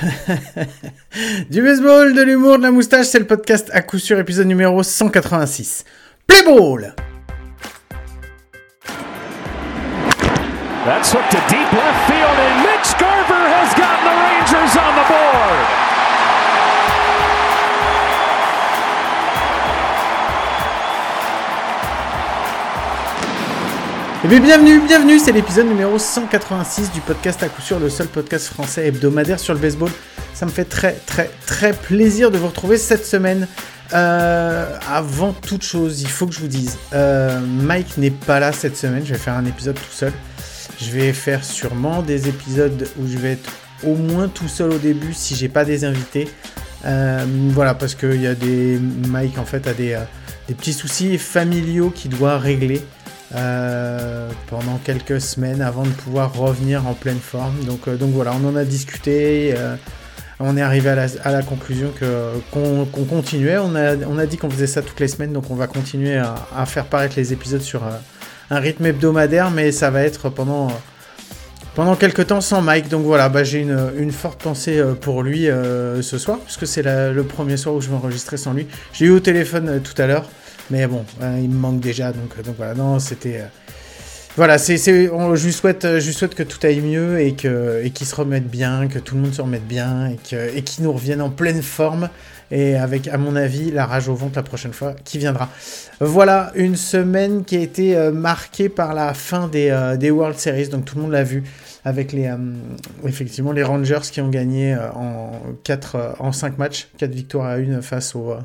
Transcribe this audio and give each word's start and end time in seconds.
du 1.50 1.62
baseball, 1.62 2.14
de 2.14 2.22
l'humour, 2.22 2.58
de 2.58 2.62
la 2.62 2.70
moustache, 2.70 3.06
c'est 3.06 3.18
le 3.18 3.26
podcast 3.26 3.70
à 3.72 3.82
coup 3.82 3.98
sûr, 3.98 4.18
épisode 4.18 4.46
numéro 4.46 4.82
186. 4.82 5.84
Play 6.26 6.42
ball! 6.44 6.94
That's 10.84 11.12
hooked 11.12 11.30
to 11.32 11.40
deep 11.48 11.72
left 11.72 12.08
field, 12.08 12.38
and 12.40 12.62
Mitch 12.64 12.96
Garver 12.98 13.46
has 13.52 13.74
gotten 13.74 14.04
the 14.04 14.16
Rangers 14.16 14.76
on 14.76 14.96
the 14.96 15.06
board. 15.08 15.89
Et 24.22 24.28
bien 24.28 24.38
bienvenue, 24.38 24.80
bienvenue, 24.86 25.18
c'est 25.18 25.32
l'épisode 25.32 25.66
numéro 25.66 25.98
186 25.98 26.92
du 26.92 27.00
podcast 27.00 27.42
à 27.42 27.48
coup 27.48 27.62
sûr, 27.62 27.78
le 27.78 27.88
seul 27.88 28.06
podcast 28.06 28.48
français 28.48 28.86
hebdomadaire 28.86 29.40
sur 29.40 29.54
le 29.54 29.60
baseball. 29.60 29.90
Ça 30.34 30.44
me 30.44 30.50
fait 30.50 30.66
très 30.66 30.92
très 31.06 31.30
très 31.46 31.72
plaisir 31.72 32.30
de 32.30 32.36
vous 32.36 32.48
retrouver 32.48 32.76
cette 32.76 33.06
semaine. 33.06 33.48
Euh, 33.94 34.76
avant 34.86 35.32
toute 35.32 35.62
chose, 35.62 36.02
il 36.02 36.08
faut 36.08 36.26
que 36.26 36.34
je 36.34 36.40
vous 36.40 36.48
dise, 36.48 36.76
euh, 36.92 37.40
Mike 37.40 37.96
n'est 37.96 38.10
pas 38.10 38.40
là 38.40 38.52
cette 38.52 38.76
semaine, 38.76 39.06
je 39.06 39.14
vais 39.14 39.18
faire 39.18 39.32
un 39.32 39.46
épisode 39.46 39.76
tout 39.76 39.90
seul. 39.90 40.12
Je 40.78 40.90
vais 40.90 41.14
faire 41.14 41.42
sûrement 41.42 42.02
des 42.02 42.28
épisodes 42.28 42.88
où 42.98 43.06
je 43.06 43.16
vais 43.16 43.32
être 43.32 43.50
au 43.84 43.94
moins 43.94 44.28
tout 44.28 44.48
seul 44.48 44.70
au 44.70 44.78
début 44.78 45.14
si 45.14 45.34
j'ai 45.34 45.48
pas 45.48 45.64
des 45.64 45.86
invités. 45.86 46.28
Euh, 46.84 47.24
voilà, 47.52 47.72
parce 47.72 47.94
qu'il 47.94 48.20
y 48.20 48.26
a 48.26 48.34
des. 48.34 48.78
Mike 49.08 49.38
en 49.38 49.46
fait 49.46 49.66
a 49.66 49.72
des, 49.72 49.98
des 50.46 50.52
petits 50.52 50.74
soucis 50.74 51.16
familiaux 51.16 51.88
qu'il 51.88 52.10
doit 52.10 52.36
régler. 52.36 52.82
Euh, 53.36 54.28
pendant 54.48 54.78
quelques 54.78 55.20
semaines 55.20 55.62
avant 55.62 55.84
de 55.84 55.90
pouvoir 55.90 56.34
revenir 56.34 56.88
en 56.88 56.94
pleine 56.94 57.20
forme. 57.20 57.54
Donc, 57.64 57.86
euh, 57.86 57.96
voilà, 58.00 58.32
on 58.32 58.48
en 58.48 58.56
a 58.56 58.64
discuté. 58.64 59.54
Euh, 59.56 59.76
on 60.40 60.56
est 60.56 60.62
arrivé 60.62 60.88
à 60.88 61.30
la, 61.30 61.42
conclusion 61.42 61.92
qu'on, 62.50 62.86
continuait. 63.04 63.58
On 63.58 63.76
a, 63.76 64.26
dit 64.26 64.36
qu'on 64.36 64.50
faisait 64.50 64.66
ça 64.66 64.82
toutes 64.82 64.98
les 64.98 65.06
semaines, 65.06 65.32
donc 65.32 65.50
on 65.50 65.54
va 65.54 65.66
continuer 65.66 66.16
à, 66.16 66.64
faire 66.64 66.86
paraître 66.86 67.14
les 67.18 67.34
épisodes 67.34 67.60
sur 67.60 67.82
un 68.50 68.58
rythme 68.58 68.86
hebdomadaire, 68.86 69.50
mais 69.50 69.70
ça 69.70 69.90
va 69.90 70.02
être 70.02 70.30
pendant, 70.30 70.70
quelques 71.98 72.28
temps 72.28 72.40
sans 72.40 72.62
Mike. 72.62 72.88
Donc 72.88 73.04
voilà, 73.04 73.28
bah, 73.28 73.44
j'ai 73.44 73.60
une, 73.60 74.12
forte 74.12 74.42
pensée 74.42 74.82
pour 75.02 75.22
lui 75.22 75.44
ce 75.44 76.16
soir, 76.18 76.38
puisque 76.38 76.66
c'est 76.66 76.82
le 76.82 77.22
premier 77.22 77.58
soir 77.58 77.74
où 77.74 77.82
je 77.82 77.90
vais 77.90 77.96
enregistrer 77.96 78.38
sans 78.38 78.54
lui. 78.54 78.66
J'ai 78.94 79.04
eu 79.04 79.10
au 79.10 79.20
téléphone 79.20 79.82
tout 79.82 80.00
à 80.00 80.06
l'heure. 80.06 80.24
Mais 80.70 80.86
bon, 80.86 81.04
hein, 81.20 81.38
il 81.38 81.50
me 81.50 81.58
manque 81.58 81.80
déjà, 81.80 82.12
donc, 82.12 82.40
donc 82.42 82.54
voilà, 82.56 82.74
non, 82.74 82.98
c'était... 82.98 83.40
Euh, 83.40 83.46
voilà, 84.36 84.58
c'est, 84.58 84.76
je, 84.76 85.44
lui 85.44 85.52
souhaite, 85.52 85.82
je 85.82 86.06
lui 86.06 86.14
souhaite 86.14 86.36
que 86.36 86.44
tout 86.44 86.64
aille 86.64 86.80
mieux 86.80 87.20
et, 87.20 87.34
que, 87.34 87.82
et 87.82 87.90
qu'il 87.90 88.06
se 88.06 88.14
remette 88.14 88.48
bien, 88.48 88.86
que 88.86 89.00
tout 89.00 89.16
le 89.16 89.22
monde 89.22 89.34
se 89.34 89.42
remette 89.42 89.66
bien 89.66 90.06
et, 90.06 90.16
que, 90.16 90.60
qu'il 90.60 90.84
nous 90.84 90.92
revienne 90.92 91.20
en 91.20 91.30
pleine 91.30 91.62
forme 91.62 92.08
et 92.52 92.76
avec, 92.76 93.08
à 93.08 93.18
mon 93.18 93.34
avis, 93.34 93.72
la 93.72 93.86
rage 93.86 94.08
au 94.08 94.14
ventre 94.14 94.36
la 94.36 94.44
prochaine 94.44 94.72
fois 94.72 94.94
qui 95.04 95.18
viendra. 95.18 95.48
Voilà, 95.98 96.52
une 96.54 96.76
semaine 96.76 97.44
qui 97.44 97.56
a 97.56 97.60
été 97.60 97.96
euh, 97.96 98.12
marquée 98.12 98.68
par 98.68 98.94
la 98.94 99.14
fin 99.14 99.48
des, 99.48 99.70
euh, 99.70 100.10
World 100.10 100.38
Series, 100.38 100.68
donc 100.68 100.84
tout 100.84 100.94
le 100.94 101.02
monde 101.02 101.12
l'a 101.12 101.24
vu, 101.24 101.42
avec 101.84 102.12
les, 102.12 102.32
effectivement 103.04 103.50
les 103.50 103.64
Rangers 103.64 104.00
qui 104.12 104.20
ont 104.20 104.28
gagné 104.28 104.76
en, 104.94 105.32
4, 105.64 106.16
en 106.20 106.30
5 106.30 106.56
matchs, 106.56 106.88
4 106.98 107.10
victoires 107.10 107.46
à 107.46 107.54
1 107.54 107.82
face 107.82 108.14
aux 108.14 108.36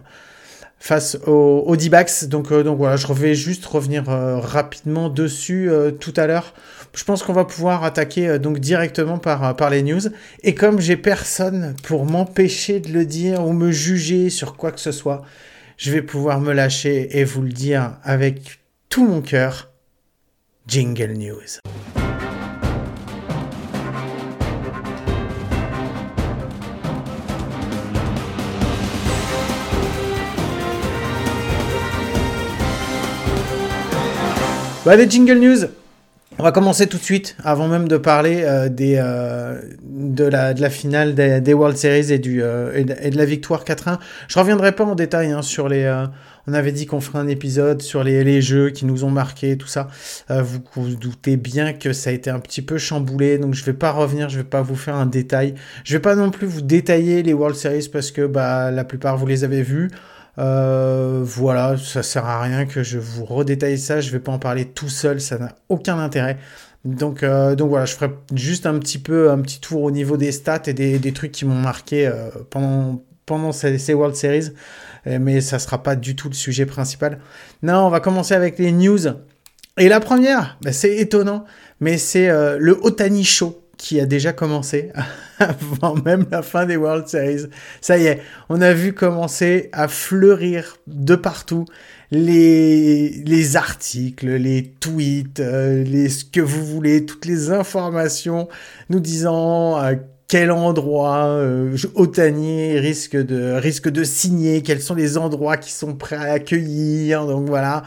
face 0.80 1.18
au, 1.26 1.76
D-backs. 1.76 2.26
Donc, 2.26 2.52
euh, 2.52 2.64
donc 2.64 2.78
voilà, 2.78 2.96
je 2.96 3.12
vais 3.12 3.36
juste 3.36 3.66
revenir 3.66 4.10
euh, 4.10 4.40
rapidement 4.40 5.10
dessus 5.10 5.70
euh, 5.70 5.92
tout 5.92 6.14
à 6.18 6.28
l'heure. 6.28 6.54
Je 6.94 7.04
pense 7.04 7.24
qu'on 7.24 7.34
va 7.34 7.44
pouvoir 7.44 7.84
attaquer 7.84 8.40
donc 8.40 8.60
directement 8.60 9.18
par, 9.18 9.56
par 9.56 9.70
les 9.70 9.84
news. 9.84 10.02
Et 10.44 10.56
comme 10.56 10.80
j'ai 10.80 10.96
personne 10.96 11.76
pour 11.84 12.06
m'empêcher 12.06 12.80
de 12.80 12.92
le 12.92 13.06
dire 13.06 13.46
ou 13.46 13.52
me 13.52 13.72
juger 13.72 14.30
sur 14.30 14.56
quoi 14.56 14.72
que 14.72 14.80
ce 14.80 14.94
soit, 14.94 15.24
je 15.78 15.92
vais 15.92 16.02
pouvoir 16.02 16.40
me 16.40 16.54
lâcher 16.54 17.20
et 17.20 17.26
vous 17.26 17.42
le 17.42 17.52
dire 17.52 17.98
avec 18.04 18.60
tout 18.88 19.06
mon 19.06 19.22
cœur. 19.22 19.72
Jingle 20.68 21.14
News. 21.14 21.60
Bah, 34.86 34.96
des 34.98 35.10
jingle 35.10 35.40
news. 35.40 35.66
On 36.38 36.44
va 36.44 36.52
commencer 36.52 36.86
tout 36.86 36.98
de 36.98 37.04
suite, 37.04 37.36
avant 37.44 37.68
même 37.68 37.88
de 37.88 37.98
parler 37.98 38.44
euh, 38.44 38.70
des, 38.70 38.98
euh, 39.00 39.60
de, 39.82 40.26
la, 40.26 40.54
de 40.54 40.62
la 40.62 40.70
finale 40.70 41.16
des, 41.16 41.54
World 41.56 41.76
Series 41.76 42.14
et, 42.14 42.20
du, 42.20 42.44
euh, 42.44 42.72
et, 42.76 43.10
de, 43.10 43.18
la 43.18 43.26
victoire 43.26 43.64
4-1. 43.64 43.98
Je 44.28 44.38
reviendrai 44.38 44.74
pas 44.74 44.84
en 44.84 44.94
détail 44.94 45.32
hein, 45.32 45.42
sur 45.42 45.70
les... 45.70 45.92
on 46.46 46.54
avait 46.54 46.72
dit 46.72 46.86
qu'on 46.86 47.02
ferait 47.02 47.18
un 47.18 47.28
épisode 47.28 47.82
sur 47.82 48.04
les, 48.04 48.24
les, 48.24 48.44
jeux 48.44 48.70
qui 48.70 48.86
nous 48.86 49.04
ont 49.06 49.10
marqué, 49.10 49.58
tout 49.58 49.68
ça. 49.68 49.88
vous 50.30 50.60
vous 50.76 50.96
doutez 50.96 51.36
bien 51.36 51.74
que 51.74 51.92
ça 51.92 52.12
a 52.12 52.14
été 52.14 52.30
un 52.30 52.40
petit 52.40 52.62
peu 52.62 52.78
chamboulé, 52.78 53.40
donc 53.40 53.56
je 53.56 53.66
vais 53.66 53.74
pas 53.74 53.90
revenir, 53.90 54.30
je 54.30 54.38
vais 54.38 54.44
pas 54.44 54.62
vous 54.62 54.76
faire 54.76 54.96
un 54.96 55.08
détail. 55.08 55.56
Je 55.84 55.94
vais 55.94 56.02
pas 56.02 56.16
non 56.16 56.30
plus 56.30 56.46
vous 56.46 56.62
détailler 56.62 57.24
les 57.24 57.34
World 57.34 57.56
Series 57.56 57.90
parce 57.92 58.12
que 58.12 58.28
bah, 58.28 58.70
la 58.70 58.84
plupart 58.84 59.18
vous 59.18 59.26
les 59.26 59.44
avez 59.44 59.64
vus. 59.64 59.90
Euh, 60.38 61.22
voilà, 61.24 61.78
ça 61.78 62.04
sert 62.04 62.26
à 62.26 62.42
rien 62.42 62.66
que 62.66 62.84
je 62.84 63.00
vous 63.00 63.26
redétaille 63.26 63.78
ça. 63.78 64.02
Je 64.02 64.12
vais 64.12 64.20
pas 64.20 64.32
en 64.32 64.40
parler 64.40 64.66
tout 64.66 64.90
seul, 64.90 65.22
ça 65.22 65.38
n'a 65.38 65.56
aucun 65.70 66.00
intérêt. 66.00 66.38
Donc, 66.84 67.24
euh, 67.24 67.56
donc 67.56 67.70
voilà, 67.70 67.86
je 67.86 67.96
ferai 67.96 68.12
juste 68.34 68.66
un 68.66 68.78
petit 68.78 69.00
peu 69.00 69.32
un 69.32 69.40
petit 69.40 69.60
tour 69.60 69.82
au 69.82 69.92
niveau 69.92 70.18
des 70.18 70.32
stats 70.32 70.64
et 70.68 70.74
des, 70.74 71.00
des 71.00 71.14
trucs 71.14 71.32
qui 71.32 71.46
m'ont 71.46 71.56
marqué 71.56 72.06
euh, 72.06 72.30
pendant, 72.50 73.02
pendant 73.26 73.52
ces, 73.52 73.78
ces, 73.80 73.94
World 73.94 74.16
Series. 74.16 74.52
Mais 75.08 75.40
ça 75.40 75.60
sera 75.60 75.84
pas 75.84 75.96
du 75.96 76.16
tout 76.16 76.30
le 76.30 76.34
sujet 76.34 76.66
principal. 76.66 77.20
Non, 77.62 77.86
on 77.86 77.90
va 77.90 78.00
commencer 78.00 78.34
avec 78.34 78.58
les 78.58 78.72
news. 78.72 79.06
Et 79.78 79.88
la 79.88 80.00
première, 80.00 80.58
bah, 80.64 80.74
c'est 80.74 80.96
étonnant, 80.98 81.46
mais 81.80 82.00
c'est 82.00 82.28
le 82.58 82.76
Otani 82.82 83.24
Show 83.24 83.65
qui 83.78 84.00
a 84.00 84.06
déjà 84.06 84.34
commencé 84.34 84.92
avant 85.40 85.96
même 85.96 86.26
la 86.32 86.42
fin 86.42 86.66
des 86.66 86.78
World 86.78 87.08
Series. 87.08 87.48
Ça 87.82 87.98
y 87.98 88.06
est, 88.06 88.22
on 88.50 88.62
a 88.62 88.74
vu 88.74 88.94
commencer 88.94 89.70
à 89.74 89.88
fleurir 89.88 90.78
de 90.88 91.16
partout 91.16 91.66
les, 92.12 93.10
les 93.10 93.56
articles, 93.56 94.28
les 94.28 94.74
tweets, 94.80 95.40
euh, 95.40 95.84
les, 95.84 96.10
ce 96.10 96.26
que 96.26 96.42
vous 96.42 96.66
voulez, 96.66 97.06
toutes 97.06 97.26
les 97.26 97.52
informations 97.52 98.48
nous 98.90 99.00
disant 99.00 99.76
à 99.76 99.96
quel 100.28 100.52
endroit 100.52 101.26
euh, 101.26 101.76
risque 101.96 103.16
de, 103.16 103.54
risque 103.54 103.90
de 103.90 104.04
signer, 104.04 104.62
quels 104.62 104.82
sont 104.82 104.96
les 104.96 105.18
endroits 105.18 105.58
qui 105.58 105.72
sont 105.72 105.96
prêts 105.96 106.16
à 106.16 106.34
accueillir. 106.34 107.26
Donc 107.26 107.48
voilà, 107.48 107.84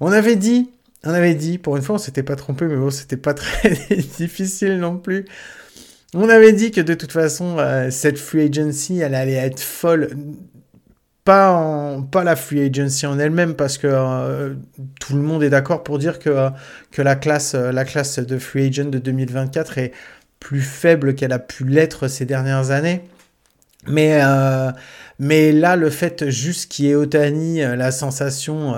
on 0.00 0.12
avait 0.12 0.36
dit 0.36 0.70
on 1.04 1.10
avait 1.10 1.34
dit, 1.34 1.58
pour 1.58 1.76
une 1.76 1.82
fois, 1.82 1.96
on 1.96 1.98
s'était 1.98 2.22
pas 2.22 2.36
trompé, 2.36 2.66
mais 2.66 2.76
bon, 2.76 2.90
c'était 2.90 3.16
pas 3.16 3.34
très 3.34 3.70
difficile 4.18 4.78
non 4.78 4.96
plus. 4.96 5.26
On 6.14 6.28
avait 6.28 6.52
dit 6.52 6.70
que 6.70 6.80
de 6.80 6.94
toute 6.94 7.12
façon, 7.12 7.58
euh, 7.58 7.90
cette 7.90 8.18
free 8.18 8.42
agency, 8.42 9.00
elle 9.00 9.14
allait 9.14 9.32
être 9.32 9.60
folle. 9.60 10.10
Pas, 11.24 11.52
en, 11.52 12.02
pas 12.02 12.22
la 12.22 12.36
free 12.36 12.60
agency 12.60 13.06
en 13.06 13.18
elle-même, 13.18 13.54
parce 13.54 13.78
que 13.78 13.86
euh, 13.90 14.54
tout 15.00 15.16
le 15.16 15.22
monde 15.22 15.42
est 15.42 15.50
d'accord 15.50 15.82
pour 15.82 15.98
dire 15.98 16.18
que, 16.18 16.30
euh, 16.30 16.50
que 16.90 17.02
la, 17.02 17.16
classe, 17.16 17.54
la 17.54 17.84
classe 17.84 18.18
de 18.18 18.38
free 18.38 18.68
agent 18.68 18.90
de 18.90 18.98
2024 18.98 19.78
est 19.78 19.92
plus 20.38 20.60
faible 20.60 21.14
qu'elle 21.14 21.32
a 21.32 21.38
pu 21.38 21.64
l'être 21.64 22.08
ces 22.08 22.26
dernières 22.26 22.70
années. 22.70 23.02
Mais, 23.86 24.22
mais 25.18 25.52
là, 25.52 25.76
le 25.76 25.90
fait 25.90 26.30
juste 26.30 26.70
qu'il 26.70 26.86
y 26.86 26.90
ait 26.90 26.94
Otani, 26.94 27.60
la 27.60 27.90
sensation, 27.90 28.74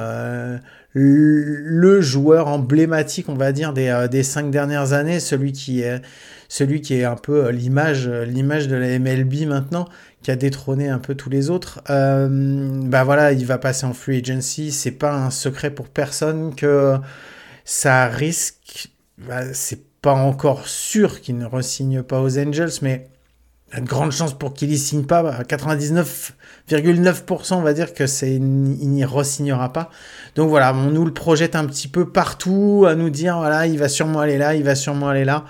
le 0.98 2.00
joueur 2.00 2.48
emblématique, 2.48 3.28
on 3.28 3.34
va 3.34 3.52
dire, 3.52 3.74
des, 3.74 3.88
euh, 3.88 4.08
des 4.08 4.22
cinq 4.22 4.50
dernières 4.50 4.94
années, 4.94 5.20
celui 5.20 5.52
qui 5.52 5.82
est, 5.82 6.00
celui 6.48 6.80
qui 6.80 6.94
est 6.94 7.04
un 7.04 7.16
peu 7.16 7.44
euh, 7.44 7.52
l'image, 7.52 8.08
euh, 8.08 8.24
l'image 8.24 8.66
de 8.66 8.76
la 8.76 8.98
MLB 8.98 9.46
maintenant, 9.46 9.86
qui 10.22 10.30
a 10.30 10.36
détrôné 10.36 10.88
un 10.88 10.98
peu 10.98 11.14
tous 11.14 11.28
les 11.28 11.50
autres. 11.50 11.82
bah 11.86 13.04
voilà, 13.04 13.32
il 13.32 13.44
va 13.44 13.58
passer 13.58 13.84
en 13.84 13.92
free 13.92 14.20
agency. 14.20 14.72
C'est 14.72 14.90
pas 14.90 15.12
un 15.12 15.30
secret 15.30 15.70
pour 15.70 15.88
personne 15.88 16.54
que 16.54 16.96
ça 17.66 18.06
risque. 18.06 18.88
Bah, 19.18 19.52
c'est 19.52 19.84
pas 20.00 20.14
encore 20.14 20.66
sûr 20.66 21.20
qu'il 21.20 21.36
ne 21.36 21.44
resigne 21.44 22.02
pas 22.02 22.22
aux 22.22 22.38
Angels, 22.38 22.72
mais 22.80 23.08
il 23.68 23.74
y 23.74 23.76
a 23.78 23.80
de 23.82 23.86
grandes 23.86 24.12
chances 24.12 24.36
pour 24.36 24.54
qu'il 24.54 24.72
y 24.72 24.78
signe 24.78 25.04
pas. 25.04 25.44
99,9% 26.68 27.54
on 27.54 27.62
va 27.62 27.72
dire 27.72 27.94
que 27.94 28.06
c'est 28.06 28.34
il 28.34 28.40
n'y 28.40 29.04
re-signera 29.04 29.72
pas. 29.72 29.90
Donc 30.34 30.48
voilà, 30.48 30.74
on 30.74 30.90
nous 30.90 31.04
le 31.04 31.12
projette 31.12 31.54
un 31.56 31.64
petit 31.66 31.88
peu 31.88 32.08
partout 32.08 32.86
à 32.88 32.94
nous 32.94 33.10
dire 33.10 33.36
voilà, 33.38 33.66
il 33.66 33.78
va 33.78 33.88
sûrement 33.88 34.20
aller 34.20 34.38
là, 34.38 34.54
il 34.54 34.64
va 34.64 34.74
sûrement 34.74 35.08
aller 35.08 35.24
là. 35.24 35.44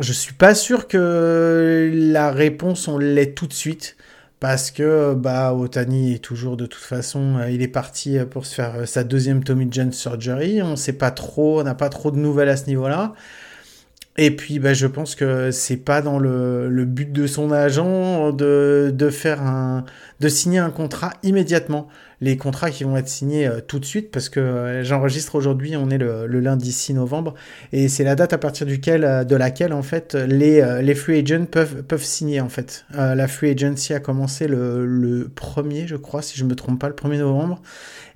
Je 0.00 0.12
suis 0.12 0.32
pas 0.32 0.54
sûr 0.54 0.88
que 0.88 1.90
la 1.92 2.30
réponse 2.30 2.88
on 2.88 2.98
l'ait 2.98 3.32
tout 3.32 3.46
de 3.46 3.52
suite 3.52 3.96
parce 4.42 4.72
que 4.72 5.14
bah 5.14 5.54
Otani 5.54 6.14
est 6.14 6.18
toujours 6.18 6.56
de 6.56 6.66
toute 6.66 6.82
façon, 6.82 7.36
euh, 7.38 7.50
il 7.50 7.62
est 7.62 7.68
parti 7.68 8.18
pour 8.28 8.44
se 8.44 8.56
faire 8.56 8.74
euh, 8.74 8.86
sa 8.86 9.04
deuxième 9.04 9.44
Tommy 9.44 9.68
John 9.70 9.92
surgery, 9.92 10.60
on 10.62 10.74
sait 10.74 10.94
pas 10.94 11.12
trop, 11.12 11.60
on 11.60 11.62
n'a 11.62 11.76
pas 11.76 11.88
trop 11.88 12.10
de 12.10 12.16
nouvelles 12.16 12.48
à 12.48 12.56
ce 12.56 12.66
niveau-là. 12.66 13.14
Et 14.18 14.36
puis, 14.36 14.58
bah, 14.58 14.74
je 14.74 14.86
pense 14.86 15.14
que 15.14 15.50
c'est 15.50 15.78
pas 15.78 16.02
dans 16.02 16.18
le, 16.18 16.84
but 16.84 17.12
de 17.12 17.26
son 17.26 17.50
agent 17.50 18.30
de, 18.32 18.92
de 18.94 19.10
faire 19.10 19.42
un, 19.42 19.84
de 20.20 20.28
signer 20.28 20.58
un 20.58 20.70
contrat 20.70 21.12
immédiatement 21.22 21.88
les 22.22 22.36
contrats 22.36 22.70
qui 22.70 22.84
vont 22.84 22.96
être 22.96 23.08
signés 23.08 23.46
euh, 23.48 23.60
tout 23.60 23.80
de 23.80 23.84
suite 23.84 24.12
parce 24.12 24.28
que 24.28 24.38
euh, 24.38 24.84
j'enregistre 24.84 25.34
aujourd'hui, 25.34 25.76
on 25.76 25.90
est 25.90 25.98
le, 25.98 26.26
lundi 26.26 26.72
6 26.72 26.94
novembre 26.94 27.34
et 27.72 27.88
c'est 27.88 28.04
la 28.04 28.14
date 28.14 28.32
à 28.32 28.38
partir 28.38 28.64
duquel, 28.64 29.04
euh, 29.04 29.24
de 29.24 29.34
laquelle 29.34 29.72
en 29.72 29.82
fait 29.82 30.14
les, 30.14 30.62
les 30.82 30.94
free 30.94 31.18
agents 31.18 31.46
peuvent, 31.46 31.82
peuvent 31.82 32.04
signer 32.04 32.40
en 32.40 32.48
fait. 32.48 32.86
la 32.94 33.26
free 33.26 33.50
agency 33.50 33.92
a 33.92 33.98
commencé 34.00 34.46
le, 34.46 34.86
le 34.86 35.30
1er, 35.34 35.86
je 35.86 35.96
crois, 35.96 36.22
si 36.22 36.38
je 36.38 36.44
me 36.44 36.54
trompe 36.54 36.80
pas, 36.80 36.88
le 36.88 36.94
1er 36.94 37.18
novembre. 37.18 37.60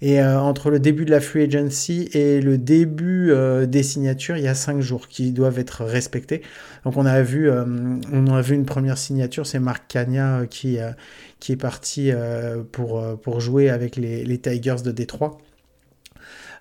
Et 0.02 0.22
entre 0.22 0.70
le 0.70 0.78
début 0.78 1.06
de 1.06 1.10
la 1.10 1.20
free 1.20 1.42
agency 1.42 2.10
et 2.12 2.40
le 2.40 2.58
début 2.58 3.32
des 3.66 3.82
signatures, 3.82 4.36
il 4.36 4.44
y 4.44 4.48
a 4.48 4.54
5 4.54 4.80
jours 4.80 5.08
qui 5.08 5.32
doivent 5.32 5.58
être 5.58 5.84
respectés. 5.84 6.42
Donc 6.86 6.96
on 6.96 7.04
a 7.04 7.20
vu, 7.20 7.50
on 7.50 8.26
a 8.28 8.40
vu 8.40 8.54
une 8.54 8.64
première 8.64 8.96
signature, 8.96 9.44
c'est 9.44 9.58
Marc 9.58 9.88
Cagna 9.88 10.42
qui, 10.48 10.78
qui 11.40 11.52
est 11.52 11.56
parti 11.56 12.10
euh, 12.10 12.62
pour, 12.70 13.00
euh, 13.00 13.38
jouer 13.38 13.70
avec 13.70 13.96
les, 13.96 14.38
Tigers 14.38 14.82
de 14.84 14.90
Détroit. 14.90 15.38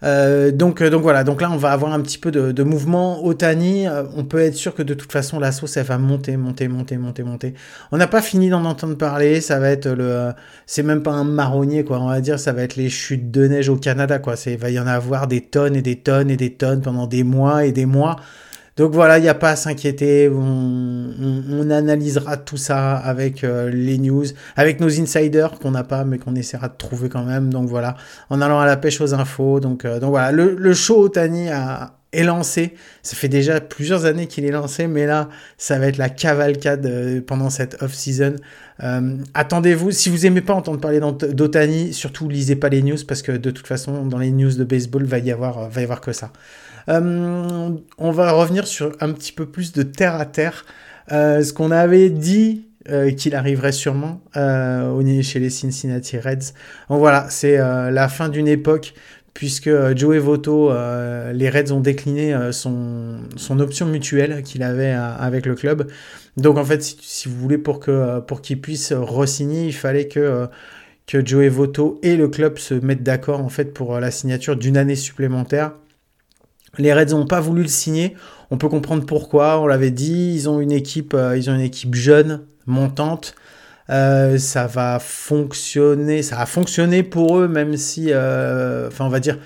Euh, 0.03 0.51
donc, 0.51 0.81
voilà, 0.81 1.23
donc 1.23 1.41
là 1.41 1.49
on 1.49 1.55
va 1.55 1.71
avoir 1.71 1.93
un 1.93 2.01
petit 2.01 2.17
peu 2.17 2.29
de, 2.31 2.63
mouvement. 2.63 3.23
Otani, 3.23 3.85
on 4.15 4.25
peut 4.25 4.39
être 4.39 4.55
sûr 4.55 4.75
que 4.75 4.83
de 4.83 4.93
toute 4.93 5.11
façon 5.11 5.39
la 5.39 5.51
sauce 5.51 5.77
elle 5.77 5.85
va 5.85 5.97
monter, 5.97 6.37
monter, 6.37 6.67
monter, 6.67 6.97
monter, 6.97 7.23
monter. 7.23 7.53
On 7.91 7.97
n'a 7.97 8.07
pas 8.07 8.21
fini 8.21 8.49
d'en 8.49 8.65
entendre 8.65 8.97
parler, 8.97 9.41
ça 9.41 9.59
va 9.59 9.69
être 9.69 9.87
le, 9.87 10.31
c'est 10.65 10.83
même 10.83 11.01
pas 11.01 11.11
un 11.11 11.23
marronnier 11.23 11.85
quoi, 11.85 11.99
on 12.01 12.07
va 12.07 12.19
dire, 12.19 12.39
ça 12.39 12.51
va 12.51 12.63
être 12.63 12.75
les 12.75 12.89
chutes 12.89 13.31
de 13.31 13.47
neige 13.47 13.69
au 13.69 13.77
Canada 13.77 14.19
quoi. 14.19 14.35
Il 14.47 14.57
va 14.57 14.69
y 14.69 14.79
en 14.79 14.87
avoir 14.87 15.27
des 15.27 15.41
tonnes 15.41 15.75
et 15.75 15.81
des 15.81 15.95
tonnes 15.95 16.29
et 16.29 16.37
des 16.37 16.53
tonnes 16.53 16.81
pendant 16.81 17.07
des 17.07 17.23
mois 17.23 17.65
et 17.65 17.71
des 17.71 17.85
mois. 17.85 18.17
Donc 18.77 18.91
voilà, 18.91 19.19
il 19.19 19.21
n'y 19.21 19.29
a 19.29 19.35
pas 19.35 19.51
à 19.51 19.55
s'inquiéter. 19.55 20.29
On, 20.29 21.69
analysera 21.69 22.37
tout 22.37 22.57
ça 22.57 22.95
avec 22.97 23.43
euh, 23.43 23.69
les 23.71 23.97
news, 23.97 24.25
avec 24.55 24.79
nos 24.79 24.99
insiders 24.99 25.57
qu'on 25.59 25.71
n'a 25.71 25.83
pas, 25.83 26.03
mais 26.03 26.19
qu'on 26.19 26.35
essaiera 26.35 26.67
de 26.67 26.75
trouver 26.77 27.09
quand 27.09 27.23
même. 27.23 27.51
Donc 27.51 27.69
voilà, 27.69 27.95
en 28.29 28.41
allant 28.41 28.59
à 28.59 28.65
la 28.65 28.77
pêche 28.77 28.99
aux 29.01 29.13
infos. 29.13 29.59
Donc, 29.59 29.85
euh, 29.85 29.99
donc 29.99 30.09
voilà, 30.09 30.31
le, 30.31 30.55
le 30.55 30.73
show 30.73 31.07
Tani 31.07 31.49
a, 31.49 31.93
est 32.11 32.23
lancé. 32.23 32.75
Ça 33.01 33.15
fait 33.15 33.29
déjà 33.29 33.61
plusieurs 33.61 34.05
années 34.05 34.27
qu'il 34.27 34.45
est 34.45 34.51
lancé, 34.51 34.87
mais 34.87 35.05
là, 35.05 35.29
ça 35.57 35.79
va 35.79 35.87
être 35.87 35.97
la 35.97 36.09
cavalcade 36.09 36.85
euh, 36.85 37.21
pendant 37.25 37.49
cette 37.49 37.81
off-season. 37.81 38.35
Attendez-vous, 39.33 39.91
si 39.91 40.09
vous 40.09 40.25
aimez 40.25 40.41
pas 40.41 40.53
entendre 40.53 40.81
parler 40.81 40.99
d'Otani, 40.99 41.93
surtout 41.93 42.27
lisez 42.27 42.57
pas 42.57 42.67
les 42.67 42.83
news 42.83 42.97
parce 43.07 43.21
que 43.21 43.31
de 43.31 43.49
toute 43.49 43.67
façon, 43.67 44.05
dans 44.05 44.17
les 44.17 44.31
news 44.31 44.51
de 44.51 44.65
baseball, 44.65 45.05
va 45.05 45.19
y 45.19 45.31
avoir, 45.31 45.69
va 45.69 45.79
y 45.79 45.83
avoir 45.85 46.01
que 46.01 46.11
ça. 46.11 46.31
Euh, 46.89 47.69
on 47.97 48.11
va 48.11 48.31
revenir 48.31 48.67
sur 48.67 48.91
un 48.99 49.11
petit 49.11 49.31
peu 49.31 49.45
plus 49.45 49.73
de 49.73 49.83
terre 49.83 50.15
à 50.15 50.25
terre. 50.25 50.65
Euh, 51.11 51.43
ce 51.43 51.53
qu'on 51.53 51.71
avait 51.71 52.09
dit 52.09 52.67
euh, 52.89 53.11
qu'il 53.11 53.35
arriverait 53.35 53.71
sûrement 53.71 54.21
chez 54.33 55.39
les 55.39 55.49
Cincinnati 55.49 56.17
Reds. 56.17 56.53
Donc 56.89 56.99
voilà, 56.99 57.27
c'est 57.29 57.57
la 57.57 58.07
fin 58.07 58.29
d'une 58.29 58.47
époque 58.47 58.93
puisque 59.33 59.69
Joey 59.97 60.19
Votto, 60.19 60.71
les 61.33 61.49
Reds 61.49 61.73
ont 61.73 61.81
décliné 61.81 62.33
son, 62.51 63.19
son 63.35 63.59
option 63.59 63.85
mutuelle 63.85 64.43
qu'il 64.43 64.63
avait 64.63 64.91
avec 64.91 65.45
le 65.45 65.55
club. 65.55 65.91
Donc 66.37 66.57
en 66.57 66.63
fait, 66.63 66.81
si, 66.81 67.27
vous 67.27 67.35
voulez 67.35 67.57
pour 67.57 67.79
que 67.79 68.19
pour 68.21 68.41
qu'il 68.41 68.61
puisse 68.61 68.93
re-signer, 68.93 69.65
il 69.65 69.73
fallait 69.73 70.07
que 70.07 70.47
que 71.05 71.23
Joey 71.23 71.49
Votto 71.49 71.99
et 72.01 72.15
le 72.15 72.29
club 72.29 72.57
se 72.57 72.73
mettent 72.73 73.03
d'accord 73.03 73.41
en 73.41 73.49
fait 73.49 73.73
pour 73.73 73.99
la 73.99 74.09
signature 74.09 74.55
d'une 74.55 74.77
année 74.77 74.95
supplémentaire. 74.95 75.73
Les 76.77 76.93
Reds 76.93 77.11
n'ont 77.11 77.25
pas 77.25 77.41
voulu 77.41 77.63
le 77.63 77.67
signer. 77.67 78.15
On 78.51 78.57
peut 78.57 78.69
comprendre 78.69 79.05
pourquoi. 79.05 79.59
On 79.59 79.67
l'avait 79.67 79.91
dit. 79.91 80.33
Ils 80.33 80.49
ont 80.49 80.59
une 80.59 80.71
équipe, 80.71 81.13
euh, 81.13 81.37
ils 81.37 81.49
ont 81.49 81.55
une 81.55 81.61
équipe 81.61 81.95
jeune, 81.95 82.41
montante. 82.65 83.35
Euh, 83.89 84.37
ça 84.37 84.67
va 84.67 84.99
fonctionner. 84.99 86.23
Ça 86.23 86.39
a 86.39 86.45
fonctionné 86.45 87.03
pour 87.03 87.39
eux, 87.39 87.47
même 87.47 87.77
si, 87.77 88.07
euh, 88.09 88.87
enfin, 88.87 89.05
on 89.05 89.09
va 89.09 89.19
dire, 89.19 89.37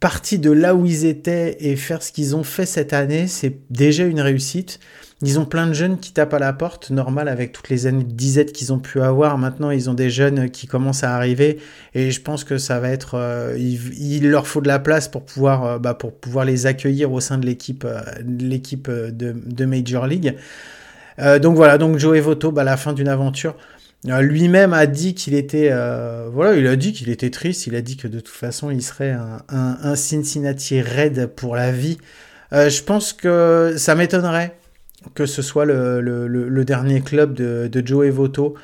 partir 0.00 0.40
de 0.40 0.50
là 0.50 0.74
où 0.74 0.86
ils 0.86 1.04
étaient 1.04 1.56
et 1.60 1.76
faire 1.76 2.02
ce 2.02 2.12
qu'ils 2.12 2.36
ont 2.36 2.44
fait 2.44 2.66
cette 2.66 2.92
année, 2.92 3.26
c'est 3.26 3.58
déjà 3.70 4.04
une 4.04 4.20
réussite. 4.20 4.80
Ils 5.22 5.40
ont 5.40 5.46
plein 5.46 5.66
de 5.66 5.72
jeunes 5.72 5.98
qui 5.98 6.12
tapent 6.12 6.34
à 6.34 6.38
la 6.38 6.52
porte, 6.52 6.90
normal 6.90 7.28
avec 7.28 7.52
toutes 7.52 7.70
les 7.70 7.86
années 7.86 8.04
de 8.04 8.12
disette 8.12 8.52
qu'ils 8.52 8.74
ont 8.74 8.78
pu 8.78 9.00
avoir. 9.00 9.38
Maintenant, 9.38 9.70
ils 9.70 9.88
ont 9.88 9.94
des 9.94 10.10
jeunes 10.10 10.50
qui 10.50 10.66
commencent 10.66 11.04
à 11.04 11.16
arriver 11.16 11.58
et 11.94 12.10
je 12.10 12.20
pense 12.20 12.44
que 12.44 12.58
ça 12.58 12.80
va 12.80 12.90
être, 12.90 13.14
euh, 13.14 13.56
il, 13.58 14.28
leur 14.28 14.46
faut 14.46 14.60
de 14.60 14.68
la 14.68 14.78
place 14.78 15.08
pour 15.08 15.22
pouvoir, 15.24 15.64
euh, 15.64 15.78
bah, 15.78 15.94
pour 15.94 16.12
pouvoir 16.12 16.44
les 16.44 16.66
accueillir 16.66 17.12
au 17.12 17.20
sein 17.20 17.38
de 17.38 17.46
l'équipe, 17.46 17.86
euh, 17.86 19.10
de, 19.10 19.34
de, 19.34 19.64
Major 19.64 20.06
League. 20.06 20.36
donc 21.40 21.56
voilà, 21.56 21.78
donc 21.78 21.96
Joey 21.96 22.20
Voto, 22.20 22.52
bah, 22.52 22.62
la 22.62 22.76
fin 22.76 22.92
d'une 22.92 23.08
aventure. 23.08 23.56
Lui-même 24.04 24.74
a 24.74 24.86
dit 24.86 25.14
qu'il 25.14 25.32
était, 25.32 25.72
voilà, 26.30 26.54
il 26.56 26.66
a 26.66 26.76
dit 26.76 26.92
qu'il 26.92 27.08
était 27.08 27.30
triste. 27.30 27.66
Il 27.66 27.74
a 27.74 27.80
dit 27.80 27.96
que 27.96 28.06
de 28.06 28.20
toute 28.20 28.36
façon, 28.36 28.70
il 28.70 28.82
serait 28.82 29.16
un 29.48 29.96
Cincinnati 29.96 30.82
Red 30.82 31.28
pour 31.34 31.56
la 31.56 31.72
vie. 31.72 31.96
je 32.52 32.82
pense 32.82 33.14
que 33.14 33.74
ça 33.78 33.94
m'étonnerait 33.94 34.54
que 35.14 35.26
ce 35.26 35.42
soit 35.42 35.64
le, 35.64 36.64
dernier 36.64 37.00
club 37.00 37.34
de, 37.34 37.86
Joe 37.86 38.08
Voto, 38.08 38.54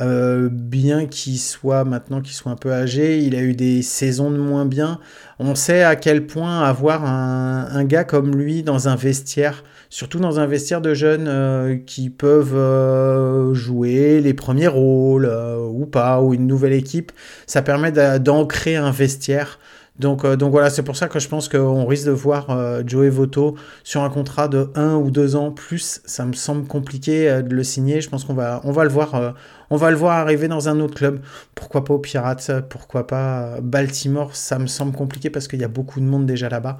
euh, 0.00 0.48
bien 0.50 1.06
qu'il 1.06 1.38
soit 1.38 1.84
maintenant 1.84 2.22
qu'il 2.22 2.32
soit 2.32 2.50
un 2.50 2.56
peu 2.56 2.72
âgé, 2.72 3.18
il 3.18 3.36
a 3.36 3.42
eu 3.42 3.54
des 3.54 3.82
saisons 3.82 4.30
de 4.30 4.38
moins 4.38 4.64
bien. 4.64 4.98
On 5.38 5.54
sait 5.54 5.82
à 5.82 5.96
quel 5.96 6.26
point 6.26 6.62
avoir 6.62 7.04
un, 7.04 7.84
gars 7.84 8.04
comme 8.04 8.34
lui 8.34 8.62
dans 8.62 8.88
un 8.88 8.96
vestiaire, 8.96 9.64
surtout 9.90 10.18
dans 10.18 10.40
un 10.40 10.46
vestiaire 10.46 10.80
de 10.80 10.94
jeunes 10.94 11.28
euh, 11.28 11.76
qui 11.76 12.08
peuvent 12.08 12.56
euh, 12.56 13.52
jouer 13.52 14.20
les 14.22 14.32
premiers 14.32 14.68
rôles 14.68 15.30
ou 15.70 15.84
pas, 15.84 16.22
ou 16.22 16.32
une 16.32 16.46
nouvelle 16.46 16.72
équipe, 16.72 17.12
ça 17.46 17.60
permet 17.60 17.92
d'ancrer 17.92 18.76
un 18.76 18.92
vestiaire. 18.92 19.58
Donc, 19.98 20.24
euh, 20.24 20.36
donc 20.36 20.52
voilà, 20.52 20.70
c'est 20.70 20.82
pour 20.82 20.96
ça 20.96 21.06
que 21.06 21.18
je 21.18 21.28
pense 21.28 21.48
qu'on 21.50 21.84
risque 21.84 22.06
de 22.06 22.12
voir 22.12 22.48
euh, 22.48 22.82
Joey 22.86 23.10
Voto 23.10 23.56
sur 23.84 24.02
un 24.02 24.08
contrat 24.08 24.48
de 24.48 24.70
1 24.74 24.94
ou 24.94 25.10
2 25.10 25.36
ans 25.36 25.50
plus. 25.50 26.00
Ça 26.06 26.24
me 26.24 26.32
semble 26.32 26.66
compliqué 26.66 27.28
euh, 27.28 27.42
de 27.42 27.54
le 27.54 27.62
signer. 27.62 28.00
Je 28.00 28.08
pense 28.08 28.24
qu'on 28.24 28.32
va, 28.32 28.62
on 28.64 28.72
va 28.72 28.84
le 28.84 28.90
voir. 28.90 29.34
on 29.68 29.76
va 29.76 29.90
le 29.90 29.96
voir 29.96 30.16
arriver 30.16 30.48
dans 30.48 30.68
un 30.70 30.80
autre 30.80 30.94
club. 30.94 31.20
Pourquoi 31.54 31.84
pas 31.84 31.92
aux 31.92 31.98
Pirates 31.98 32.50
Pourquoi 32.70 33.06
pas 33.06 33.60
Baltimore 33.62 34.34
Ça 34.34 34.58
me 34.58 34.66
semble 34.66 34.92
compliqué 34.92 35.28
parce 35.28 35.46
qu'il 35.46 35.60
y 35.60 35.64
a 35.64 35.68
beaucoup 35.68 36.00
de 36.00 36.06
monde 36.06 36.24
déjà 36.24 36.48
là-bas. 36.48 36.78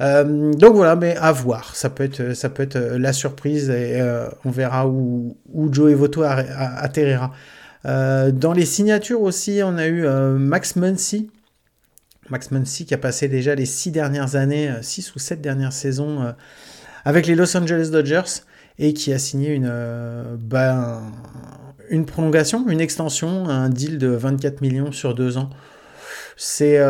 donc 0.00 0.74
voilà, 0.74 0.96
mais 0.96 1.16
à 1.16 1.32
voir. 1.32 1.76
Ça 1.76 1.90
peut 1.90 2.04
être, 2.04 2.34
ça 2.34 2.48
peut 2.48 2.62
être 2.62 2.78
la 2.78 3.12
surprise 3.12 3.68
et 3.68 4.00
on 4.44 4.50
verra 4.50 4.88
où, 4.88 5.36
où 5.52 5.72
Joey 5.72 5.94
Voto 5.94 6.22
atterrira. 6.22 7.30
dans 7.84 8.52
les 8.54 8.66
signatures 8.66 9.20
aussi, 9.20 9.60
on 9.62 9.76
a 9.76 9.86
eu 9.86 10.06
Max 10.38 10.76
Muncy 10.76 11.30
Max 12.30 12.50
Muncy 12.50 12.86
qui 12.86 12.94
a 12.94 12.98
passé 12.98 13.28
déjà 13.28 13.54
les 13.54 13.66
six 13.66 13.90
dernières 13.90 14.36
années, 14.36 14.68
euh, 14.68 14.82
six 14.82 15.14
ou 15.14 15.18
sept 15.18 15.40
dernières 15.40 15.72
saisons 15.72 16.22
euh, 16.22 16.32
avec 17.04 17.26
les 17.26 17.34
Los 17.34 17.56
Angeles 17.56 17.90
Dodgers 17.90 18.42
et 18.78 18.94
qui 18.94 19.12
a 19.12 19.18
signé 19.18 19.50
une, 19.50 19.68
euh, 19.70 20.36
ben, 20.38 21.02
une 21.90 22.06
prolongation, 22.06 22.68
une 22.68 22.80
extension, 22.80 23.48
un 23.48 23.68
deal 23.68 23.98
de 23.98 24.08
24 24.08 24.60
millions 24.62 24.92
sur 24.92 25.14
deux 25.14 25.36
ans. 25.36 25.50
C'est 26.36 26.80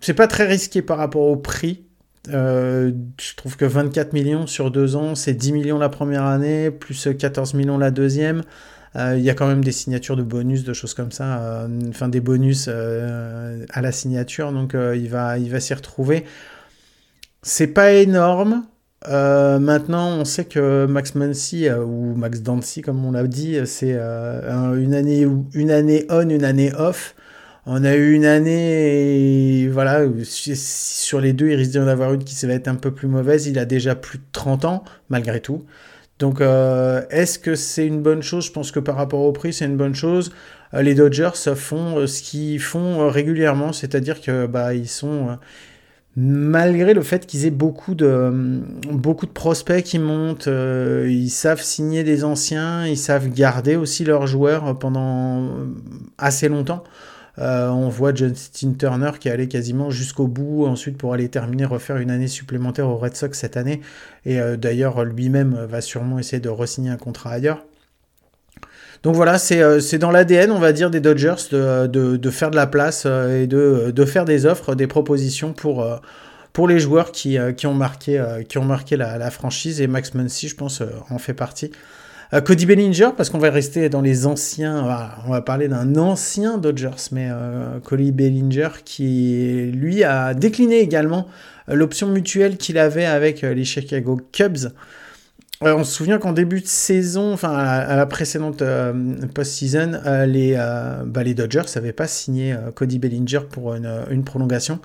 c'est 0.00 0.14
pas 0.14 0.28
très 0.28 0.46
risqué 0.46 0.82
par 0.82 0.98
rapport 0.98 1.22
au 1.22 1.36
prix. 1.36 1.84
je 2.28 3.34
trouve 3.36 3.56
que 3.56 3.64
24 3.64 4.12
millions 4.12 4.46
sur 4.46 4.70
deux 4.70 4.94
ans, 4.94 5.16
c'est 5.16 5.34
10 5.34 5.50
millions 5.50 5.78
la 5.78 5.88
première 5.88 6.24
année, 6.24 6.70
plus 6.70 7.08
14 7.18 7.54
millions 7.54 7.76
la 7.76 7.90
deuxième. 7.90 8.44
Euh, 8.98 9.16
il 9.16 9.24
y 9.24 9.30
a 9.30 9.34
quand 9.34 9.46
même 9.46 9.62
des 9.62 9.72
signatures 9.72 10.16
de 10.16 10.22
bonus, 10.22 10.64
de 10.64 10.72
choses 10.72 10.94
comme 10.94 11.12
ça, 11.12 11.40
euh, 11.40 11.68
enfin 11.88 12.08
des 12.08 12.20
bonus 12.20 12.66
euh, 12.68 13.64
à 13.70 13.80
la 13.80 13.92
signature, 13.92 14.52
donc 14.52 14.74
il 14.74 15.08
va, 15.08 15.38
il 15.38 15.50
va 15.50 15.60
s'y 15.60 15.74
retrouver. 15.74 16.24
C'est 17.42 17.68
pas 17.68 17.92
énorme. 17.92 18.64
maintenant, 19.06 20.18
on 20.18 20.24
sait 20.24 20.44
que 20.46 20.86
Max 20.86 21.14
Muncy 21.14 21.70
ou 21.70 22.14
Max 22.16 22.40
Dancy, 22.42 22.82
comme 22.82 23.04
on 23.04 23.12
l'a 23.12 23.26
dit, 23.26 23.58
c'est 23.66 23.94
une 23.94 24.94
année 24.94 25.26
une 25.54 25.70
année 25.70 26.06
on, 26.10 26.28
une 26.28 26.44
année 26.44 26.72
off. 26.74 27.14
On 27.66 27.84
a 27.84 27.94
eu 27.94 28.14
une 28.14 28.24
année, 28.24 29.68
voilà, 29.68 30.00
sur 30.24 31.20
les 31.20 31.34
deux, 31.34 31.50
il 31.50 31.54
risque 31.54 31.72
d'en 31.74 31.86
avoir 31.86 32.14
une 32.14 32.24
qui 32.24 32.46
va 32.46 32.54
être 32.54 32.68
un 32.68 32.76
peu 32.76 32.92
plus 32.92 33.08
mauvaise. 33.08 33.46
Il 33.46 33.58
a 33.58 33.66
déjà 33.66 33.94
plus 33.94 34.18
de 34.18 34.24
30 34.32 34.64
ans, 34.64 34.84
malgré 35.10 35.40
tout. 35.40 35.64
Donc, 36.18 36.40
euh, 36.40 37.02
est-ce 37.10 37.38
que 37.38 37.54
c'est 37.54 37.86
une 37.86 38.02
bonne 38.02 38.22
chose? 38.22 38.46
Je 38.46 38.52
pense 38.52 38.72
que 38.72 38.80
par 38.80 38.96
rapport 38.96 39.20
au 39.20 39.32
prix, 39.32 39.52
c'est 39.52 39.66
une 39.66 39.76
bonne 39.76 39.94
chose. 39.94 40.32
Euh, 40.74 40.82
les 40.82 40.94
Dodgers 40.94 41.30
font 41.54 41.98
euh, 41.98 42.06
ce 42.06 42.22
qu'ils 42.22 42.60
font 42.60 43.08
régulièrement, 43.08 43.72
c'est-à-dire 43.72 44.20
que 44.20 44.46
bah, 44.46 44.74
ils 44.74 44.88
sont 44.88 45.38
malgré 46.16 46.94
le 46.94 47.02
fait 47.02 47.26
qu'ils 47.26 47.46
aient 47.46 47.50
beaucoup 47.50 47.94
de, 47.94 48.60
beaucoup 48.90 49.26
de 49.26 49.30
prospects 49.30 49.84
qui 49.84 50.00
montent, 50.00 50.48
ils 50.48 51.30
savent 51.30 51.62
signer 51.62 52.02
des 52.02 52.24
anciens, 52.24 52.86
ils 52.86 52.96
savent 52.96 53.28
garder 53.28 53.76
aussi 53.76 54.04
leurs 54.04 54.26
joueurs 54.26 54.76
pendant 54.80 55.48
assez 56.18 56.48
longtemps. 56.48 56.82
On 57.40 57.88
voit 57.88 58.14
Justin 58.14 58.72
Turner 58.78 59.12
qui 59.18 59.28
est 59.28 59.32
allé 59.32 59.48
quasiment 59.48 59.90
jusqu'au 59.90 60.26
bout, 60.26 60.66
ensuite 60.66 60.98
pour 60.98 61.14
aller 61.14 61.28
terminer, 61.28 61.64
refaire 61.64 61.98
une 61.98 62.10
année 62.10 62.28
supplémentaire 62.28 62.88
aux 62.88 62.96
Red 62.96 63.16
Sox 63.16 63.30
cette 63.38 63.56
année. 63.56 63.80
Et 64.24 64.38
d'ailleurs, 64.56 65.04
lui-même 65.04 65.66
va 65.68 65.80
sûrement 65.80 66.18
essayer 66.18 66.40
de 66.40 66.48
re-signer 66.48 66.90
un 66.90 66.96
contrat 66.96 67.30
ailleurs. 67.30 67.64
Donc 69.02 69.14
voilà, 69.14 69.38
c'est 69.38 69.98
dans 69.98 70.10
l'ADN, 70.10 70.50
on 70.50 70.58
va 70.58 70.72
dire, 70.72 70.90
des 70.90 71.00
Dodgers 71.00 71.36
de, 71.52 71.86
de, 71.86 72.30
faire 72.30 72.50
de 72.50 72.56
la 72.56 72.66
place 72.66 73.06
et 73.06 73.46
de, 73.46 74.04
faire 74.04 74.24
des 74.24 74.46
offres, 74.46 74.74
des 74.74 74.86
propositions 74.86 75.52
pour, 75.52 75.86
les 76.66 76.80
joueurs 76.80 77.12
qui, 77.12 77.38
ont 77.66 77.74
marqué, 77.74 78.16
la, 78.96 79.30
franchise. 79.30 79.80
Et 79.80 79.86
Max 79.86 80.14
Muncy, 80.14 80.48
je 80.48 80.56
pense, 80.56 80.82
en 81.10 81.18
fait 81.18 81.34
partie. 81.34 81.70
Euh, 82.34 82.40
Cody 82.42 82.66
Bellinger, 82.66 83.10
parce 83.16 83.30
qu'on 83.30 83.38
va 83.38 83.50
rester 83.50 83.88
dans 83.88 84.02
les 84.02 84.26
anciens, 84.26 84.84
on 85.26 85.30
va 85.30 85.40
parler 85.40 85.68
d'un 85.68 85.96
ancien 85.96 86.58
Dodgers, 86.58 87.08
mais 87.10 87.28
euh, 87.30 87.80
Cody 87.80 88.12
Bellinger 88.12 88.68
qui, 88.84 89.70
lui, 89.72 90.04
a 90.04 90.34
décliné 90.34 90.80
également 90.80 91.26
euh, 91.68 91.74
l'option 91.74 92.08
mutuelle 92.08 92.58
qu'il 92.58 92.76
avait 92.76 93.06
avec 93.06 93.42
les 93.42 93.64
Chicago 93.64 94.20
Cubs. 94.32 94.72
on 95.62 95.84
se 95.84 95.92
souvient 95.92 96.18
qu'en 96.18 96.32
début 96.32 96.60
de 96.60 96.66
saison, 96.66 97.32
enfin 97.32 97.56
à, 97.56 97.96
la 97.96 98.04
précédente 98.04 98.62
post-season, 99.34 100.00
les, 100.26 100.54
bah, 101.06 101.22
les 101.22 101.34
Dodgers 101.34 101.62
n'avaient 101.74 101.92
pas 101.92 102.06
signé 102.06 102.54
Cody 102.74 102.98
Bellinger 102.98 103.40
pour 103.50 103.74
une 103.74 104.24
prolongation. 104.24 104.80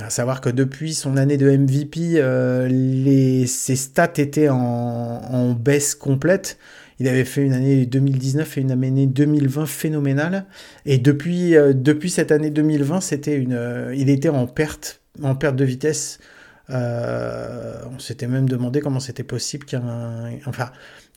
À 0.00 0.10
savoir 0.10 0.40
que 0.40 0.48
depuis 0.48 0.92
son 0.92 1.16
année 1.16 1.36
de 1.36 1.48
MVP, 1.48 2.14
euh, 2.16 2.66
les, 2.68 3.46
ses 3.46 3.76
stats 3.76 4.12
étaient 4.16 4.48
en, 4.48 5.52
baisse 5.52 5.94
complète. 5.94 6.58
Il 6.98 7.08
avait 7.08 7.24
fait 7.24 7.42
une 7.42 7.52
année 7.52 7.86
2019 7.86 8.58
et 8.58 8.60
une 8.60 8.70
année 8.70 9.06
2020 9.06 9.66
phénoménale. 9.66 10.46
Et 10.84 10.98
depuis, 10.98 11.56
euh, 11.56 11.72
depuis 11.72 12.10
cette 12.10 12.32
année 12.32 12.50
2020, 12.50 13.00
c'était 13.00 13.36
une, 13.36 13.52
euh, 13.52 13.94
il 13.96 14.10
était 14.10 14.28
en 14.28 14.46
perte, 14.46 15.00
en 15.22 15.34
perte 15.36 15.56
de 15.56 15.64
vitesse. 15.64 16.18
on 16.68 17.98
s'était 17.98 18.26
même 18.26 18.48
demandé 18.48 18.80
comment 18.80 19.00
c'était 19.00 19.22
possible 19.22 19.64
qu'un, 19.64 20.30
enfin, 20.46 20.70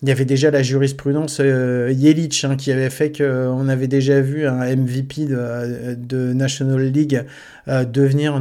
il 0.03 0.09
y 0.09 0.11
avait 0.11 0.25
déjà 0.25 0.51
la 0.51 0.61
jurisprudence 0.61 1.39
euh, 1.39 1.91
Yelich 1.91 2.45
hein, 2.45 2.55
qui 2.55 2.71
avait 2.71 2.91
fait 2.91 3.11
qu'on 3.11 3.67
avait 3.67 3.87
déjà 3.87 4.21
vu 4.21 4.45
un 4.45 4.75
MVP 4.75 5.25
de, 5.25 6.33
National 6.33 6.81
League 6.81 7.25
euh, 7.67 7.83
devenir 7.83 8.39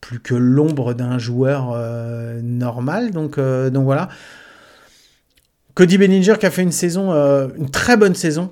plus 0.00 0.18
que 0.18 0.34
l'ombre 0.34 0.94
d'un 0.94 1.18
joueur 1.18 1.72
euh, 1.74 2.40
normal. 2.42 3.10
Donc, 3.10 3.38
donc 3.38 3.84
voilà. 3.84 4.08
Cody 5.74 5.98
Bellinger 5.98 6.34
qui 6.40 6.46
a 6.46 6.50
fait 6.50 6.62
une 6.62 6.72
saison, 6.72 7.12
une 7.12 7.70
très 7.70 7.96
bonne 7.96 8.14
saison 8.14 8.50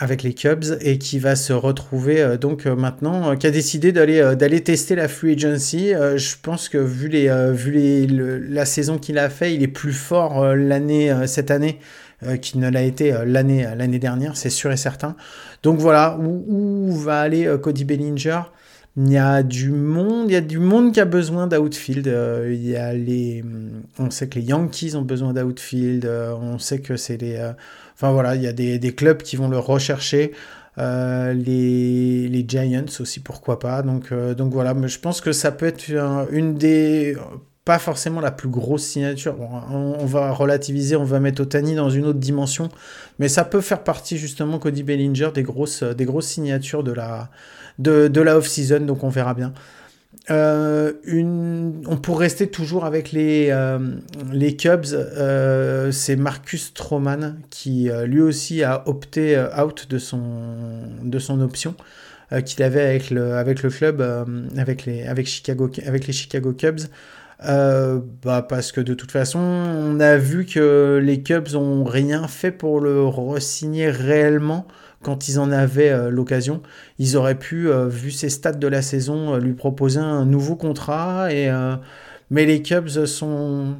avec 0.00 0.22
les 0.22 0.34
Cubs 0.34 0.64
et 0.80 0.98
qui 0.98 1.18
va 1.18 1.36
se 1.36 1.52
retrouver 1.52 2.20
euh, 2.20 2.36
donc 2.36 2.66
euh, 2.66 2.74
maintenant, 2.74 3.30
euh, 3.30 3.36
qui 3.36 3.46
a 3.46 3.50
décidé 3.50 3.92
d'aller 3.92 4.34
d'aller 4.36 4.62
tester 4.62 4.94
la 4.94 5.08
free 5.08 5.32
agency. 5.32 5.92
je 5.92 6.34
pense 6.42 6.68
que 6.68 6.78
vu 6.78 7.08
les 7.08 7.28
vu 7.52 7.70
les, 7.70 8.06
la 8.06 8.64
saison 8.64 8.98
qu'il 8.98 9.18
a 9.18 9.28
fait, 9.30 9.54
il 9.54 9.62
est 9.62 9.68
plus 9.68 9.92
fort 9.92 10.54
l'année 10.54 11.12
cette 11.26 11.50
année 11.50 11.78
qu'il 12.40 12.60
ne 12.60 12.70
l'a 12.70 12.82
été 12.82 13.14
l'année 13.26 13.66
l'année 13.76 13.98
dernière, 13.98 14.36
c'est 14.36 14.50
sûr 14.50 14.72
et 14.72 14.76
certain. 14.76 15.16
Donc 15.62 15.78
voilà 15.78 16.18
où, 16.18 16.44
où 16.48 16.92
va 16.96 17.20
aller 17.20 17.52
Cody 17.62 17.84
Bellinger? 17.84 18.40
Il 18.96 19.10
y 19.10 19.18
a 19.18 19.42
du 19.42 19.70
monde, 19.70 20.30
il 20.30 20.34
y 20.34 20.36
a 20.36 20.40
du 20.40 20.60
monde 20.60 20.92
qui 20.92 21.00
a 21.00 21.04
besoin 21.04 21.48
d'outfield. 21.48 22.06
il 22.46 22.66
y 22.66 22.76
a 22.76 22.94
les, 22.94 23.44
on 23.98 24.10
sait 24.10 24.28
que 24.28 24.38
les 24.38 24.44
Yankees 24.46 24.94
ont 24.94 25.02
besoin 25.02 25.32
d'outfield. 25.32 26.06
on 26.06 26.58
sait 26.58 26.78
que 26.78 26.96
c'est 26.96 27.20
les 27.20 27.36
Enfin 27.94 28.12
voilà, 28.12 28.34
il 28.34 28.42
y 28.42 28.46
a 28.46 28.52
des, 28.52 28.94
clubs 28.94 29.22
qui 29.22 29.36
vont 29.36 29.48
le 29.48 29.58
rechercher. 29.58 30.32
Euh, 30.78 31.32
les, 31.32 32.44
Giants 32.46 32.84
aussi, 33.00 33.20
pourquoi 33.20 33.58
pas. 33.58 33.82
Donc, 33.82 34.10
euh, 34.12 34.34
voilà, 34.38 34.74
je 34.86 34.98
pense 34.98 35.20
que 35.20 35.32
ça 35.32 35.52
peut 35.52 35.66
être 35.66 35.84
une 36.30 36.54
des. 36.54 37.16
Pas 37.64 37.78
forcément 37.78 38.20
la 38.20 38.30
plus 38.30 38.50
grosse 38.50 38.84
signature. 38.84 39.36
on, 39.40 40.04
va 40.04 40.32
relativiser, 40.32 40.96
on 40.96 41.04
va 41.04 41.18
mettre 41.18 41.40
Otani 41.42 41.74
dans 41.74 41.88
une 41.88 42.04
autre 42.04 42.18
dimension. 42.18 42.68
Mais 43.18 43.28
ça 43.28 43.42
peut 43.42 43.62
faire 43.62 43.82
partie 43.82 44.18
justement, 44.18 44.58
Cody 44.58 44.82
Bellinger, 44.82 45.30
des 45.34 45.42
grosses, 45.42 45.82
des 45.82 46.04
grosses 46.04 46.26
signatures 46.26 46.82
de 46.82 46.92
la, 46.92 47.30
de, 47.78 48.08
de 48.08 48.20
la 48.20 48.36
off-season. 48.36 48.80
Donc 48.80 49.02
on 49.02 49.08
verra 49.08 49.32
bien. 49.32 49.54
Euh. 50.30 50.92
On 51.86 51.96
pourrait 51.96 52.26
rester 52.26 52.48
toujours 52.48 52.84
avec 52.84 53.12
les, 53.12 53.48
euh, 53.50 53.78
les 54.32 54.56
Cubs. 54.56 54.86
Euh, 54.92 55.92
c'est 55.92 56.16
Marcus 56.16 56.66
Stroman 56.66 57.36
qui 57.50 57.90
lui 58.06 58.20
aussi 58.20 58.62
a 58.62 58.88
opté 58.88 59.38
out 59.58 59.86
de 59.88 59.98
son, 59.98 60.20
de 61.02 61.18
son 61.18 61.40
option 61.40 61.74
qu'il 62.46 62.64
avait 62.64 62.82
avec 62.82 63.10
le, 63.10 63.34
avec 63.34 63.62
le 63.62 63.70
club, 63.70 64.00
avec, 64.56 64.86
les, 64.86 65.04
avec, 65.04 65.26
Chicago, 65.26 65.70
avec 65.86 66.06
les 66.06 66.12
Chicago 66.12 66.52
Cubs. 66.52 66.80
bah 67.40 68.42
parce 68.48 68.72
que 68.72 68.80
de 68.80 68.94
toute 68.94 69.12
façon, 69.12 69.38
on 69.38 70.00
a 70.00 70.16
vu 70.16 70.46
que 70.46 71.00
les 71.02 71.22
Cubs 71.22 71.54
ont 71.54 71.84
rien 71.84 72.26
fait 72.26 72.50
pour 72.50 72.80
le 72.80 73.04
re-signer 73.04 73.90
réellement 73.90 74.66
quand 75.04 75.28
ils 75.28 75.38
en 75.38 75.52
avaient 75.52 75.90
euh, 75.90 76.10
l'occasion. 76.10 76.62
Ils 76.98 77.16
auraient 77.16 77.38
pu, 77.38 77.68
euh, 77.68 77.86
vu 77.86 78.10
ses 78.10 78.30
stats 78.30 78.52
de 78.52 78.66
la 78.66 78.82
saison, 78.82 79.34
euh, 79.34 79.38
lui 79.38 79.52
proposer 79.52 80.00
un 80.00 80.24
nouveau 80.24 80.56
contrat. 80.56 81.32
Et, 81.32 81.48
mais 82.30 82.46
les 82.46 82.62
Cubs 82.62 82.90
ont 83.12 83.76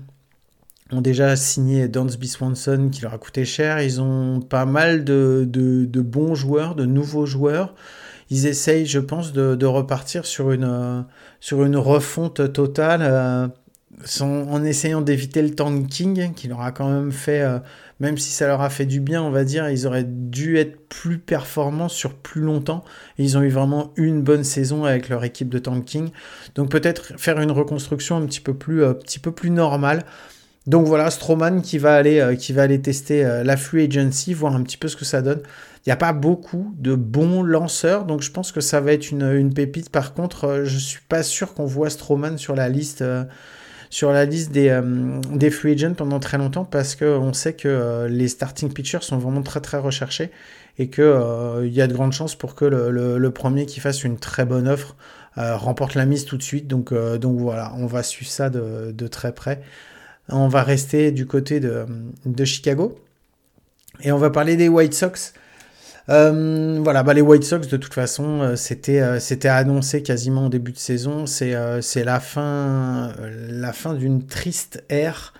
déjà 1.00 1.34
signé 1.34 1.88
Dansby 1.88 2.28
Swanson 2.28 2.90
qui 2.92 3.02
leur 3.02 3.14
a 3.14 3.18
coûté 3.18 3.44
cher. 3.44 3.80
Ils 3.80 4.00
ont 4.00 4.40
pas 4.40 4.66
mal 4.66 5.02
de, 5.02 5.86
bons 5.96 6.36
joueurs, 6.36 6.76
de 6.76 6.84
nouveaux 6.84 7.26
joueurs. 7.26 7.74
Ils 8.30 8.46
essayent, 8.46 8.86
je 8.86 9.00
pense, 9.00 9.32
de, 9.32 9.66
repartir 9.66 10.26
sur 10.26 10.52
une 10.52 11.76
refonte 11.76 12.52
totale 12.52 13.50
en 14.20 14.64
essayant 14.64 15.00
d'éviter 15.00 15.42
le 15.42 15.54
tanking 15.54 16.34
qui 16.34 16.48
leur 16.48 16.60
a 16.60 16.72
quand 16.72 16.90
même 16.90 17.12
fait 17.12 17.44
même 18.00 18.18
si 18.18 18.30
ça 18.30 18.46
leur 18.46 18.60
a 18.60 18.70
fait 18.70 18.86
du 18.86 19.00
bien, 19.00 19.22
on 19.22 19.30
va 19.30 19.44
dire, 19.44 19.68
ils 19.70 19.86
auraient 19.86 20.04
dû 20.04 20.58
être 20.58 20.88
plus 20.88 21.18
performants 21.18 21.88
sur 21.88 22.14
plus 22.14 22.40
longtemps. 22.40 22.84
ils 23.18 23.38
ont 23.38 23.42
eu 23.42 23.48
vraiment 23.48 23.92
une 23.96 24.22
bonne 24.22 24.44
saison 24.44 24.84
avec 24.84 25.08
leur 25.08 25.24
équipe 25.24 25.48
de 25.48 25.58
tanking. 25.58 26.10
Donc 26.54 26.70
peut-être 26.70 27.18
faire 27.18 27.40
une 27.40 27.52
reconstruction 27.52 28.16
un 28.16 28.26
petit 28.26 28.40
peu 28.40 28.54
plus, 28.54 28.82
euh, 28.82 28.94
normale. 29.44 30.04
Donc 30.66 30.86
voilà, 30.86 31.10
Stroman 31.10 31.60
qui 31.62 31.78
va 31.78 31.94
aller, 31.94 32.20
euh, 32.20 32.36
qui 32.36 32.52
va 32.52 32.62
aller 32.62 32.80
tester 32.80 33.24
euh, 33.24 33.44
la 33.44 33.56
free 33.56 33.84
agency, 33.84 34.34
voir 34.34 34.56
un 34.56 34.62
petit 34.62 34.78
peu 34.78 34.88
ce 34.88 34.96
que 34.96 35.04
ça 35.04 35.22
donne. 35.22 35.40
Il 35.86 35.90
n'y 35.90 35.92
a 35.92 35.96
pas 35.96 36.14
beaucoup 36.14 36.74
de 36.78 36.94
bons 36.94 37.42
lanceurs, 37.42 38.06
donc 38.06 38.22
je 38.22 38.30
pense 38.30 38.50
que 38.50 38.62
ça 38.62 38.80
va 38.80 38.92
être 38.92 39.10
une, 39.10 39.52
pépite. 39.52 39.90
Par 39.90 40.14
contre, 40.14 40.62
je 40.64 40.78
suis 40.78 41.02
pas 41.08 41.22
sûr 41.22 41.52
qu'on 41.52 41.66
voit 41.66 41.90
Stroman 41.90 42.38
sur 42.38 42.54
la 42.54 42.70
liste 42.70 43.04
sur 43.94 44.10
la 44.10 44.24
liste 44.24 44.50
des, 44.50 44.70
euh, 44.70 45.20
des 45.30 45.50
free 45.52 45.70
agents 45.70 45.94
pendant 45.94 46.18
très 46.18 46.36
longtemps 46.36 46.64
parce 46.64 46.96
qu'on 46.96 47.32
sait 47.32 47.52
que 47.52 47.68
euh, 47.68 48.08
les 48.08 48.26
starting 48.26 48.72
pitchers 48.72 49.02
sont 49.02 49.18
vraiment 49.18 49.42
très 49.42 49.60
très 49.60 49.78
recherchés 49.78 50.32
et 50.80 50.90
qu'il 50.90 51.04
euh, 51.04 51.68
y 51.68 51.80
a 51.80 51.86
de 51.86 51.92
grandes 51.92 52.12
chances 52.12 52.34
pour 52.34 52.56
que 52.56 52.64
le, 52.64 53.30
premier 53.30 53.66
qui 53.66 53.78
fasse 53.78 54.02
une 54.02 54.18
très 54.18 54.46
bonne 54.46 54.66
offre 54.66 54.96
remporte 55.36 55.94
la 55.94 56.06
mise 56.06 56.24
tout 56.24 56.36
de 56.36 56.42
suite. 56.42 56.66
Donc, 56.66 56.92
voilà, 56.92 57.72
on 57.76 57.86
va 57.86 58.02
suivre 58.02 58.30
ça 58.30 58.50
de, 58.50 59.06
très 59.06 59.32
près. 59.32 59.62
On 60.28 60.48
va 60.48 60.64
rester 60.64 61.12
du 61.12 61.26
côté 61.26 61.60
de 61.60 62.44
Chicago 62.44 62.98
et 64.00 64.10
on 64.10 64.18
va 64.18 64.30
parler 64.30 64.56
des 64.56 64.68
White 64.68 64.94
Sox. 64.94 65.34
Euh, 66.10 66.80
voilà, 66.82 67.02
bah 67.02 67.14
les 67.14 67.22
White 67.22 67.44
Sox, 67.44 67.66
de 67.68 67.76
toute 67.78 67.94
façon, 67.94 68.40
euh, 68.42 68.56
c'était 68.56 69.00
euh, 69.00 69.18
c'était 69.20 69.48
annoncé 69.48 70.02
quasiment 70.02 70.46
au 70.46 70.48
début 70.50 70.72
de 70.72 70.78
saison. 70.78 71.26
C'est 71.26 71.54
c'est 71.82 72.04
la 72.04 72.20
fin, 72.20 73.12
la 73.48 73.72
fin 73.72 73.94
d'une 73.94 74.26
triste 74.26 74.84
ère 74.88 75.32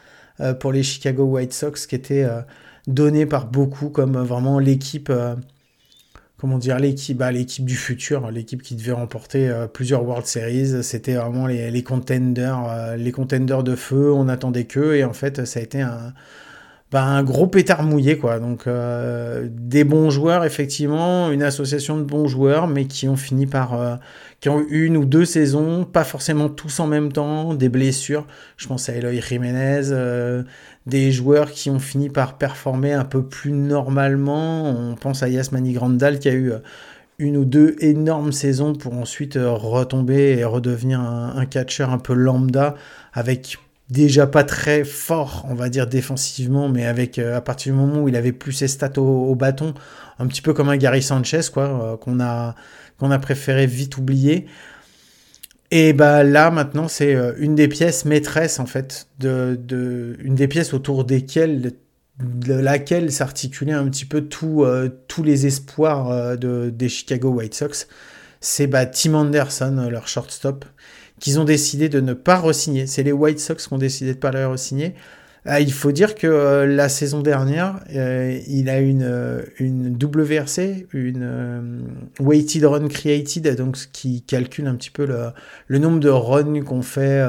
pour 0.61 0.73
les 0.73 0.83
Chicago 0.83 1.25
White 1.25 1.52
Sox 1.52 1.87
qui 1.87 1.94
était 1.94 2.26
donnée 2.87 3.26
par 3.26 3.47
beaucoup 3.47 3.88
comme 3.88 4.16
vraiment 4.18 4.59
l'équipe 4.59 5.12
comment 6.38 6.59
dire, 6.59 6.78
l'équipe, 6.78 7.16
bah, 7.16 7.33
l'équipe 7.33 7.64
du 7.64 7.76
futur, 7.76 8.30
l'équipe 8.30 8.62
qui 8.62 8.75
devait 8.75 8.92
remporter 8.92 9.50
plusieurs 9.73 10.04
World 10.04 10.26
Series. 10.26 10.83
C'était 10.83 11.14
vraiment 11.14 11.47
les, 11.47 11.83
contenders, 11.83 12.97
les 12.99 13.12
contenders 13.12 13.62
de 13.62 13.76
feu. 13.76 14.12
On 14.12 14.28
attendait 14.28 14.64
qu'eux 14.64 14.97
et 14.97 15.04
en 15.04 15.12
fait, 15.12 15.44
ça 15.44 15.61
a 15.61 15.62
été 15.62 15.80
un, 15.80 16.12
un 17.02 17.22
gros 17.22 17.46
pétard 17.46 17.82
mouillé, 17.82 18.18
quoi. 18.18 18.38
Donc, 18.38 18.66
euh, 18.66 19.48
des 19.50 19.84
bons 19.84 20.10
joueurs, 20.10 20.44
effectivement, 20.44 21.30
une 21.30 21.42
association 21.42 21.96
de 21.96 22.02
bons 22.02 22.28
joueurs, 22.28 22.68
mais 22.68 22.86
qui 22.86 23.08
ont 23.08 23.16
fini 23.16 23.46
par. 23.46 23.74
Euh, 23.74 23.96
qui 24.40 24.48
ont 24.50 24.60
eu 24.60 24.84
une 24.84 24.98
ou 24.98 25.04
deux 25.06 25.24
saisons, 25.24 25.84
pas 25.84 26.04
forcément 26.04 26.48
tous 26.50 26.78
en 26.78 26.86
même 26.86 27.10
temps, 27.10 27.54
des 27.54 27.70
blessures. 27.70 28.26
Je 28.58 28.66
pense 28.66 28.88
à 28.88 28.94
Eloy 28.94 29.20
Jiménez, 29.20 29.88
euh, 29.90 30.42
des 30.86 31.12
joueurs 31.12 31.50
qui 31.50 31.70
ont 31.70 31.78
fini 31.78 32.10
par 32.10 32.36
performer 32.36 32.92
un 32.92 33.04
peu 33.04 33.24
plus 33.24 33.52
normalement. 33.52 34.68
On 34.68 34.94
pense 34.96 35.22
à 35.22 35.28
Yasmani 35.30 35.72
Grandal 35.72 36.18
qui 36.18 36.28
a 36.28 36.34
eu 36.34 36.52
une 37.18 37.38
ou 37.38 37.46
deux 37.46 37.76
énormes 37.80 38.32
saisons 38.32 38.74
pour 38.74 38.92
ensuite 38.92 39.38
retomber 39.40 40.36
et 40.38 40.44
redevenir 40.44 41.00
un, 41.00 41.34
un 41.36 41.46
catcheur 41.46 41.90
un 41.90 41.98
peu 41.98 42.12
lambda 42.12 42.74
avec 43.14 43.58
déjà 43.91 44.26
pas 44.26 44.45
très 44.45 44.85
fort, 44.85 45.45
on 45.49 45.55
va 45.55 45.69
dire 45.69 45.87
défensivement, 45.87 46.69
mais 46.69 46.87
avec 46.87 47.19
à 47.19 47.41
partir 47.41 47.73
du 47.73 47.79
moment 47.79 48.03
où 48.03 48.09
il 48.09 48.17
avait 48.17 48.33
plus 48.33 48.53
ses 48.53 48.69
stats 48.69 48.99
au, 48.99 49.35
bâton, 49.35 49.75
un 50.19 50.26
petit 50.26 50.43
peu 50.43 50.55
comme 50.55 50.69
un 50.69 50.76
Gary 50.76 51.03
Sanchez, 51.03 51.43
quoi, 51.53 51.99
qu'on 52.00 52.21
a 52.21 52.55
qu'on 52.99 53.11
a 53.11 53.19
préféré 53.19 53.67
vite 53.67 53.99
oublier. 53.99 54.47
Et 55.71 55.93
bah 55.93 56.23
là 56.23 56.50
maintenant 56.50 56.88
c'est 56.88 57.17
une 57.38 57.55
des 57.55 57.69
pièces 57.69 58.05
maîtresses 58.05 58.61
en 58.61 58.67
fait 58.67 59.09
de, 59.19 59.59
de 59.61 60.17
une 60.21 60.35
des 60.35 60.49
pièces 60.49 60.73
autour 60.75 61.05
desquelles 61.05 61.73
de 62.21 62.55
laquelle 62.55 63.11
s'articulait 63.11 63.73
un 63.73 63.88
petit 63.88 64.05
peu 64.05 64.23
tous 64.23 65.23
les 65.25 65.47
espoirs 65.47 66.38
de, 66.38 66.71
des 66.71 66.88
Chicago 66.88 67.31
White 67.31 67.55
Sox 67.55 67.88
c'est 68.45 68.67
bah, 68.67 68.85
Tim 68.85 69.14
Anderson, 69.14 69.88
leur 69.91 70.07
shortstop, 70.07 70.67
qu'ils 71.21 71.40
ont 71.40 71.44
décidé 71.44 71.88
de 71.88 72.00
ne 72.00 72.12
pas 72.12 72.37
re-signer. 72.37 72.87
C'est 72.87 73.02
les 73.02 73.12
White 73.12 73.40
Sox 73.40 73.56
qui 73.66 73.73
ont 73.73 73.78
décidé 73.78 74.11
de 74.11 74.16
ne 74.16 74.21
pas 74.21 74.33
le 74.33 74.47
re-signer. 74.47 74.94
Ah, 75.47 75.61
il 75.61 75.73
faut 75.73 75.92
dire 75.92 76.14
que 76.14 76.26
euh, 76.26 76.66
la 76.66 76.88
saison 76.88 77.21
dernière, 77.21 77.80
euh, 77.94 78.40
il 78.49 78.71
a 78.71 78.80
une, 78.80 79.02
euh, 79.02 79.42
une 79.59 79.94
WRC, 80.02 80.87
une 80.94 81.85
Weighted 82.18 82.64
Run 82.64 82.88
Created, 82.88 83.54
donc 83.56 83.76
ce 83.76 83.87
qui 83.87 84.23
calcule 84.23 84.66
un 84.66 84.75
petit 84.75 84.90
peu 84.90 85.04
le, 85.04 85.33
le 85.66 85.78
nombre 85.78 86.00
de 86.00 86.09
runs 86.09 86.62
qu'on 86.62 86.80
fait 86.80 87.23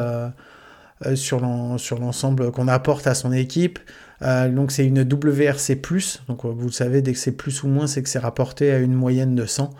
sur 1.16 1.42
l'ensemble 1.42 2.52
qu'on 2.52 2.70
apporte 2.70 3.06
à 3.06 3.16
son 3.16 3.34
équipe. 3.34 3.80
donc 4.22 4.72
c'est 4.72 4.86
une 4.86 5.02
WRC+, 5.02 5.76
donc 6.30 6.46
vous 6.46 6.68
le 6.68 6.72
savez, 6.72 7.02
dès 7.02 7.12
que 7.12 7.20
c'est 7.20 7.34
plus 7.34 7.64
ou 7.64 7.68
moins, 7.68 7.86
c'est 7.86 8.02
que 8.02 8.08
c'est 8.08 8.20
rapporté 8.20 8.72
à 8.72 8.80
une 8.80 8.94
moyenne 8.94 9.36
de 9.36 9.46
100. 9.46 9.72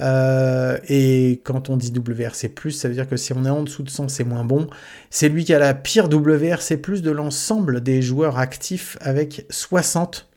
Euh, 0.00 0.78
et 0.88 1.40
quand 1.44 1.70
on 1.70 1.76
dit 1.76 1.92
WRC+, 1.92 2.50
ça 2.70 2.88
veut 2.88 2.94
dire 2.94 3.08
que 3.08 3.16
si 3.16 3.32
on 3.32 3.44
est 3.44 3.50
en 3.50 3.62
dessous 3.62 3.82
de 3.82 3.90
100, 3.90 4.08
c'est 4.08 4.24
moins 4.24 4.44
bon. 4.44 4.68
C'est 5.10 5.28
lui 5.28 5.44
qui 5.44 5.54
a 5.54 5.58
la 5.58 5.74
pire 5.74 6.08
WRC+, 6.08 6.76
de 6.76 7.10
l'ensemble 7.10 7.82
des 7.82 8.02
joueurs 8.02 8.38
actifs 8.38 8.96
avec 9.00 9.46
60. 9.50 10.28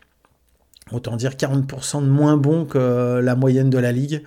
Autant 0.91 1.15
dire 1.15 1.32
40% 1.32 2.01
de 2.03 2.08
moins 2.08 2.38
bon 2.38 2.65
que 2.65 3.20
la 3.24 3.36
moyenne 3.36 3.70
de 3.70 3.77
la 3.77 3.91
ligue. 3.91 4.24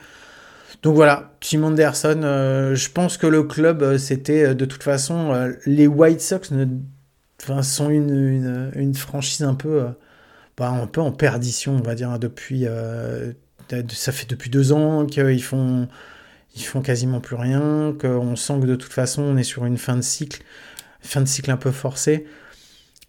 Donc 0.83 0.95
voilà, 0.95 1.35
Tim 1.41 1.63
Anderson, 1.63 2.21
euh, 2.23 2.75
je 2.75 2.91
pense 2.91 3.17
que 3.17 3.27
le 3.27 3.43
club, 3.43 3.83
euh, 3.83 3.99
c'était 3.99 4.55
de 4.55 4.65
toute 4.65 4.83
façon, 4.83 5.55
les 5.67 5.87
White 5.87 6.21
Sox 6.21 6.53
sont 7.63 7.91
une, 7.91 8.71
une, 8.75 8.95
franchise 8.95 9.43
un 9.43 9.55
peu, 9.55 9.85
bah, 10.57 10.71
un 10.71 10.87
peu 10.87 11.01
en 11.01 11.13
perdition, 11.13 11.77
on 11.77 11.83
va 11.83 11.95
dire, 11.95 12.11
hein, 12.11 12.19
depuis 12.19 12.67
ça 13.89 14.13
fait 14.13 14.29
depuis 14.29 14.51
deux 14.51 14.73
ans 14.73 15.07
qu'ils 15.07 15.43
font, 15.43 15.89
ils 16.57 16.63
font 16.63 16.81
quasiment 16.83 17.21
plus 17.21 17.37
rien, 17.37 17.95
qu'on 17.99 18.37
sent 18.37 18.61
que 18.61 18.67
de 18.67 18.77
toute 18.77 18.93
façon 18.93 19.23
on 19.23 19.37
est 19.37 19.45
sur 19.45 19.65
une 19.65 19.79
fin 19.79 19.97
de 19.97 20.03
cycle, 20.03 20.43
fin 21.01 21.21
de 21.21 21.29
cycle 21.29 21.51
un 21.51 21.57
peu 21.57 21.71
forcée. 21.71 22.27